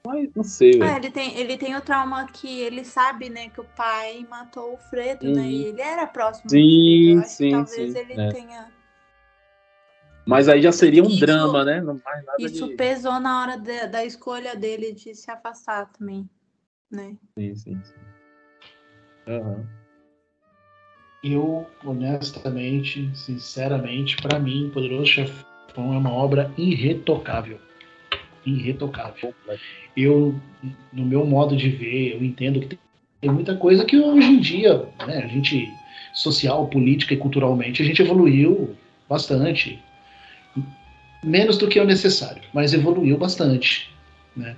[0.06, 0.96] mas não sei, É, velho.
[0.96, 4.78] ele tem, ele tem o trauma que ele sabe, né, que o pai matou o
[4.78, 5.42] Fredo, né?
[5.42, 5.48] Uhum.
[5.48, 7.10] E ele era próximo do Sim, Fredo.
[7.12, 8.28] Eu acho que sim, talvez sim, ele é.
[8.28, 8.72] tenha.
[10.24, 11.80] Mas aí já seria um Isso- drama, né?
[11.80, 12.74] Não mais nada Isso de...
[12.74, 16.28] pesou na hora de- da escolha dele de se afastar também,
[16.90, 17.16] né?
[17.36, 17.94] Sim, sim, sim.
[19.26, 19.66] Aham.
[21.22, 25.44] Eu, honestamente, sinceramente, para mim, Poderoso Chefão
[25.92, 27.58] é uma obra irretocável.
[28.46, 29.34] Irretocável.
[29.96, 30.34] Eu,
[30.92, 32.78] no meu modo de ver, eu entendo que
[33.20, 35.68] tem- muita coisa que hoje em dia, né, a gente,
[36.14, 38.76] social, política e culturalmente, a gente evoluiu
[39.08, 39.82] bastante.
[41.22, 43.90] Menos do que o necessário, mas evoluiu bastante.
[44.36, 44.54] Né?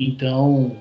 [0.00, 0.76] Então,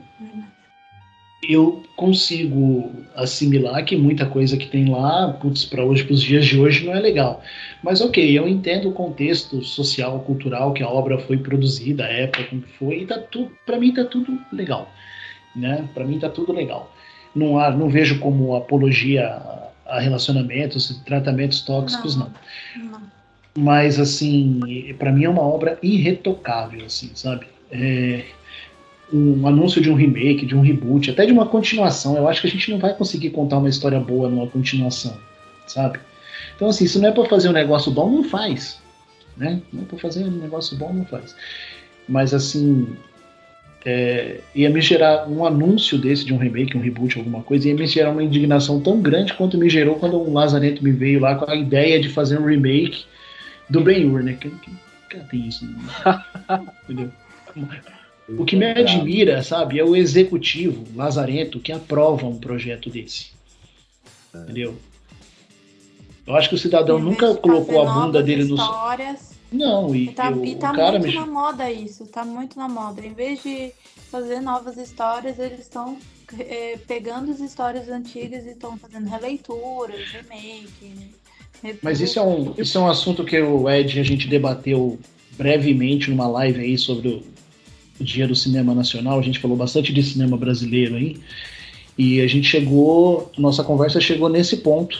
[1.47, 6.45] eu consigo assimilar que muita coisa que tem lá, putz, para hoje, para os dias
[6.45, 7.43] de hoje, não é legal.
[7.84, 12.43] Mas ok, eu entendo o contexto social, cultural que a obra foi produzida, a época
[12.45, 14.91] como foi, e tá tudo, para mim tá tudo legal,
[15.55, 15.88] né?
[15.93, 16.93] Para mim tá tudo legal.
[17.35, 19.41] Não há, não vejo como apologia
[19.85, 22.31] a, relacionamentos, tratamentos tóxicos, não.
[22.77, 23.01] Não.
[23.57, 27.47] Mas assim, para mim é uma obra irretocável, assim, sabe?
[27.72, 28.26] É,
[29.13, 32.15] um anúncio de um remake, de um reboot, até de uma continuação.
[32.15, 35.17] Eu acho que a gente não vai conseguir contar uma história boa numa continuação,
[35.67, 35.99] sabe?
[36.55, 38.79] Então, assim, se não é para fazer um negócio bom, não faz.
[39.35, 39.61] Né?
[39.73, 41.35] Não é para fazer um negócio bom, não faz.
[42.07, 42.88] Mas, assim,
[43.85, 47.75] é, ia me gerar um anúncio desse de um remake, um reboot, alguma coisa, ia
[47.75, 51.35] me gerar uma indignação tão grande quanto me gerou quando um Lazarento me veio lá
[51.35, 53.05] com a ideia de fazer um remake
[53.69, 54.33] do Ben-Hur, né?
[54.33, 54.71] Que, que,
[55.09, 55.65] que tem isso?
[55.65, 55.75] né?
[56.83, 57.11] Entendeu?
[58.37, 63.27] O que me admira, sabe, é o executivo Lazarento que aprova um projeto desse.
[64.33, 64.75] Entendeu?
[66.25, 68.55] Eu acho que o cidadão nunca colocou a bunda dele no.
[68.55, 71.19] histórias, Não, e, E tá, eu- e tá o cara muito me.
[71.19, 73.05] na moda isso, tá muito na moda.
[73.05, 73.71] Em vez de
[74.09, 75.97] fazer novas histórias, eles estão
[76.39, 80.93] é, pegando as histórias antigas e estão fazendo releituras, remake,
[81.61, 81.75] né?
[81.81, 84.97] Mas isso é, um, isso é um assunto que o Ed a gente debateu
[85.33, 87.23] brevemente numa live aí sobre o
[88.02, 89.19] Dia do Cinema Nacional.
[89.19, 91.18] A gente falou bastante de cinema brasileiro aí.
[91.98, 94.98] E a gente chegou, nossa conversa chegou nesse ponto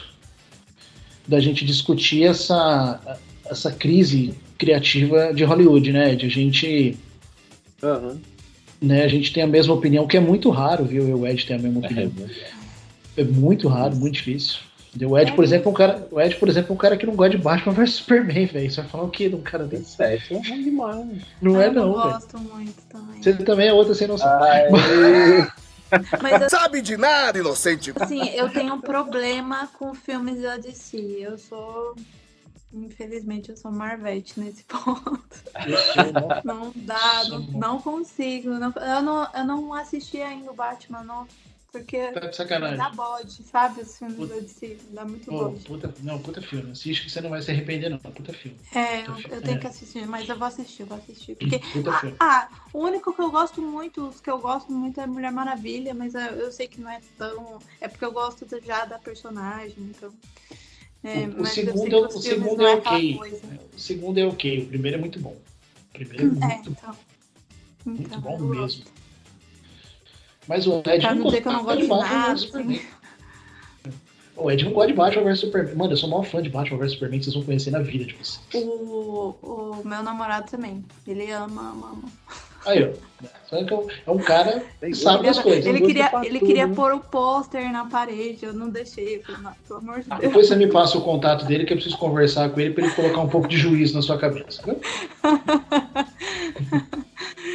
[1.28, 6.16] da gente discutir essa, essa crise criativa de Hollywood, né?
[6.16, 6.98] De a gente,
[7.82, 8.20] Aham.
[8.82, 9.04] né?
[9.04, 11.04] A gente tem a mesma opinião, que é muito raro, viu?
[11.04, 12.12] Eu e o Ed tem a mesma É, opinião.
[13.18, 14.60] É muito raro, muito difícil.
[15.08, 17.06] O Ed, por exemplo, é um cara, o Ed, por exemplo, é um cara que
[17.06, 18.70] não gosta de Batman vs Superman, velho.
[18.70, 19.96] Você vai falar o quê de um cara desse?
[19.96, 21.08] Sete é ruim demais.
[21.42, 22.12] Não Ah, é eu não, velho.
[22.14, 23.24] gosto muito também.
[23.24, 24.30] Você também é outra sem noção.
[26.22, 27.94] Mas eu- Sabe de nada, inocente.
[28.00, 30.98] Assim, eu tenho um problema com filmes da DC.
[31.22, 31.96] Eu sou.
[32.74, 35.22] Infelizmente, eu sou Marvete nesse ponto.
[36.46, 38.52] Não dá, não, não consigo.
[38.52, 41.28] não- eu, não, eu não assisti ainda o Batman novo.
[41.72, 42.78] Porque Tá sacanagem.
[42.78, 43.82] dá bode, sabe?
[43.82, 45.64] Os filmes da DC, dá muito Pô, bode.
[45.64, 46.72] puta, não, puta filme.
[46.72, 47.98] Assiste que você não vai se arrepender, não.
[47.98, 48.58] Puta filme.
[48.76, 49.60] É, eu, Puta eu fi- tenho é.
[49.62, 51.36] que assistir, mas eu vou assistir, eu vou assistir.
[51.38, 51.60] Porque.
[51.60, 52.16] Puta filme.
[52.20, 55.94] Ah, o único que eu gosto muito, os que eu gosto muito é Mulher Maravilha,
[55.94, 57.60] mas eu, eu sei que não é tão.
[57.80, 60.14] É porque eu gosto já da personagem, então.
[61.06, 63.20] É, O- eu segundo, é, o segundo é aquela ok.
[63.74, 64.64] O segundo é ok.
[64.64, 65.38] O primeiro é muito bom.
[65.90, 66.98] O primeiro é É, muito, então.
[67.86, 68.84] muito Então, bom eu mesmo.
[70.48, 72.38] Mas o Ed Pra não não dizer que eu não gosta gosto de Batman nada,
[72.38, 72.82] Superman.
[74.36, 75.76] O Ed não gosta de Batman vs Superman.
[75.76, 77.80] Mano, eu sou o maior fã de Batman vs Superman que vocês vão conhecer na
[77.80, 78.40] vida de vocês.
[78.54, 80.84] O, o meu namorado também.
[81.08, 82.04] Ele ama, ama, ama.
[82.66, 82.92] Aí, ó.
[83.50, 85.66] Só que é um- é um cara que sabe das coisas.
[85.66, 86.76] Ele queria, ele queria né?
[86.76, 89.18] pôr o pôster na parede, eu não deixei.
[89.18, 90.22] Eu falei, não, pelo amor de Deus.
[90.22, 92.94] Depois você me passa o contato dele que eu preciso conversar com ele pra ele
[92.94, 94.62] colocar um pouco de juízo na sua cabeça.
[94.64, 94.80] viu?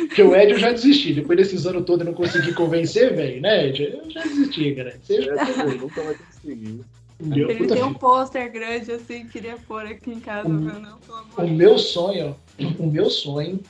[0.06, 1.14] Porque o Ed eu já desisti.
[1.14, 3.82] Depois desses anos todos eu não consegui convencer, velho, né, Ed?
[3.84, 4.98] Eu já desisti, cara.
[5.02, 6.80] Você já nunca vai conseguir.
[7.20, 7.50] entendeu?
[7.50, 10.60] Ele tem um pôster grande assim, queria pôr aqui em casa, Hum.
[10.64, 13.60] mas não, pelo amor O meu sonho, ó, o meu sonho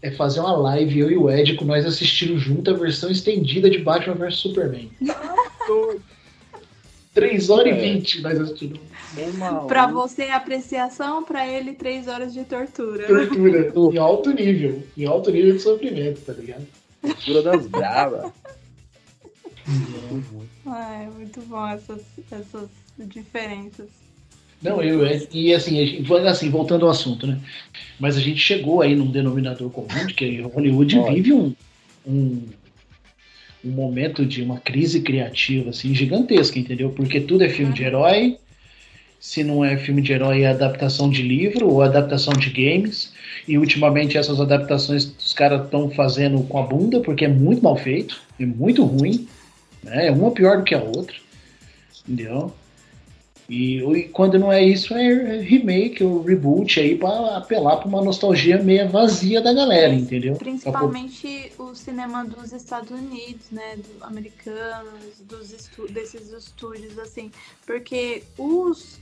[0.00, 3.68] é fazer uma live, eu e o Ed, com nós assistindo junto a versão estendida
[3.68, 4.90] de Batman vs Superman.
[7.14, 8.80] 3 horas e 20 nós assistindo.
[9.66, 13.06] Pra você, apreciação, pra ele, três horas de tortura.
[13.06, 13.72] Tortura.
[13.94, 14.82] em alto nível.
[14.96, 16.66] Em alto nível de sofrimento, tá ligado?
[17.02, 18.32] Tortura das bravas.
[20.66, 22.68] Ai, é muito bom essas, essas
[22.98, 23.88] diferenças.
[24.62, 27.38] Não, eu, é- e assim, gente- assim, voltando ao assunto, né?
[27.98, 31.14] Mas a gente chegou aí num denominador comum de que Hollywood Olha.
[31.14, 31.54] vive um,
[32.06, 32.42] um,
[33.64, 36.90] um momento de uma crise criativa assim, gigantesca, entendeu?
[36.90, 38.36] Porque tudo é filme de herói,
[39.20, 43.12] se não é filme de herói, é adaptação de livro ou adaptação de games.
[43.46, 47.76] E ultimamente essas adaptações os caras estão fazendo com a bunda, porque é muito mal
[47.76, 49.26] feito, é muito ruim,
[49.82, 50.06] né?
[50.06, 51.16] É uma pior do que a outra,
[52.06, 52.52] entendeu?
[53.48, 58.04] E, e quando não é isso, é remake ou reboot aí pra apelar pra uma
[58.04, 60.34] nostalgia meio vazia da galera, entendeu?
[60.34, 63.76] Principalmente o cinema dos Estados Unidos, né?
[63.76, 67.30] Do, americanos, dos estu desses estúdios, assim.
[67.66, 69.00] Porque os.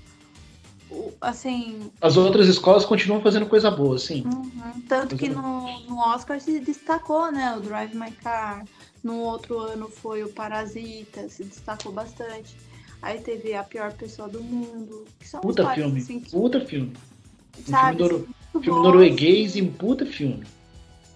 [1.20, 1.90] Assim.
[2.00, 4.22] As outras escolas continuam fazendo coisa boa, assim.
[4.24, 7.56] uhum, tanto que no, no Oscar se destacou, né?
[7.56, 8.64] O Drive My Car.
[9.02, 12.56] No outro ano foi o Parasita, se destacou bastante.
[13.00, 15.04] Aí teve A Pior Pessoa do Mundo.
[15.18, 16.92] Que são Puta filme, assim, que, puta filme.
[17.58, 18.18] Um filme, noro-
[18.52, 20.44] muito filme norueguês e um puta filme.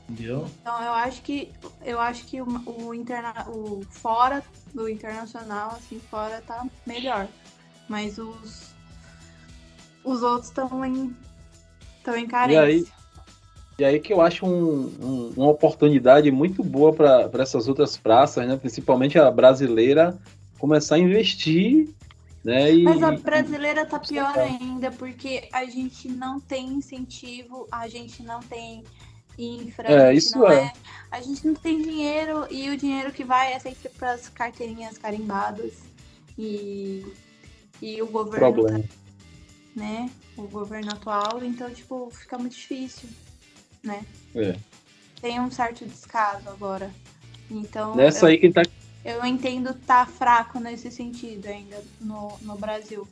[0.08, 0.48] Entendeu?
[0.60, 1.50] Então eu acho que
[1.84, 4.42] eu acho que o, o, interna, o fora
[4.74, 7.28] do internacional, assim, fora tá melhor.
[7.88, 8.69] Mas os
[10.04, 11.14] os outros estão em
[11.98, 12.62] estão em E carência.
[12.62, 12.86] aí,
[13.78, 18.46] e aí que eu acho um- um- uma oportunidade muito boa para essas outras praças,
[18.48, 18.56] né?
[18.56, 20.18] principalmente a brasileira,
[20.58, 21.88] começar a investir.
[22.42, 22.72] Né?
[22.72, 28.22] E, Mas a brasileira tá pior ainda, porque a gente não tem incentivo, a gente
[28.22, 28.82] não tem
[29.38, 30.64] infra, É, a gente isso não é.
[30.64, 30.72] é.
[31.10, 35.72] A gente não tem dinheiro e o dinheiro que vai é sempre pras carteirinhas carimbadas.
[36.38, 37.04] E,
[37.82, 38.78] e o governo Problema.
[38.78, 38.84] tá
[39.74, 40.10] né?
[40.36, 43.08] O governo atual, então, tipo, fica muito difícil,
[43.82, 44.04] né?
[44.34, 44.56] É.
[45.20, 46.90] Tem um certo descaso agora.
[47.50, 48.62] Então, Nessa eu, aí quem tá.
[49.04, 53.06] eu entendo tá fraco nesse sentido ainda no, no Brasil.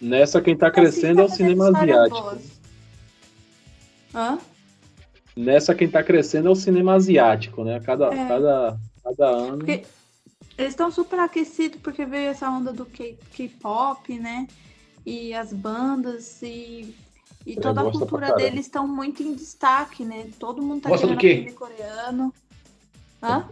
[0.00, 2.20] Nessa quem tá Assim, crescendo é o tá cinema asiático.
[2.20, 2.60] boas.
[4.14, 4.38] Hã?
[5.36, 7.80] Nessa quem tá crescendo é o cinema asiático, né?
[7.80, 8.28] Cada, É.
[8.28, 9.58] cada, cada ano.
[9.58, 9.84] Porque
[10.56, 14.46] eles estão super aquecidos porque veio essa onda do K-pop, né?
[15.08, 16.94] E as bandas e,
[17.46, 20.28] e toda a cultura deles estão muito em destaque, né?
[20.38, 21.36] Todo mundo tá Gosta do quê?
[21.36, 22.34] filme coreano.
[23.22, 23.46] Hã?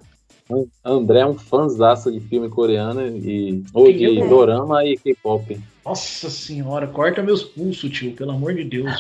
[0.85, 4.29] André é um fãzaço de filme coreano e ou de é?
[4.29, 5.59] dorama e K-pop.
[5.83, 8.93] Nossa senhora, corta meus pulsos, tio, pelo amor de Deus.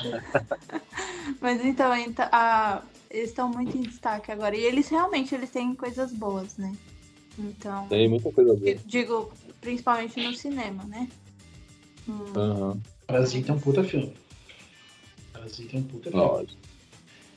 [1.38, 4.56] Mas então, enta- a- eles estão muito em destaque agora.
[4.56, 6.74] E eles realmente eles têm coisas boas, né?
[7.38, 8.76] Então, Tem muita coisa boa.
[8.86, 9.30] digo,
[9.60, 11.06] principalmente no cinema, né?
[12.08, 12.80] Hum, Aham.
[13.06, 14.12] Parasita é um puta filme.
[15.32, 16.26] Parasita é um puta filme.
[16.26, 16.60] Lógico.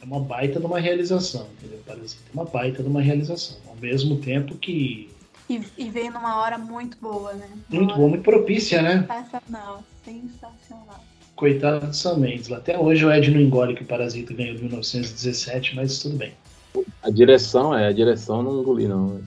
[0.01, 1.79] É uma baita de uma realização, entendeu?
[1.85, 3.57] Parasita é uma baita de uma realização.
[3.67, 5.09] Ao mesmo tempo que.
[5.49, 7.47] E, e veio numa hora muito boa, né?
[7.69, 8.99] Uma Muito boa, muito propícia, né?
[9.07, 11.03] Sensacional, sensacional.
[11.35, 12.51] Coitado do Sam Mendes.
[12.51, 16.33] Até hoje o Ed não engole que o Parasita ganhou em 1917, mas tudo bem.
[17.01, 19.07] A direção, é, a direção não engoli, não.
[19.07, 19.21] né?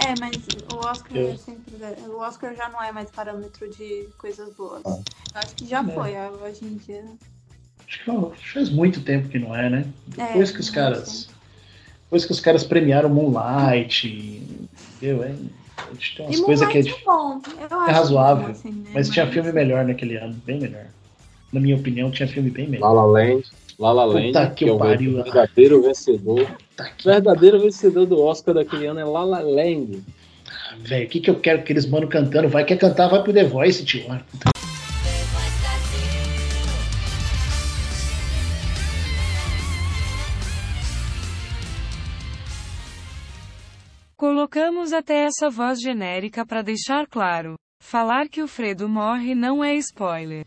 [0.00, 1.74] É, mas o Oscar Eu- é sempre.
[2.08, 4.82] O Oscar já não é mais parâmetro de coisas boas.
[4.86, 4.98] Ah.
[5.34, 5.92] Eu acho que já É.
[5.92, 6.12] foi,
[6.42, 7.04] hoje em dia.
[7.86, 9.84] Acho que faz muito tempo que não é, né?
[10.06, 11.28] Depois É, que os caras
[12.04, 14.08] Depois que os caras premiaram Moonlight,
[14.96, 15.22] entendeu?
[15.22, 15.28] É,
[16.16, 17.40] tem umas coisas que é, Moonlight é bom.
[17.86, 18.44] É razoável.
[18.46, 18.90] bom, assim, né?
[18.94, 20.86] Mas tinha filme melhor naquele ano, bem melhor.
[21.52, 22.92] Na minha opinião, tinha filme bem melhor.
[22.92, 23.42] La La Land,
[23.80, 25.22] La La Land, Puta que que é o pariu.
[25.24, 26.46] verdadeiro vencedor.
[26.98, 30.04] Que- verdadeiro vencedor do Oscar daquele ano é La La Land.
[30.82, 32.48] Velho, o que, que eu quero que eles mano cantando?
[32.48, 34.04] Vai, quer cantar, vai pro The Voice, tio.
[44.16, 47.54] Colocamos até essa voz genérica para deixar claro.
[47.82, 50.44] Falar que o Fredo morre não é spoiler.